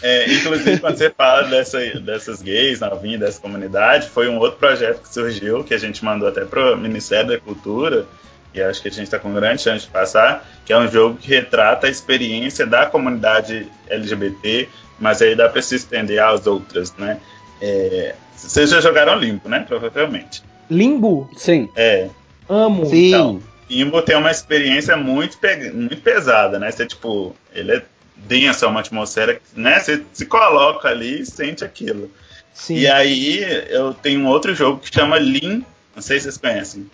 É, 0.00 0.32
inclusive, 0.32 0.78
quando 0.78 0.96
você 0.96 1.10
fala 1.10 1.48
dessa, 1.48 1.78
dessas 2.00 2.40
gays 2.40 2.80
novinhas, 2.80 3.20
dessa 3.20 3.40
comunidade, 3.40 4.08
foi 4.08 4.28
um 4.28 4.38
outro 4.38 4.58
projeto 4.58 5.02
que 5.02 5.12
surgiu, 5.12 5.64
que 5.64 5.74
a 5.74 5.78
gente 5.78 6.04
mandou 6.04 6.28
até 6.28 6.44
para 6.44 6.74
o 6.74 6.78
Ministério 6.78 7.30
da 7.30 7.38
Cultura, 7.38 8.06
e 8.54 8.62
acho 8.62 8.80
que 8.80 8.88
a 8.88 8.90
gente 8.90 9.04
está 9.04 9.18
com 9.18 9.34
grande 9.34 9.62
chance 9.62 9.84
de 9.84 9.90
passar, 9.90 10.48
que 10.64 10.72
é 10.72 10.78
um 10.78 10.88
jogo 10.88 11.16
que 11.16 11.28
retrata 11.28 11.88
a 11.88 11.90
experiência 11.90 12.64
da 12.64 12.86
comunidade 12.86 13.66
LGBT, 13.88 14.68
mas 14.98 15.20
aí 15.20 15.34
dá 15.34 15.48
para 15.48 15.60
se 15.60 15.74
estender 15.74 16.22
às 16.22 16.46
outras, 16.46 16.94
né? 16.96 17.18
É, 17.60 18.14
vocês 18.34 18.70
já 18.70 18.80
jogaram 18.80 19.18
Limbo, 19.18 19.48
né? 19.48 19.64
Provavelmente. 19.66 20.42
Limbo? 20.70 21.28
Sim. 21.36 21.68
É. 21.76 22.08
Amo. 22.50 22.84
Sim. 22.86 23.08
Então, 23.08 23.42
Limbo 23.70 24.02
tem 24.02 24.16
uma 24.16 24.30
experiência 24.30 24.96
muito, 24.96 25.38
muito 25.72 26.02
pesada, 26.02 26.58
né? 26.58 26.70
Você, 26.70 26.84
tipo, 26.84 27.34
ele 27.52 27.76
é 27.76 27.82
denso, 28.16 28.64
é 28.64 28.68
uma 28.68 28.80
atmosfera, 28.80 29.40
né? 29.54 29.78
Você 29.78 30.04
se 30.12 30.26
coloca 30.26 30.88
ali 30.88 31.20
e 31.20 31.26
sente 31.26 31.64
aquilo. 31.64 32.10
Sim. 32.52 32.78
E 32.78 32.88
aí 32.88 33.38
eu 33.70 33.94
tenho 33.94 34.20
um 34.20 34.26
outro 34.26 34.54
jogo 34.54 34.80
que 34.80 34.92
chama 34.92 35.16
Lean, 35.16 35.62
não 35.94 36.02
sei 36.02 36.18
se 36.18 36.24
vocês 36.24 36.36
conhecem. 36.36 36.90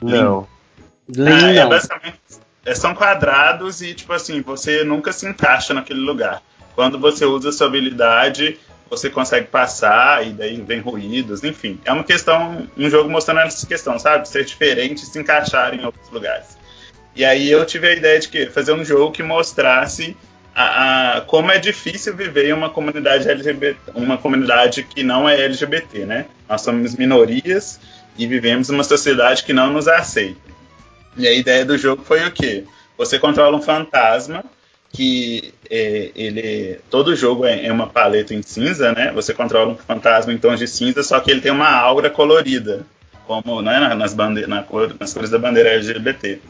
Não. 0.00 0.46
Lean, 1.08 1.46
ah, 1.46 1.54
é 1.54 1.66
basicamente 1.66 2.18
é, 2.64 2.74
são 2.74 2.94
quadrados 2.94 3.82
e 3.82 3.92
tipo 3.92 4.12
assim, 4.12 4.40
você 4.40 4.84
nunca 4.84 5.12
se 5.12 5.26
encaixa 5.26 5.74
naquele 5.74 6.00
lugar. 6.00 6.40
Quando 6.74 6.98
você 6.98 7.24
usa 7.24 7.52
sua 7.52 7.66
habilidade, 7.66 8.58
você 8.92 9.08
consegue 9.08 9.46
passar 9.46 10.26
e 10.26 10.34
daí 10.34 10.60
vem 10.60 10.78
ruídos, 10.80 11.42
enfim. 11.42 11.80
É 11.82 11.90
uma 11.90 12.04
questão, 12.04 12.68
um 12.76 12.90
jogo 12.90 13.08
mostrando 13.08 13.40
essa 13.40 13.66
questão, 13.66 13.98
sabe? 13.98 14.28
Ser 14.28 14.44
diferente 14.44 15.06
se 15.06 15.18
encaixar 15.18 15.74
em 15.74 15.82
outros 15.82 16.10
lugares. 16.10 16.58
E 17.16 17.24
aí 17.24 17.50
eu 17.50 17.64
tive 17.64 17.88
a 17.88 17.92
ideia 17.94 18.20
de 18.20 18.28
que 18.28 18.50
fazer 18.50 18.72
um 18.72 18.84
jogo 18.84 19.10
que 19.10 19.22
mostrasse 19.22 20.14
a, 20.54 21.16
a, 21.16 21.20
como 21.22 21.50
é 21.50 21.58
difícil 21.58 22.14
viver 22.14 22.50
em 22.50 22.52
uma 22.52 22.68
comunidade 22.68 23.26
LGBT, 23.26 23.76
uma 23.94 24.18
comunidade 24.18 24.82
que 24.82 25.02
não 25.02 25.26
é 25.26 25.40
LGBT, 25.40 26.04
né? 26.04 26.26
Nós 26.46 26.60
somos 26.60 26.94
minorias 26.94 27.80
e 28.18 28.26
vivemos 28.26 28.68
uma 28.68 28.84
sociedade 28.84 29.42
que 29.42 29.54
não 29.54 29.72
nos 29.72 29.88
aceita. 29.88 30.52
E 31.16 31.26
a 31.26 31.32
ideia 31.32 31.64
do 31.64 31.78
jogo 31.78 32.04
foi 32.04 32.22
o 32.26 32.30
quê? 32.30 32.64
Você 32.98 33.18
controla 33.18 33.56
um 33.56 33.62
fantasma 33.62 34.44
que 34.92 35.54
é, 35.70 36.10
ele 36.14 36.78
todo 36.90 37.16
jogo 37.16 37.46
é, 37.46 37.66
é, 37.66 37.72
uma 37.72 37.86
paleta 37.86 38.34
em 38.34 38.42
cinza, 38.42 38.92
né? 38.92 39.10
Você 39.14 39.32
controla 39.32 39.72
um 39.72 39.76
fantasma 39.76 40.32
em 40.32 40.38
tons 40.38 40.58
de 40.58 40.68
cinza, 40.68 41.02
só 41.02 41.18
que 41.18 41.30
ele 41.30 41.40
tem 41.40 41.50
uma 41.50 41.70
aura 41.70 42.10
colorida, 42.10 42.84
como 43.26 43.62
né, 43.62 43.94
nas, 43.94 44.14
na 44.14 44.62
cor, 44.62 44.94
nas 45.00 45.14
cores 45.14 45.30
da 45.30 45.38
bandeira 45.38 45.70
LGBT. 45.70 46.40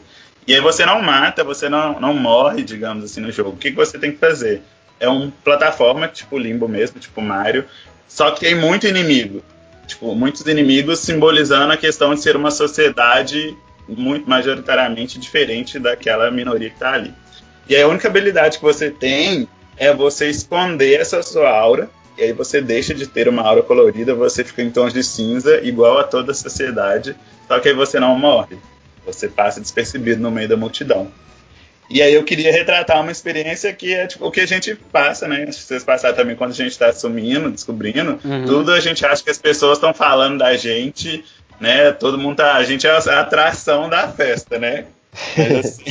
E 0.45 0.53
aí 0.53 0.59
você 0.59 0.85
não 0.85 1.01
mata, 1.01 1.41
você 1.41 1.69
não, 1.69 2.01
não 2.01 2.13
morre, 2.13 2.63
digamos 2.63 3.05
assim, 3.05 3.21
no 3.21 3.31
jogo. 3.31 3.51
O 3.51 3.57
que, 3.57 3.71
que 3.71 3.77
você 3.77 3.97
tem 3.97 4.11
que 4.11 4.17
fazer? 4.17 4.61
É 4.99 5.07
uma 5.07 5.31
plataforma 5.43 6.09
tipo 6.09 6.37
Limbo 6.37 6.67
mesmo, 6.67 6.99
tipo 6.99 7.21
Mario, 7.21 7.65
só 8.07 8.31
que 8.31 8.41
tem 8.41 8.55
muito 8.55 8.85
inimigo. 8.85 9.41
Tipo, 9.87 10.13
muitos 10.15 10.45
inimigos 10.45 10.99
simbolizando 10.99 11.71
a 11.71 11.77
questão 11.77 12.13
de 12.13 12.21
ser 12.21 12.35
uma 12.35 12.51
sociedade 12.51 13.55
muito 13.87 14.29
majoritariamente 14.29 15.19
diferente 15.19 15.79
daquela 15.79 16.29
minoria 16.31 16.69
que 16.69 16.75
está 16.75 16.93
ali. 16.93 17.13
E 17.67 17.75
a 17.75 17.87
única 17.87 18.07
habilidade 18.07 18.57
que 18.57 18.63
você 18.63 18.89
tem 18.89 19.47
é 19.77 19.93
você 19.93 20.29
esconder 20.29 20.99
essa 20.99 21.21
sua 21.23 21.49
aura. 21.49 21.89
E 22.17 22.23
aí 22.23 22.33
você 22.33 22.61
deixa 22.61 22.93
de 22.93 23.07
ter 23.07 23.27
uma 23.27 23.41
aura 23.41 23.63
colorida, 23.63 24.13
você 24.13 24.43
fica 24.43 24.61
em 24.61 24.69
tons 24.69 24.93
de 24.93 25.03
cinza, 25.03 25.59
igual 25.63 25.97
a 25.97 26.03
toda 26.03 26.31
a 26.31 26.35
sociedade, 26.35 27.15
só 27.47 27.59
que 27.59 27.69
aí 27.69 27.73
você 27.73 27.99
não 27.99 28.17
morre. 28.17 28.57
Você 29.05 29.27
passa 29.27 29.59
despercebido 29.59 30.21
no 30.21 30.29
meio 30.29 30.47
da 30.47 30.55
multidão. 30.55 31.11
E 31.89 32.01
aí 32.01 32.13
eu 32.13 32.23
queria 32.23 32.51
retratar 32.51 33.01
uma 33.01 33.11
experiência 33.11 33.73
que 33.73 33.93
é 33.93 34.07
tipo, 34.07 34.25
o 34.25 34.31
que 34.31 34.39
a 34.39 34.45
gente 34.45 34.75
passa, 34.91 35.27
né? 35.27 35.45
Vocês 35.47 35.83
passaram 35.83 36.15
também 36.15 36.35
quando 36.35 36.51
a 36.51 36.55
gente 36.55 36.71
está 36.71 36.93
sumindo, 36.93 37.51
descobrindo. 37.51 38.19
Uhum. 38.23 38.45
Tudo 38.45 38.71
a 38.71 38.79
gente 38.79 39.05
acha 39.05 39.23
que 39.23 39.29
as 39.29 39.37
pessoas 39.37 39.77
estão 39.77 39.93
falando 39.93 40.37
da 40.37 40.55
gente, 40.55 41.23
né? 41.59 41.91
Todo 41.91 42.17
mundo 42.17 42.37
tá. 42.37 42.55
A 42.55 42.63
gente 42.63 42.87
é 42.87 42.91
a 42.91 43.19
atração 43.19 43.89
da 43.89 44.07
festa, 44.07 44.57
né? 44.57 44.85
Assim, 45.59 45.83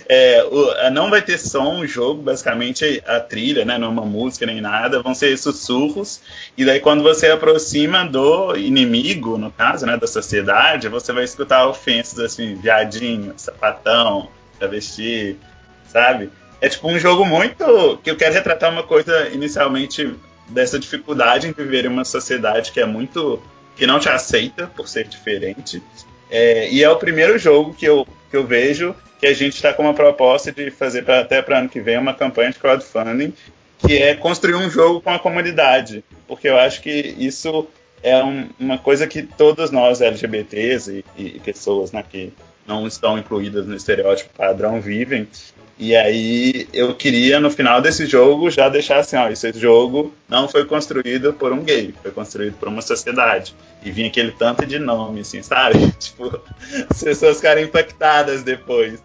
é, 0.08 0.44
o, 0.44 0.90
não 0.90 1.10
vai 1.10 1.22
ter 1.22 1.38
som, 1.38 1.80
o 1.80 1.86
jogo, 1.86 2.22
basicamente 2.22 3.02
a 3.06 3.20
trilha, 3.20 3.64
né? 3.64 3.78
Não 3.78 3.88
é 3.88 3.90
uma 3.90 4.04
música 4.04 4.46
nem 4.46 4.60
nada, 4.60 5.02
vão 5.02 5.14
ser 5.14 5.36
sussurros. 5.36 6.20
E 6.56 6.64
daí, 6.64 6.80
quando 6.80 7.02
você 7.02 7.28
aproxima 7.28 8.04
do 8.04 8.56
inimigo, 8.56 9.36
no 9.36 9.50
caso, 9.50 9.86
né? 9.86 9.96
Da 9.96 10.06
sociedade, 10.06 10.88
você 10.88 11.12
vai 11.12 11.24
escutar 11.24 11.66
ofensas 11.66 12.18
assim, 12.20 12.54
viadinho, 12.54 13.34
sapatão, 13.36 14.28
travesti, 14.58 15.36
sabe? 15.88 16.30
É 16.60 16.68
tipo 16.68 16.88
um 16.88 16.98
jogo 16.98 17.24
muito. 17.24 17.98
que 18.02 18.10
eu 18.10 18.16
quero 18.16 18.34
retratar 18.34 18.70
uma 18.70 18.82
coisa 18.82 19.28
inicialmente 19.28 20.14
dessa 20.48 20.78
dificuldade 20.78 21.48
em 21.48 21.52
viver 21.52 21.84
em 21.84 21.88
uma 21.88 22.04
sociedade 22.04 22.70
que 22.72 22.80
é 22.80 22.86
muito. 22.86 23.42
que 23.76 23.86
não 23.86 23.98
te 23.98 24.08
aceita 24.08 24.66
por 24.66 24.86
ser 24.86 25.08
diferente 25.08 25.82
É, 26.30 26.68
e 26.70 26.82
é 26.82 26.90
o 26.90 26.96
primeiro 26.96 27.38
jogo 27.38 27.74
que 27.74 27.86
eu, 27.86 28.06
que 28.30 28.36
eu 28.36 28.46
vejo 28.46 28.94
que 29.18 29.26
a 29.26 29.34
gente 29.34 29.54
está 29.54 29.74
com 29.74 29.82
uma 29.82 29.94
proposta 29.94 30.50
de 30.50 30.70
fazer 30.70 31.02
pra, 31.02 31.20
até 31.20 31.42
para 31.42 31.58
ano 31.58 31.68
que 31.68 31.80
vem 31.80 31.98
uma 31.98 32.14
campanha 32.14 32.50
de 32.50 32.58
crowdfunding 32.58 33.34
que 33.78 33.98
é 33.98 34.14
construir 34.14 34.54
um 34.54 34.70
jogo 34.70 35.00
com 35.00 35.10
a 35.10 35.18
comunidade, 35.18 36.04
porque 36.28 36.48
eu 36.48 36.58
acho 36.58 36.82
que 36.82 37.14
isso 37.18 37.66
é 38.02 38.22
um, 38.22 38.48
uma 38.58 38.78
coisa 38.78 39.06
que 39.06 39.22
todos 39.22 39.70
nós 39.70 40.00
LGBTs 40.00 41.04
e, 41.16 41.22
e 41.22 41.40
pessoas 41.40 41.92
né, 41.92 42.04
que 42.08 42.32
não 42.66 42.86
estão 42.86 43.18
incluídas 43.18 43.66
no 43.66 43.74
estereótipo 43.74 44.30
padrão 44.36 44.80
vivem. 44.80 45.26
E 45.80 45.96
aí 45.96 46.68
eu 46.74 46.94
queria 46.94 47.40
no 47.40 47.50
final 47.50 47.80
desse 47.80 48.04
jogo 48.04 48.50
já 48.50 48.68
deixar 48.68 48.98
assim, 48.98 49.16
ó, 49.16 49.30
esse 49.30 49.50
jogo 49.54 50.12
não 50.28 50.46
foi 50.46 50.66
construído 50.66 51.32
por 51.32 51.54
um 51.54 51.64
gay, 51.64 51.94
foi 52.02 52.10
construído 52.10 52.52
por 52.58 52.68
uma 52.68 52.82
sociedade. 52.82 53.56
E 53.82 53.90
vinha 53.90 54.08
aquele 54.08 54.30
tanto 54.30 54.66
de 54.66 54.78
nome, 54.78 55.20
assim, 55.20 55.42
sabe? 55.42 55.90
tipo, 55.98 56.38
as 56.90 57.02
pessoas 57.02 57.38
ficarem 57.38 57.64
impactadas 57.64 58.42
depois. 58.42 59.02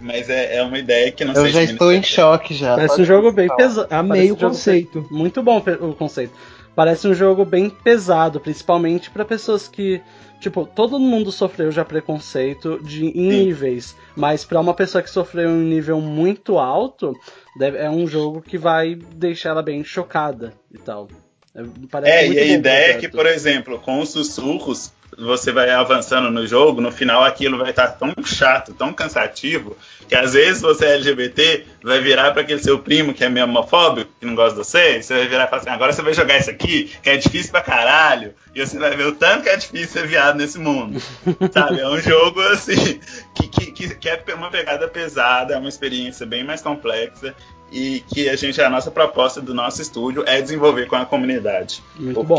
Mas 0.00 0.30
é, 0.30 0.56
é 0.56 0.62
uma 0.62 0.78
ideia 0.78 1.12
que 1.12 1.26
não 1.26 1.34
Eu 1.34 1.42
sei 1.42 1.52
já 1.52 1.66
se 1.66 1.72
estou 1.72 1.92
em 1.92 2.02
choque 2.02 2.54
já. 2.54 2.74
Parece 2.74 2.88
Pode 2.88 3.02
um 3.02 3.04
jogo 3.04 3.30
bem 3.30 3.54
pesado. 3.54 3.86
Amei 3.90 4.32
o 4.32 4.36
conceito. 4.36 5.06
Muito 5.10 5.42
bom 5.42 5.62
o 5.80 5.94
conceito. 5.94 6.32
Parece 6.74 7.06
um 7.06 7.14
jogo 7.14 7.44
bem 7.44 7.68
pesado, 7.68 8.40
principalmente 8.40 9.10
pra 9.10 9.24
pessoas 9.24 9.68
que. 9.68 10.00
Tipo, 10.40 10.66
todo 10.66 10.98
mundo 10.98 11.30
sofreu 11.30 11.70
já 11.70 11.84
preconceito 11.84 12.80
de, 12.82 13.06
em 13.06 13.28
níveis, 13.28 13.94
mas 14.16 14.44
pra 14.44 14.58
uma 14.58 14.74
pessoa 14.74 15.00
que 15.00 15.08
sofreu 15.10 15.48
em 15.48 15.52
um 15.52 15.62
nível 15.62 16.00
muito 16.00 16.58
alto, 16.58 17.12
deve- 17.56 17.78
é 17.78 17.88
um 17.88 18.06
jogo 18.08 18.42
que 18.42 18.58
vai 18.58 18.96
deixar 18.96 19.50
ela 19.50 19.62
bem 19.62 19.84
chocada 19.84 20.52
e 20.72 20.78
tal. 20.78 21.06
É, 21.54 21.62
parece 21.90 22.10
É, 22.12 22.26
e 22.28 22.38
a 22.38 22.44
ideia 22.46 22.92
é 22.92 22.96
que, 22.98 23.08
por 23.08 23.26
exemplo, 23.26 23.78
com 23.78 24.00
os 24.00 24.08
sussurros, 24.08 24.90
você 25.16 25.52
vai 25.52 25.70
avançando 25.70 26.30
no 26.30 26.46
jogo, 26.46 26.80
no 26.80 26.90
final 26.90 27.22
aquilo 27.22 27.58
vai 27.58 27.70
estar 27.70 27.88
tão 27.88 28.14
chato, 28.24 28.72
tão 28.72 28.92
cansativo, 28.92 29.76
que 30.08 30.14
às 30.14 30.32
vezes 30.32 30.62
você 30.62 30.86
é 30.86 30.94
LGBT, 30.94 31.64
vai 31.82 32.00
virar 32.00 32.32
para 32.32 32.42
aquele 32.42 32.62
seu 32.62 32.78
primo 32.78 33.12
que 33.12 33.24
é 33.24 33.28
meio 33.28 33.46
homofóbico, 33.46 34.10
que 34.18 34.26
não 34.26 34.34
gosta 34.34 34.60
de 34.60 34.66
você, 34.66 34.98
e 34.98 35.02
você 35.02 35.14
vai 35.14 35.28
virar 35.28 35.44
e 35.44 35.48
falar 35.48 35.62
assim: 35.62 35.70
agora 35.70 35.92
você 35.92 36.02
vai 36.02 36.14
jogar 36.14 36.38
isso 36.38 36.50
aqui, 36.50 36.90
que 37.02 37.10
é 37.10 37.16
difícil 37.16 37.52
pra 37.52 37.60
caralho, 37.60 38.34
e 38.54 38.64
você 38.64 38.78
vai 38.78 38.96
ver 38.96 39.06
o 39.06 39.12
tanto 39.12 39.42
que 39.42 39.48
é 39.48 39.56
difícil 39.56 39.88
ser 39.88 40.06
viado 40.06 40.36
nesse 40.36 40.58
mundo. 40.58 41.00
Sabe? 41.52 41.80
É 41.80 41.88
um 41.88 42.00
jogo 42.00 42.40
assim, 42.48 43.00
que, 43.34 43.48
que, 43.48 43.72
que, 43.72 43.94
que 43.94 44.08
é 44.08 44.34
uma 44.34 44.50
pegada 44.50 44.88
pesada, 44.88 45.54
é 45.54 45.58
uma 45.58 45.68
experiência 45.68 46.26
bem 46.26 46.44
mais 46.44 46.62
complexa. 46.62 47.34
E 47.74 48.04
que 48.12 48.28
a 48.28 48.36
gente, 48.36 48.60
a 48.60 48.68
nossa 48.68 48.90
proposta 48.90 49.40
do 49.40 49.54
nosso 49.54 49.80
estúdio 49.80 50.22
é 50.26 50.42
desenvolver 50.42 50.84
com 50.86 50.94
a 50.94 51.06
comunidade. 51.06 51.82
Muito 51.98 52.22
bom. 52.22 52.38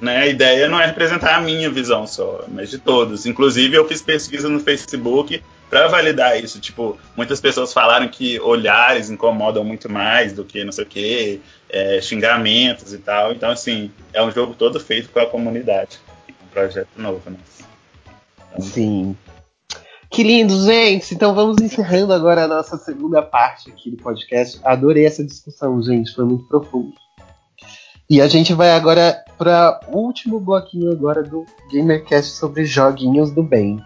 Né, 0.00 0.16
a 0.16 0.26
ideia 0.26 0.66
não 0.66 0.80
é 0.80 0.86
representar 0.86 1.36
a 1.36 1.40
minha 1.42 1.68
visão 1.68 2.06
só, 2.06 2.44
mas 2.48 2.70
de 2.70 2.78
todos. 2.78 3.26
Inclusive, 3.26 3.76
eu 3.76 3.86
fiz 3.86 4.00
pesquisa 4.00 4.48
no 4.48 4.58
Facebook 4.58 5.42
para 5.68 5.88
validar 5.88 6.42
isso. 6.42 6.58
Tipo, 6.58 6.98
muitas 7.14 7.38
pessoas 7.38 7.70
falaram 7.70 8.08
que 8.08 8.40
olhares 8.40 9.10
incomodam 9.10 9.62
muito 9.62 9.92
mais 9.92 10.32
do 10.32 10.42
que 10.42 10.64
não 10.64 10.72
sei 10.72 10.84
o 10.84 10.86
que, 10.86 11.40
xingamentos 12.00 12.94
e 12.94 12.98
tal. 12.98 13.32
Então, 13.32 13.50
assim, 13.50 13.90
é 14.14 14.22
um 14.22 14.30
jogo 14.30 14.54
todo 14.54 14.80
feito 14.80 15.10
com 15.10 15.20
a 15.20 15.26
comunidade. 15.26 16.00
Um 16.28 16.46
projeto 16.46 16.88
novo, 16.96 17.28
né? 17.28 17.36
Sim. 18.58 19.14
Que 20.10 20.22
lindo, 20.22 20.64
gente! 20.64 21.14
Então 21.14 21.34
vamos 21.34 21.58
encerrando 21.60 22.12
agora 22.12 22.44
a 22.44 22.48
nossa 22.48 22.76
segunda 22.78 23.22
parte 23.22 23.70
aqui 23.70 23.90
do 23.90 23.96
podcast. 23.98 24.58
Adorei 24.64 25.04
essa 25.04 25.22
discussão, 25.22 25.80
gente. 25.82 26.12
Foi 26.14 26.24
muito 26.24 26.48
profundo. 26.48 26.94
E 28.10 28.20
a 28.20 28.26
gente 28.26 28.52
vai 28.52 28.72
agora 28.72 29.24
para 29.38 29.78
o 29.86 29.98
último 29.98 30.40
bloquinho 30.40 30.90
agora 30.90 31.22
do 31.22 31.46
GamerCast 31.72 32.32
sobre 32.32 32.64
joguinhos 32.64 33.30
do 33.30 33.40
bem. 33.40 33.80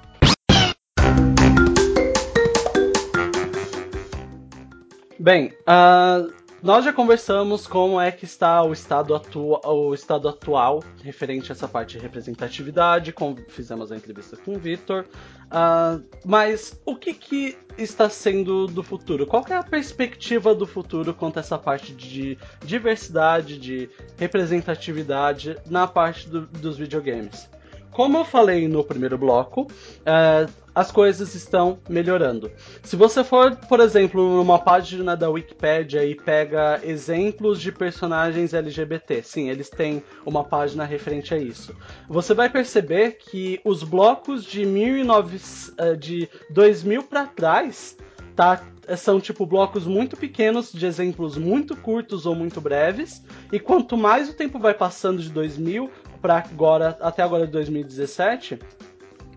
Bem, 5.21 5.53
ah, 5.67 6.27
nós 6.65 6.85
já 6.85 6.93
conversamos 6.95 7.67
como 7.67 8.01
é 8.01 8.11
que 8.11 8.25
está 8.25 8.63
o 8.63 8.73
estado, 8.73 9.15
atua 9.15 9.61
o 9.69 9.93
estado 9.95 10.27
atual 10.29 10.83
referente 11.03 11.53
a 11.53 11.55
essa 11.55 11.69
parte 11.69 11.99
de 11.99 12.03
representatividade, 12.03 13.13
com- 13.13 13.37
fizemos 13.49 13.93
a 13.93 13.97
entrevista 13.97 14.35
com 14.39 14.55
o 14.55 14.59
Vitor, 14.59 15.05
ah, 15.51 16.01
mas 16.25 16.81
o 16.87 16.97
que, 16.97 17.13
que 17.13 17.59
está 17.77 18.09
sendo 18.09 18.67
do 18.67 18.83
futuro? 18.83 19.27
Qual 19.27 19.45
é 19.51 19.55
a 19.55 19.63
perspectiva 19.63 20.55
do 20.55 20.67
futuro 20.67 21.13
quanto 21.13 21.37
a 21.37 21.41
essa 21.41 21.59
parte 21.59 21.93
de 21.93 22.39
diversidade, 22.65 23.59
de 23.59 23.91
representatividade 24.17 25.57
na 25.69 25.87
parte 25.87 26.29
do- 26.31 26.47
dos 26.47 26.79
videogames? 26.79 27.47
Como 27.95 28.19
eu 28.19 28.25
falei 28.25 28.67
no 28.67 28.83
primeiro 28.83 29.17
bloco, 29.17 29.69
eh, 30.05 30.49
as 30.75 30.91
coisas 30.91 31.33
estão 31.37 31.79
melhorando. 31.89 32.51
Se 32.83 32.97
você 32.97 33.23
for, 33.23 33.55
por 33.69 33.79
exemplo, 33.79 34.37
numa 34.37 34.59
página 34.59 35.17
da 35.17 35.31
Wikipédia 35.31 36.05
e 36.05 36.17
pega 36.17 36.81
exemplos 36.83 37.61
de 37.61 37.71
personagens 37.71 38.53
LGBT, 38.53 39.23
sim, 39.23 39.49
eles 39.49 39.71
têm 39.71 40.03
uma 40.27 40.43
página 40.43 40.85
referente 40.85 41.33
a 41.33 41.39
isso. 41.39 41.73
Você 42.09 42.35
vai 42.35 42.51
perceber 42.51 43.13
que 43.13 43.61
os 43.65 43.85
blocos 43.85 44.45
de 44.45 44.67
1900, 44.67 45.73
eh, 45.79 45.95
de 45.95 46.29
2000 46.51 47.05
para 47.05 47.27
trás 47.29 47.97
tá, 48.35 48.61
são 48.97 49.21
tipo 49.21 49.47
blocos 49.47 49.87
muito 49.87 50.17
pequenos 50.17 50.73
de 50.73 50.85
exemplos 50.85 51.37
muito 51.37 51.77
curtos 51.77 52.27
ou 52.27 52.35
muito 52.35 52.61
breves, 52.61 53.23
e 53.53 53.59
quanto 53.59 53.97
mais 53.97 54.29
o 54.29 54.35
tempo 54.35 54.59
vai 54.59 54.75
passando 54.75 55.23
de 55.23 55.31
2000 55.31 55.89
para 56.25 56.39
agora 56.39 56.97
até 57.03 57.23
agora 57.23 57.45
de 57.45 57.53
2017, 57.53 58.59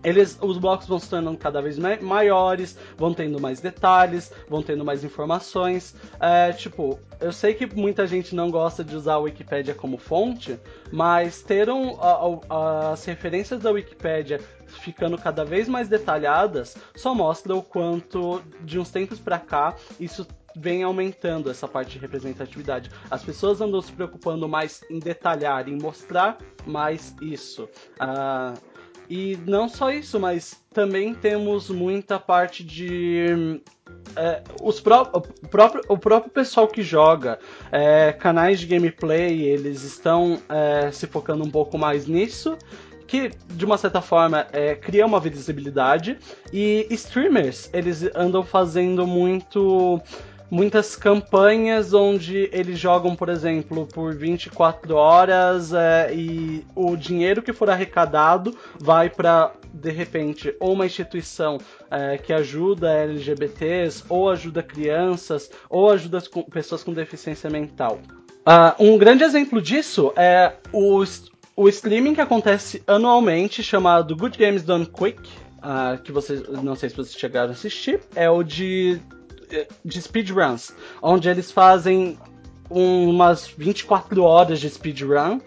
eles, 0.02 0.38
os 0.40 0.56
blocos 0.56 0.86
vão 0.86 0.98
se 0.98 1.10
tornando 1.10 1.36
cada 1.36 1.60
vez 1.60 1.78
ma- 1.78 1.98
maiores, 2.00 2.78
vão 2.96 3.12
tendo 3.12 3.38
mais 3.38 3.60
detalhes, 3.60 4.32
vão 4.48 4.62
tendo 4.62 4.86
mais 4.86 5.04
informações. 5.04 5.94
É, 6.18 6.50
tipo, 6.52 6.98
eu 7.20 7.30
sei 7.30 7.52
que 7.52 7.66
muita 7.66 8.06
gente 8.06 8.34
não 8.34 8.50
gosta 8.50 8.82
de 8.82 8.96
usar 8.96 9.14
a 9.14 9.18
Wikipédia 9.18 9.74
como 9.74 9.98
fonte, 9.98 10.58
mas 10.90 11.42
ter 11.42 11.68
um, 11.68 12.00
a- 12.00 12.38
a- 12.48 12.92
as 12.92 13.04
referências 13.04 13.60
da 13.60 13.70
Wikipédia 13.70 14.40
ficando 14.66 15.18
cada 15.18 15.44
vez 15.44 15.68
mais 15.68 15.88
detalhadas 15.88 16.74
só 16.96 17.14
mostra 17.14 17.54
o 17.54 17.62
quanto 17.62 18.40
de 18.62 18.78
uns 18.78 18.90
tempos 18.90 19.18
pra 19.18 19.38
cá 19.38 19.74
isso 20.00 20.26
vem 20.56 20.82
aumentando 20.82 21.50
essa 21.50 21.68
parte 21.68 21.92
de 21.92 21.98
representatividade. 21.98 22.90
As 23.10 23.22
pessoas 23.22 23.60
andam 23.60 23.80
se 23.80 23.92
preocupando 23.92 24.48
mais 24.48 24.82
em 24.90 24.98
detalhar, 24.98 25.68
em 25.68 25.78
mostrar 25.80 26.38
mais 26.66 27.14
isso. 27.20 27.68
Ah, 27.98 28.54
e 29.08 29.38
não 29.46 29.68
só 29.68 29.90
isso, 29.90 30.20
mas 30.20 30.60
também 30.72 31.14
temos 31.14 31.70
muita 31.70 32.18
parte 32.18 32.62
de. 32.62 33.60
é, 34.14 34.42
os 34.62 34.80
pró 34.80 35.10
o, 35.14 35.48
próprio, 35.48 35.82
o 35.88 35.96
próprio 35.96 36.30
pessoal 36.30 36.68
que 36.68 36.82
joga, 36.82 37.38
é, 37.72 38.12
canais 38.12 38.60
de 38.60 38.66
gameplay, 38.66 39.42
eles 39.42 39.82
estão 39.82 40.40
é, 40.48 40.90
se 40.92 41.06
focando 41.06 41.42
um 41.42 41.50
pouco 41.50 41.78
mais 41.78 42.06
nisso. 42.06 42.56
Que, 43.06 43.30
de 43.54 43.64
uma 43.64 43.78
certa 43.78 44.02
forma, 44.02 44.46
é, 44.52 44.74
cria 44.74 45.06
uma 45.06 45.18
visibilidade. 45.18 46.18
E 46.52 46.86
streamers, 46.90 47.70
eles 47.72 48.02
andam 48.14 48.42
fazendo 48.42 49.06
muito 49.06 49.98
muitas 50.50 50.96
campanhas 50.96 51.92
onde 51.92 52.48
eles 52.52 52.78
jogam, 52.78 53.14
por 53.14 53.28
exemplo, 53.28 53.86
por 53.86 54.14
24 54.14 54.94
horas 54.94 55.72
é, 55.72 56.12
e 56.14 56.64
o 56.74 56.96
dinheiro 56.96 57.42
que 57.42 57.52
for 57.52 57.70
arrecadado 57.70 58.56
vai 58.78 59.10
para 59.10 59.52
de 59.72 59.90
repente 59.90 60.54
ou 60.58 60.72
uma 60.72 60.86
instituição 60.86 61.58
é, 61.90 62.16
que 62.16 62.32
ajuda 62.32 62.90
LGBTs 62.90 64.04
ou 64.08 64.30
ajuda 64.30 64.62
crianças 64.62 65.50
ou 65.68 65.90
ajuda 65.90 66.22
com, 66.30 66.42
pessoas 66.42 66.82
com 66.82 66.92
deficiência 66.92 67.50
mental. 67.50 68.00
Uh, 68.48 68.82
um 68.82 68.96
grande 68.96 69.24
exemplo 69.24 69.60
disso 69.60 70.10
é 70.16 70.54
o, 70.72 71.04
o 71.54 71.68
streaming 71.68 72.14
que 72.14 72.20
acontece 72.20 72.82
anualmente 72.86 73.62
chamado 73.62 74.16
Good 74.16 74.38
Games 74.38 74.62
Done 74.62 74.86
Quick, 74.86 75.20
uh, 75.58 76.00
que 76.02 76.10
vocês 76.10 76.48
não 76.48 76.74
sei 76.74 76.88
se 76.88 76.96
vocês 76.96 77.14
chegaram 77.14 77.50
a 77.50 77.52
assistir, 77.52 78.00
é 78.16 78.30
o 78.30 78.42
de 78.42 79.02
de 79.84 80.02
speedruns, 80.02 80.72
onde 81.02 81.28
eles 81.28 81.50
fazem 81.50 82.18
um, 82.70 83.10
umas 83.10 83.46
24 83.46 84.22
horas 84.22 84.60
de 84.60 84.68
speedrun. 84.68 85.38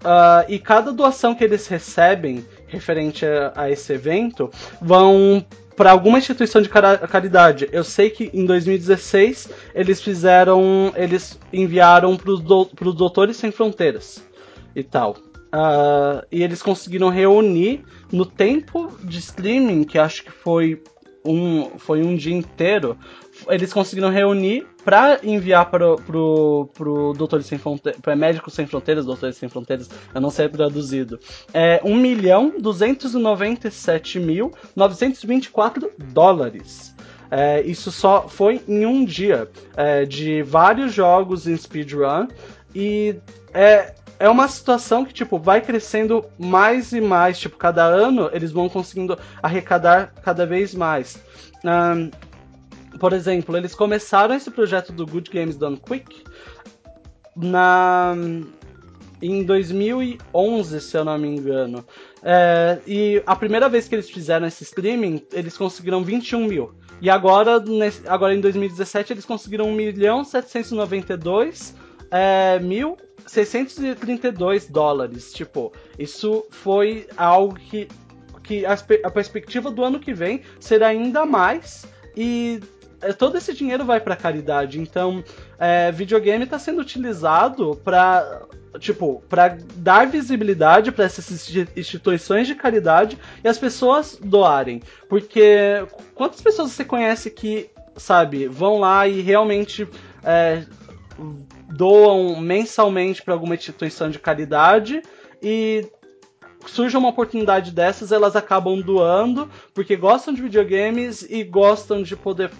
Uh, 0.00 0.48
e 0.48 0.58
cada 0.58 0.92
doação 0.92 1.34
que 1.34 1.44
eles 1.44 1.66
recebem 1.66 2.44
referente 2.66 3.26
a, 3.26 3.52
a 3.54 3.70
esse 3.70 3.92
evento 3.92 4.50
vão 4.80 5.44
para 5.76 5.92
alguma 5.92 6.18
instituição 6.18 6.60
de 6.60 6.68
caridade. 6.68 7.68
Eu 7.72 7.82
sei 7.82 8.10
que 8.10 8.30
em 8.34 8.44
2016 8.44 9.48
eles 9.74 10.02
fizeram, 10.02 10.92
eles 10.94 11.38
enviaram 11.52 12.16
para 12.16 12.30
os 12.32 12.40
do, 12.40 12.64
Doutores 12.92 13.36
Sem 13.36 13.50
Fronteiras 13.50 14.22
e 14.76 14.82
tal. 14.82 15.16
Uh, 15.52 16.24
e 16.30 16.42
eles 16.42 16.62
conseguiram 16.62 17.08
reunir 17.08 17.82
no 18.12 18.24
tempo 18.24 18.92
de 19.02 19.18
streaming, 19.18 19.84
que 19.84 19.98
acho 19.98 20.22
que 20.22 20.30
foi 20.30 20.82
um, 21.24 21.78
foi 21.78 22.02
um 22.02 22.14
dia 22.14 22.34
inteiro. 22.34 22.96
Eles 23.48 23.72
conseguiram 23.72 24.10
reunir 24.10 24.66
para 24.84 25.20
enviar 25.22 25.70
para 25.70 25.96
pro, 25.96 26.68
pro 26.74 27.12
Doutores 27.12 27.46
Sem 27.46 27.58
Fronteiras, 27.58 28.00
para 28.00 28.16
Médicos 28.16 28.54
Sem 28.54 28.66
Fronteiras, 28.66 29.06
Doutores 29.06 29.36
Sem 29.36 29.48
Fronteiras, 29.48 29.88
eu 30.14 30.20
não 30.20 30.30
sei 30.30 30.48
traduzido, 30.48 31.18
é 31.52 31.80
1 31.84 31.96
milhão 31.96 32.54
297 32.58 34.18
mil 34.18 34.52
924 34.74 35.90
dólares. 36.12 36.94
É, 37.30 37.62
isso 37.62 37.92
só 37.92 38.28
foi 38.28 38.60
em 38.66 38.84
um 38.84 39.04
dia 39.04 39.48
é, 39.76 40.04
de 40.04 40.42
vários 40.42 40.92
jogos 40.92 41.46
em 41.46 41.56
speedrun 41.56 42.26
e 42.74 43.14
é, 43.54 43.94
é 44.18 44.28
uma 44.28 44.48
situação 44.48 45.04
que, 45.04 45.14
tipo, 45.14 45.38
vai 45.38 45.60
crescendo 45.60 46.24
mais 46.38 46.92
e 46.92 47.00
mais. 47.00 47.38
Tipo, 47.38 47.56
cada 47.56 47.84
ano 47.84 48.28
eles 48.32 48.52
vão 48.52 48.68
conseguindo 48.68 49.18
arrecadar 49.42 50.12
cada 50.22 50.44
vez 50.44 50.74
mais. 50.74 51.18
Um, 51.64 52.10
por 53.00 53.14
exemplo, 53.14 53.56
eles 53.56 53.74
começaram 53.74 54.34
esse 54.34 54.50
projeto 54.50 54.92
do 54.92 55.06
Good 55.06 55.30
Games 55.30 55.56
Done 55.56 55.78
Quick 55.78 56.22
na 57.34 58.14
em 59.22 59.42
2011, 59.42 60.80
se 60.80 60.96
eu 60.96 61.04
não 61.04 61.18
me 61.18 61.28
engano. 61.28 61.84
É, 62.22 62.78
e 62.86 63.22
a 63.26 63.34
primeira 63.34 63.68
vez 63.68 63.88
que 63.88 63.94
eles 63.94 64.08
fizeram 64.08 64.46
esse 64.46 64.62
streaming, 64.64 65.22
eles 65.32 65.56
conseguiram 65.56 66.04
21 66.04 66.46
mil. 66.46 66.74
E 67.00 67.08
agora, 67.08 67.58
nesse, 67.58 68.06
agora 68.06 68.34
em 68.34 68.40
2017, 68.40 69.14
eles 69.14 69.24
conseguiram 69.24 69.66
1 69.66 69.74
milhão 69.74 70.24
792 70.24 71.74
é, 72.10 72.58
mil 72.58 72.98
632 73.26 74.68
dólares. 74.68 75.32
Tipo, 75.32 75.72
isso 75.98 76.44
foi 76.50 77.06
algo 77.16 77.54
que, 77.54 77.88
que 78.42 78.66
a, 78.66 78.76
a 79.04 79.10
perspectiva 79.10 79.70
do 79.70 79.82
ano 79.82 79.98
que 79.98 80.12
vem 80.12 80.42
será 80.58 80.88
ainda 80.88 81.24
mais. 81.24 81.86
E 82.16 82.60
todo 83.16 83.38
esse 83.38 83.54
dinheiro 83.54 83.84
vai 83.84 84.00
para 84.00 84.16
caridade. 84.16 84.80
Então, 84.80 85.24
é, 85.58 85.90
videogame 85.90 86.44
está 86.44 86.58
sendo 86.58 86.80
utilizado 86.80 87.80
para 87.82 88.42
tipo, 88.78 89.22
para 89.28 89.58
dar 89.76 90.06
visibilidade 90.06 90.92
para 90.92 91.04
essas 91.04 91.50
instituições 91.76 92.46
de 92.46 92.54
caridade 92.54 93.18
e 93.42 93.48
as 93.48 93.58
pessoas 93.58 94.18
doarem. 94.22 94.80
Porque 95.08 95.84
quantas 96.14 96.40
pessoas 96.40 96.70
você 96.70 96.84
conhece 96.84 97.30
que, 97.30 97.70
sabe, 97.96 98.46
vão 98.46 98.78
lá 98.78 99.08
e 99.08 99.20
realmente 99.20 99.88
é, 100.22 100.64
doam 101.68 102.40
mensalmente 102.40 103.22
para 103.22 103.34
alguma 103.34 103.54
instituição 103.54 104.08
de 104.08 104.18
caridade 104.18 105.02
e 105.42 105.86
surge 106.66 106.96
uma 106.96 107.08
oportunidade 107.08 107.72
dessas, 107.72 108.12
elas 108.12 108.36
acabam 108.36 108.80
doando 108.80 109.50
porque 109.74 109.96
gostam 109.96 110.32
de 110.32 110.42
videogames 110.42 111.22
e 111.28 111.42
gostam 111.42 112.02
de 112.02 112.14
poder 112.14 112.50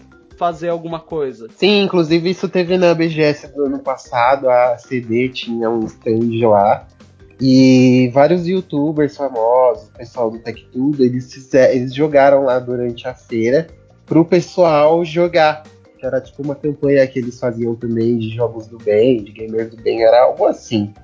fazer 0.40 0.70
alguma 0.70 0.98
coisa. 0.98 1.48
Sim, 1.54 1.82
inclusive 1.82 2.30
isso 2.30 2.48
teve 2.48 2.78
na 2.78 2.94
BGS 2.94 3.48
do 3.48 3.66
ano 3.66 3.78
passado, 3.78 4.48
a 4.48 4.78
CD 4.78 5.28
tinha 5.28 5.68
um 5.68 5.84
stand 5.84 6.48
lá. 6.48 6.88
E 7.38 8.10
vários 8.14 8.48
youtubers 8.48 9.14
famosos, 9.14 9.90
pessoal 9.90 10.30
do 10.30 10.38
Tech 10.38 10.66
Tudo, 10.72 11.04
eles, 11.04 11.30
fizeram, 11.32 11.74
eles 11.74 11.94
jogaram 11.94 12.44
lá 12.44 12.58
durante 12.58 13.06
a 13.06 13.14
feira 13.14 13.66
pro 14.06 14.24
pessoal 14.24 15.04
jogar 15.04 15.62
que 15.98 16.06
era 16.06 16.18
tipo 16.22 16.42
uma 16.42 16.54
campanha 16.54 17.06
que 17.06 17.18
eles 17.18 17.38
faziam 17.38 17.74
também 17.74 18.16
de 18.16 18.30
jogos 18.30 18.66
do 18.66 18.78
bem, 18.78 19.22
de 19.22 19.32
gamers 19.32 19.68
do 19.68 19.76
bem, 19.76 20.02
era 20.02 20.22
algo 20.22 20.46
assim. 20.46 20.94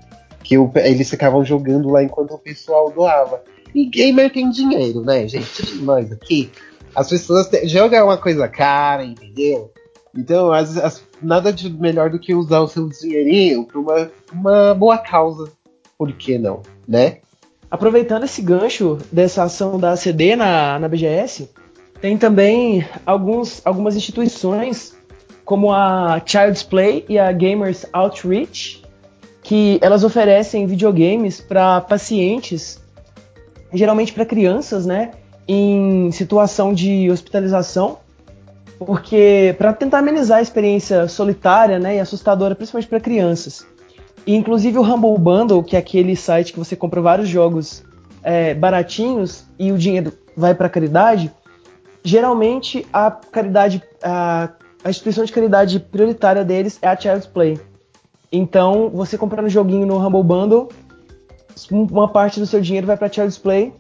Que 0.43 0.57
o, 0.57 0.73
eles 0.77 1.11
ficavam 1.11 1.45
jogando 1.45 1.91
lá 1.91 2.03
enquanto 2.03 2.33
o 2.33 2.39
pessoal 2.39 2.91
doava. 2.91 3.43
E 3.75 3.85
gamer 3.85 4.33
tem 4.33 4.49
dinheiro, 4.49 5.03
né, 5.03 5.29
gente? 5.29 5.75
Nós 5.83 6.11
aqui. 6.11 6.51
As 6.97 7.11
pessoas 7.11 7.47
te, 7.47 7.69
jogar 7.69 7.99
é 7.99 8.03
uma 8.03 8.17
coisa 8.17 8.49
cara, 8.49 9.05
entendeu? 9.05 9.71
Então, 10.17 10.51
as, 10.51 10.79
as, 10.79 11.03
nada 11.21 11.53
de 11.53 11.69
melhor 11.69 12.09
do 12.09 12.19
que 12.19 12.35
usar 12.35 12.61
o 12.61 12.69
seu 12.69 12.89
dinheirinho 12.89 13.67
para 13.67 13.79
uma, 13.79 14.11
uma 14.33 14.75
boa 14.75 14.97
causa. 14.97 15.53
Por 15.99 16.11
que 16.13 16.39
não, 16.39 16.63
né? 16.89 17.19
Aproveitando 17.71 18.25
esse 18.25 18.41
gancho 18.41 18.97
dessa 19.13 19.43
ação 19.43 19.79
da 19.79 19.93
ACD 19.93 20.37
na, 20.37 20.79
na 20.79 20.89
BGS, 20.89 21.51
tem 22.01 22.17
também 22.17 22.87
alguns, 23.05 23.61
algumas 23.63 23.95
instituições, 23.95 24.97
como 25.45 25.73
a 25.73 26.19
Child's 26.25 26.63
Play 26.63 27.05
e 27.11 27.19
a 27.19 27.31
Gamers 27.31 27.85
Outreach, 27.93 28.83
que 29.43 29.79
elas 29.83 30.03
oferecem 30.03 30.67
videogames 30.67 31.43
para 31.43 31.79
pacientes, 31.83 32.81
geralmente 33.73 34.15
para 34.15 34.25
crianças, 34.25 34.87
né, 34.87 35.11
em 35.49 36.11
situação 36.11 36.75
de 36.75 37.11
hospitalização, 37.11 37.99
porque 38.79 39.55
para 39.57 39.73
tentar 39.73 39.99
amenizar 39.99 40.39
a 40.39 40.43
experiência 40.43 41.09
solitária, 41.09 41.79
né, 41.79 41.97
e 41.97 42.01
assustadora, 42.01 42.55
principalmente 42.55 42.89
para 42.89 43.01
crianças. 43.01 43.67
E, 44.27 44.35
inclusive 44.35 44.77
o 44.79 44.83
Humble 44.83 45.19
Bundle, 45.19 45.63
que 45.63 45.77
é 45.77 45.79
aquele 45.79 46.17
site 46.17 46.53
que 46.53 46.59
você 46.59 46.75
compra 46.75 47.01
vários 47.01 47.29
jogos 47.29 47.85
é, 48.23 48.55
baratinhos 48.55 49.45
e 49.57 49.71
o 49.71 49.79
dinheiro 49.79 50.13
vai 50.37 50.55
para 50.55 50.69
caridade, 50.69 51.33
geralmente 52.03 52.85
a 52.93 53.11
caridade, 53.11 53.83
a, 54.03 54.51
a, 54.85 54.91
instituição 54.91 55.25
de 55.25 55.33
caridade 55.33 55.79
prioritária 55.79 56.45
deles 56.45 56.79
é 56.83 56.89
a 56.89 56.97
Child's 56.97 57.27
Play. 57.27 57.59
Então, 58.33 58.91
você 58.93 59.17
comprando 59.17 59.47
um 59.47 59.51
joguinho 59.51 59.87
no 59.87 59.97
Humble 59.97 60.25
Bundle, 60.25 60.69
uma 61.71 62.09
parte 62.09 62.41
do 62.41 62.47
seu 62.47 62.61
dinheiro 62.61 62.87
vai 62.87 62.97
para 62.97 63.11
Child's 63.11 63.39
Play 63.39 63.73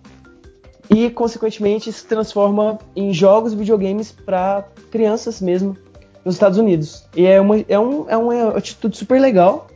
e, 0.89 1.11
consequentemente, 1.11 1.93
se 1.93 2.07
transforma 2.07 2.78
em 2.95 3.12
jogos 3.12 3.53
e 3.53 3.57
videogames 3.57 4.12
para 4.12 4.64
crianças 4.91 5.41
mesmo 5.41 5.76
nos 6.24 6.34
Estados 6.34 6.59
Unidos. 6.59 7.05
E 7.14 7.24
é 7.26 7.41
uma, 7.41 7.59
é, 7.68 7.78
um, 7.78 8.09
é 8.09 8.16
uma 8.16 8.57
atitude 8.57 8.97
super 8.97 9.20
legal, 9.20 9.68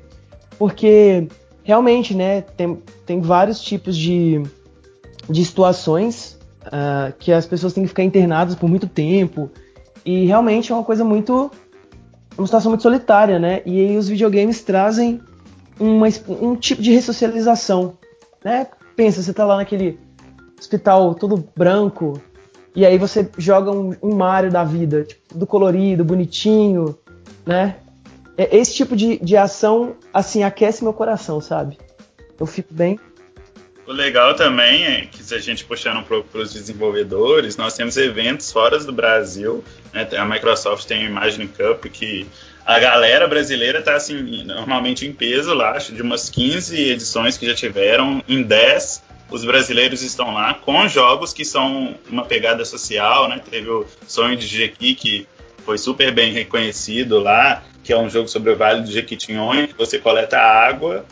porque 0.59 1.29
realmente, 1.63 2.15
né, 2.15 2.43
tem, 2.43 2.83
tem 3.07 3.21
vários 3.21 3.61
tipos 3.61 3.97
de, 3.97 4.43
de 5.29 5.45
situações 5.45 6.39
uh, 6.67 7.13
que 7.19 7.33
as 7.33 7.47
pessoas 7.47 7.73
têm 7.73 7.85
que 7.85 7.89
ficar 7.89 8.05
internadas 8.05 8.55
por 8.55 8.69
muito 8.69 8.87
tempo. 8.87 9.51
E 10.05 10.27
realmente 10.27 10.73
é 10.73 10.75
uma 10.75 10.85
coisa 10.85 11.05
muito. 11.05 11.51
uma 12.37 12.47
situação 12.47 12.71
muito 12.71 12.83
solitária, 12.83 13.39
né? 13.39 13.63
E 13.67 13.79
aí 13.81 13.97
os 13.97 14.09
videogames 14.09 14.63
trazem 14.63 15.21
uma, 15.79 16.07
um 16.29 16.57
tipo 16.57 16.81
de 16.83 16.93
ressocialização. 16.93 17.99
Né? 18.45 18.67
Pensa, 18.97 19.23
você 19.23 19.33
tá 19.33 19.45
lá 19.45 19.57
naquele 19.57 19.99
hospital 20.61 21.15
todo 21.15 21.49
branco, 21.57 22.21
e 22.75 22.87
aí 22.87 22.99
você 22.99 23.29
joga 23.37 23.73
um, 23.73 23.97
um 24.01 24.15
Mario 24.15 24.51
da 24.51 24.63
vida, 24.63 25.03
tipo, 25.03 25.21
tudo 25.31 25.47
colorido, 25.47 26.05
bonitinho, 26.05 26.97
né? 27.45 27.77
É, 28.37 28.57
esse 28.57 28.75
tipo 28.75 28.95
de, 28.95 29.19
de 29.19 29.37
ação, 29.37 29.97
assim, 30.15 30.45
aquece 30.45 30.85
meu 30.85 30.93
coração, 30.93 31.41
sabe? 31.41 31.77
Eu 32.39 32.47
fico 32.47 32.73
bem 32.73 32.99
o 33.91 33.93
legal 33.93 34.37
também 34.37 34.85
é 34.85 35.07
que 35.07 35.21
se 35.21 35.35
a 35.35 35.41
gente 35.41 35.65
puxando 35.65 36.05
para 36.05 36.41
os 36.41 36.53
desenvolvedores, 36.53 37.57
nós 37.57 37.75
temos 37.75 37.97
eventos 37.97 38.53
fora 38.53 38.79
do 38.79 38.93
Brasil. 38.93 39.65
Né? 39.93 40.09
A 40.17 40.25
Microsoft 40.25 40.87
tem 40.87 41.05
o 41.05 41.09
Imagine 41.09 41.49
Cup 41.49 41.87
que 41.87 42.25
a 42.65 42.79
galera 42.79 43.27
brasileira 43.27 43.81
está 43.81 43.97
assim, 43.97 44.45
normalmente 44.45 45.05
em 45.05 45.13
peso 45.13 45.53
lá, 45.55 45.73
acho 45.73 45.93
de 45.93 46.03
umas 46.03 46.31
15 46.31 46.81
edições 46.81 47.37
que 47.37 47.45
já 47.45 47.55
tiveram, 47.55 48.23
em 48.29 48.45
10 48.45 49.03
os 49.31 49.45
brasileiros 49.45 50.03
estão 50.03 50.35
lá 50.35 50.55
com 50.55 50.89
jogos 50.89 51.33
que 51.33 51.45
são 51.45 51.95
uma 52.09 52.25
pegada 52.25 52.65
social, 52.65 53.29
né? 53.29 53.41
Teve 53.51 53.69
o 53.71 53.87
Sonho 54.07 54.37
de 54.37 54.47
Jequi, 54.47 54.95
que 54.95 55.27
foi 55.65 55.79
super 55.79 56.13
bem 56.13 56.33
reconhecido 56.33 57.21
lá, 57.21 57.63
que 57.85 57.93
é 57.93 57.99
um 57.99 58.11
jogo 58.11 58.29
sobre 58.29 58.51
o 58.51 58.57
Vale 58.57 58.83
do 58.83 58.91
Jequitinhonha, 58.91 59.69
que 59.69 59.77
você 59.77 59.99
coleta 59.99 60.39
água 60.39 61.05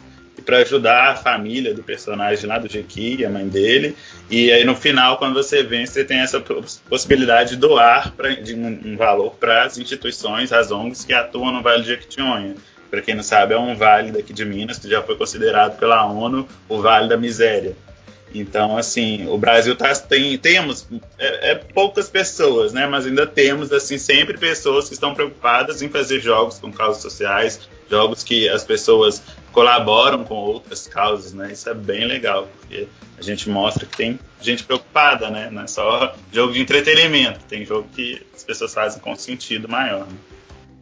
para 0.44 0.58
ajudar 0.58 1.10
a 1.10 1.16
família 1.16 1.74
do 1.74 1.82
personagem 1.82 2.46
lá 2.46 2.58
do 2.58 2.68
Jequi, 2.68 3.24
a 3.24 3.30
mãe 3.30 3.46
dele. 3.46 3.94
E 4.30 4.50
aí 4.50 4.64
no 4.64 4.74
final, 4.74 5.18
quando 5.18 5.34
você 5.34 5.62
vence, 5.62 5.92
você 5.92 6.04
tem 6.04 6.20
essa 6.20 6.42
possibilidade 6.88 7.50
de 7.50 7.56
doar 7.56 8.12
pra, 8.12 8.30
de 8.30 8.54
um, 8.54 8.92
um 8.92 8.96
valor 8.96 9.34
para 9.34 9.64
as 9.64 9.78
instituições, 9.78 10.52
as 10.52 10.70
ONGs 10.70 11.04
que 11.04 11.12
atuam 11.12 11.52
no 11.52 11.62
Vale 11.62 11.82
do 11.82 11.88
Jequitinhonha. 11.88 12.54
Para 12.90 13.02
quem 13.02 13.14
não 13.14 13.22
sabe, 13.22 13.52
é 13.52 13.58
um 13.58 13.76
vale 13.76 14.12
daqui 14.12 14.32
de 14.32 14.44
Minas 14.44 14.78
que 14.78 14.88
já 14.88 15.02
foi 15.02 15.14
considerado 15.16 15.78
pela 15.78 16.06
ONU 16.06 16.48
o 16.68 16.80
Vale 16.80 17.08
da 17.08 17.18
Miséria. 17.18 17.76
Então, 18.34 18.76
assim, 18.76 19.26
o 19.28 19.38
Brasil 19.38 19.74
tá, 19.74 19.94
tem, 19.94 20.36
temos 20.36 20.86
é, 21.18 21.52
é, 21.52 21.54
poucas 21.54 22.08
pessoas, 22.08 22.72
né? 22.72 22.86
Mas 22.86 23.06
ainda 23.06 23.26
temos, 23.26 23.72
assim, 23.72 23.98
sempre 23.98 24.36
pessoas 24.36 24.88
que 24.88 24.94
estão 24.94 25.14
preocupadas 25.14 25.80
em 25.80 25.88
fazer 25.88 26.20
jogos 26.20 26.58
com 26.58 26.70
causas 26.70 27.00
sociais, 27.00 27.60
jogos 27.90 28.22
que 28.22 28.48
as 28.48 28.64
pessoas 28.64 29.22
colaboram 29.52 30.24
com 30.24 30.34
outras 30.34 30.86
causas, 30.86 31.32
né? 31.32 31.52
Isso 31.52 31.68
é 31.68 31.74
bem 31.74 32.06
legal, 32.06 32.48
porque 32.60 32.86
a 33.18 33.22
gente 33.22 33.48
mostra 33.48 33.86
que 33.86 33.96
tem 33.96 34.18
gente 34.40 34.62
preocupada, 34.64 35.30
né? 35.30 35.48
Não 35.50 35.62
é 35.62 35.66
só 35.66 36.14
jogo 36.32 36.52
de 36.52 36.60
entretenimento, 36.60 37.40
tem 37.48 37.64
jogo 37.64 37.88
que 37.94 38.24
as 38.34 38.44
pessoas 38.44 38.74
fazem 38.74 39.00
com 39.00 39.16
sentido 39.16 39.68
maior. 39.68 40.06
Né? 40.06 40.16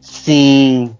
Sim. 0.01 0.95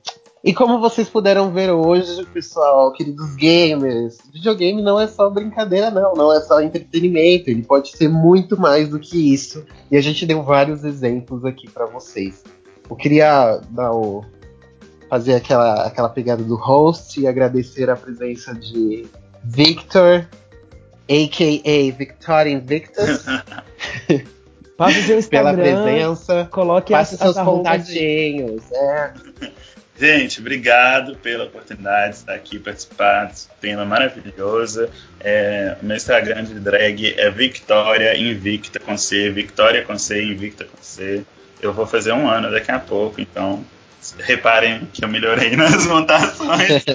E 0.48 0.54
como 0.54 0.80
vocês 0.80 1.10
puderam 1.10 1.52
ver 1.52 1.72
hoje, 1.72 2.26
pessoal, 2.28 2.94
queridos 2.94 3.36
gamers, 3.36 4.18
videogame 4.32 4.82
não 4.82 4.98
é 4.98 5.06
só 5.06 5.30
brincadeira, 5.30 5.92
não, 5.92 6.14
não 6.14 6.32
é 6.32 6.40
só 6.40 6.62
entretenimento, 6.62 7.50
ele 7.50 7.64
pode 7.64 7.92
ser 7.92 8.08
muito 8.08 8.58
mais 8.58 8.88
do 8.88 8.98
que 8.98 9.34
isso. 9.34 9.66
E 9.92 9.98
a 9.98 10.02
gente 10.02 10.26
deu 10.26 10.42
vários 10.42 10.86
exemplos 10.86 11.44
aqui 11.44 11.70
para 11.70 11.86
vocês. 11.88 12.46
Eu 12.90 12.96
queria 12.96 13.60
dar 13.72 13.92
o, 13.92 14.24
fazer 15.10 15.36
aquela, 15.36 15.86
aquela 15.86 16.08
pegada 16.08 16.42
do 16.42 16.56
host 16.56 17.20
e 17.20 17.28
agradecer 17.28 17.90
a 17.90 17.98
presença 17.98 18.56
de 18.56 19.06
Victor, 19.44 20.30
a.k.a. 21.10 21.98
Victor 21.98 22.48
Invictus. 22.48 23.26
Passa 24.78 25.02
seu 25.02 25.18
Instagram, 25.18 25.56
pela 25.56 25.84
presença. 25.84 26.48
Coloque 26.52 26.94
Passe 26.94 27.16
as, 27.16 27.20
seus 27.20 27.36
contatinhos. 27.36 28.72
É. 28.72 29.14
Gente, 30.00 30.40
obrigado 30.40 31.16
pela 31.16 31.46
oportunidade 31.46 32.14
de 32.14 32.18
estar 32.18 32.34
aqui 32.34 32.60
participar 32.60 33.26
desse 33.26 33.48
tema 33.60 33.84
maravilhoso. 33.84 34.88
É, 35.20 35.76
meu 35.82 35.98
Instagram 35.98 36.44
de 36.44 36.54
drag 36.60 37.16
é 37.18 37.32
Victoria 37.32 38.16
Invicta 38.16 38.80
com 38.80 38.96
C, 38.96 39.32
Victoria 39.32 39.84
com 39.84 39.98
C, 39.98 40.24
Invicta 40.24 40.66
com 40.66 40.78
C. 40.82 41.24
Eu 41.60 41.74
vou 41.74 41.88
fazer 41.88 42.12
um 42.12 42.30
ano 42.30 42.52
daqui 42.52 42.72
a 42.72 42.78
pouco, 42.78 43.20
então 43.20 43.66
reparem 44.20 44.88
que 44.94 45.04
eu 45.04 45.08
melhorei 45.08 45.56
nas 45.58 45.88
montações. 45.88 46.86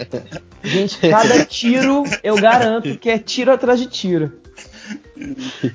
Gente, 0.63 0.99
cada 1.01 1.45
tiro 1.45 2.05
eu 2.23 2.37
garanto 2.37 2.97
que 2.99 3.11
é 3.11 3.19
tiro 3.19 3.53
atrás 3.53 3.81
de 3.81 3.87
tiro. 3.87 4.41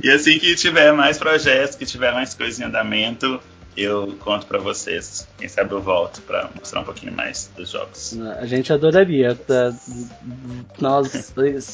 E 0.02 0.10
assim 0.10 0.40
que 0.40 0.56
tiver 0.56 0.94
mais 0.94 1.18
projetos, 1.18 1.76
que 1.76 1.86
tiver 1.86 2.14
mais 2.14 2.34
coisas 2.34 2.60
em 2.60 2.64
andamento, 2.64 3.42
eu 3.84 4.16
conto 4.20 4.46
pra 4.48 4.58
vocês. 4.58 5.28
Quem 5.38 5.48
sabe 5.48 5.72
eu 5.72 5.82
volto 5.82 6.22
pra 6.22 6.50
mostrar 6.58 6.82
um 6.82 6.84
pouquinho 6.84 7.14
mais 7.14 7.52
dos 7.56 7.70
jogos. 7.70 8.18
A 8.40 8.46
gente 8.46 8.74
adoraria. 8.74 9.36
tá? 9.36 9.74
Nós, 10.80 11.34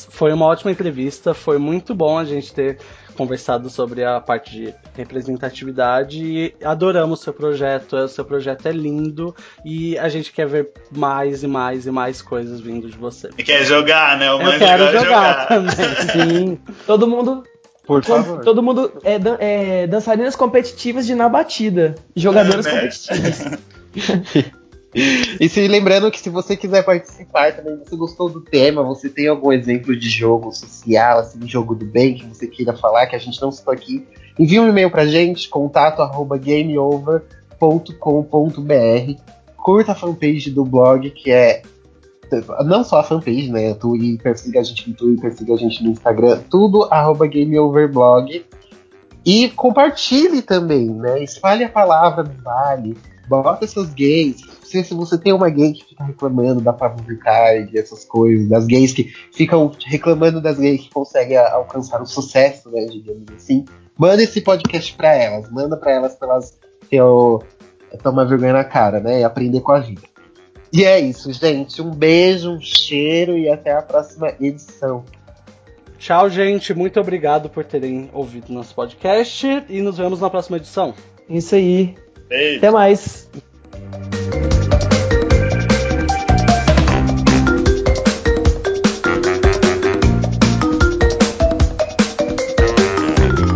foi 0.09 0.33
uma 0.33 0.45
ótima 0.45 0.71
entrevista, 0.71 1.33
foi 1.33 1.57
muito 1.57 1.95
bom 1.95 2.17
a 2.17 2.25
gente 2.25 2.53
ter 2.53 2.77
conversado 3.15 3.69
sobre 3.69 4.03
a 4.03 4.19
parte 4.19 4.51
de 4.51 4.73
representatividade 4.95 6.23
e 6.23 6.55
adoramos 6.63 7.19
o 7.19 7.23
seu 7.23 7.33
projeto. 7.33 7.95
O 7.95 8.07
seu 8.07 8.25
projeto 8.25 8.67
é 8.67 8.71
lindo 8.71 9.35
e 9.63 9.97
a 9.97 10.09
gente 10.09 10.31
quer 10.31 10.47
ver 10.47 10.71
mais 10.91 11.43
e 11.43 11.47
mais 11.47 11.85
e 11.85 11.91
mais 11.91 12.21
coisas 12.21 12.59
vindo 12.59 12.89
de 12.89 12.97
você. 12.97 13.29
E 13.37 13.43
quer 13.43 13.63
jogar, 13.65 14.17
né? 14.17 14.31
O 14.31 14.41
Eu 14.41 14.59
quero 14.59 14.87
de 14.87 14.93
jogar 14.93 15.47
também. 15.47 15.75
Sim. 16.11 16.59
Todo 16.85 17.07
mundo. 17.07 17.43
Por 17.85 18.03
favor. 18.03 18.41
Todo 18.43 18.63
mundo 18.63 18.91
é, 19.03 19.19
dan- 19.19 19.37
é 19.39 19.87
dançarinas 19.87 20.35
competitivas 20.35 21.05
de 21.05 21.15
na 21.15 21.27
batida. 21.27 21.95
Jogadoras 22.15 22.65
É, 22.65 22.71
né? 22.71 22.75
competitivas. 22.81 23.59
E 25.39 25.49
se 25.49 25.67
lembrando 25.67 26.11
que 26.11 26.19
se 26.19 26.29
você 26.29 26.55
quiser 26.55 26.83
participar 26.83 27.51
também, 27.51 27.79
você 27.83 27.95
gostou 27.95 28.29
do 28.29 28.41
tema, 28.41 28.83
você 28.83 29.09
tem 29.09 29.27
algum 29.27 29.51
exemplo 29.51 29.95
de 29.95 30.07
jogo 30.07 30.51
social, 30.53 31.17
assim, 31.17 31.39
jogo 31.47 31.73
do 31.73 31.83
bem 31.83 32.13
que 32.13 32.23
você 32.27 32.45
queira 32.45 32.77
falar, 32.77 33.07
que 33.07 33.15
a 33.15 33.19
gente 33.19 33.41
não 33.41 33.51
citou 33.51 33.73
aqui, 33.73 34.05
envie 34.37 34.59
um 34.59 34.69
e-mail 34.69 34.91
pra 34.91 35.07
gente, 35.07 35.49
contato 35.49 35.99
arroba 36.03 36.37
gameover.com.br. 36.37 39.21
Curta 39.57 39.91
a 39.93 39.95
fanpage 39.95 40.51
do 40.51 40.63
blog, 40.65 41.09
que 41.09 41.31
é 41.31 41.61
não 42.65 42.83
só 42.83 42.99
a 42.99 43.03
fanpage, 43.03 43.51
né? 43.51 43.73
Twitter, 43.75 44.37
siga 44.37 44.59
a 44.59 44.63
gente 44.63 44.89
no 44.89 44.95
Twitter, 44.95 45.33
siga 45.35 45.53
a 45.53 45.57
gente 45.57 45.83
no 45.83 45.91
Instagram, 45.91 46.41
tudo 46.49 46.83
arroba 46.91 47.27
gameoverblog. 47.27 48.45
E 49.25 49.49
compartilhe 49.51 50.41
também, 50.41 50.89
né? 50.89 51.23
Espalhe 51.23 51.63
a 51.63 51.69
palavra 51.69 52.23
do 52.23 52.41
Vale. 52.43 52.97
Bota 53.27 53.65
seus 53.65 53.89
gays. 53.93 54.41
Se, 54.63 54.83
se 54.83 54.93
você 54.93 55.17
tem 55.17 55.31
uma 55.31 55.49
gay 55.49 55.71
que 55.71 55.85
fica 55.85 56.03
reclamando 56.03 56.59
da 56.59 56.73
Pablo 56.73 57.05
Ricard, 57.07 57.77
essas 57.77 58.03
coisas, 58.03 58.49
das 58.49 58.65
gays 58.65 58.91
que 58.91 59.13
ficam 59.31 59.71
reclamando 59.85 60.41
das 60.41 60.57
gays 60.59 60.81
que 60.81 60.89
conseguem 60.89 61.37
a- 61.37 61.53
alcançar 61.53 62.01
o 62.01 62.05
sucesso, 62.05 62.69
né? 62.69 62.85
Digamos 62.85 63.23
assim. 63.33 63.63
Manda 63.97 64.21
esse 64.21 64.41
podcast 64.41 64.93
pra 64.95 65.15
elas. 65.15 65.49
Manda 65.49 65.77
pra 65.77 65.91
elas 65.93 66.15
pra 66.15 66.27
elas 66.27 66.57
ter 66.89 67.01
o, 67.01 67.41
tomar 68.01 68.25
vergonha 68.25 68.51
na 68.53 68.63
cara, 68.65 68.99
né? 68.99 69.21
E 69.21 69.23
aprender 69.23 69.61
com 69.61 69.71
a 69.71 69.79
vida. 69.79 70.01
E 70.73 70.83
é 70.83 70.99
isso, 70.99 71.31
gente. 71.31 71.79
Um 71.83 71.91
beijo, 71.91 72.49
um 72.49 72.59
cheiro 72.59 73.37
e 73.37 73.47
até 73.47 73.73
a 73.73 73.81
próxima 73.81 74.33
edição. 74.41 75.05
Tchau, 75.99 76.27
gente. 76.31 76.73
Muito 76.73 76.99
obrigado 76.99 77.47
por 77.47 77.63
terem 77.63 78.09
ouvido 78.11 78.51
nosso 78.51 78.73
podcast 78.73 79.47
e 79.69 79.81
nos 79.81 79.99
vemos 79.99 80.19
na 80.19 80.31
próxima 80.31 80.57
edição. 80.57 80.95
Isso 81.29 81.53
aí. 81.53 81.95
Beijo. 82.27 82.57
Até 82.57 82.71
mais. 82.71 83.29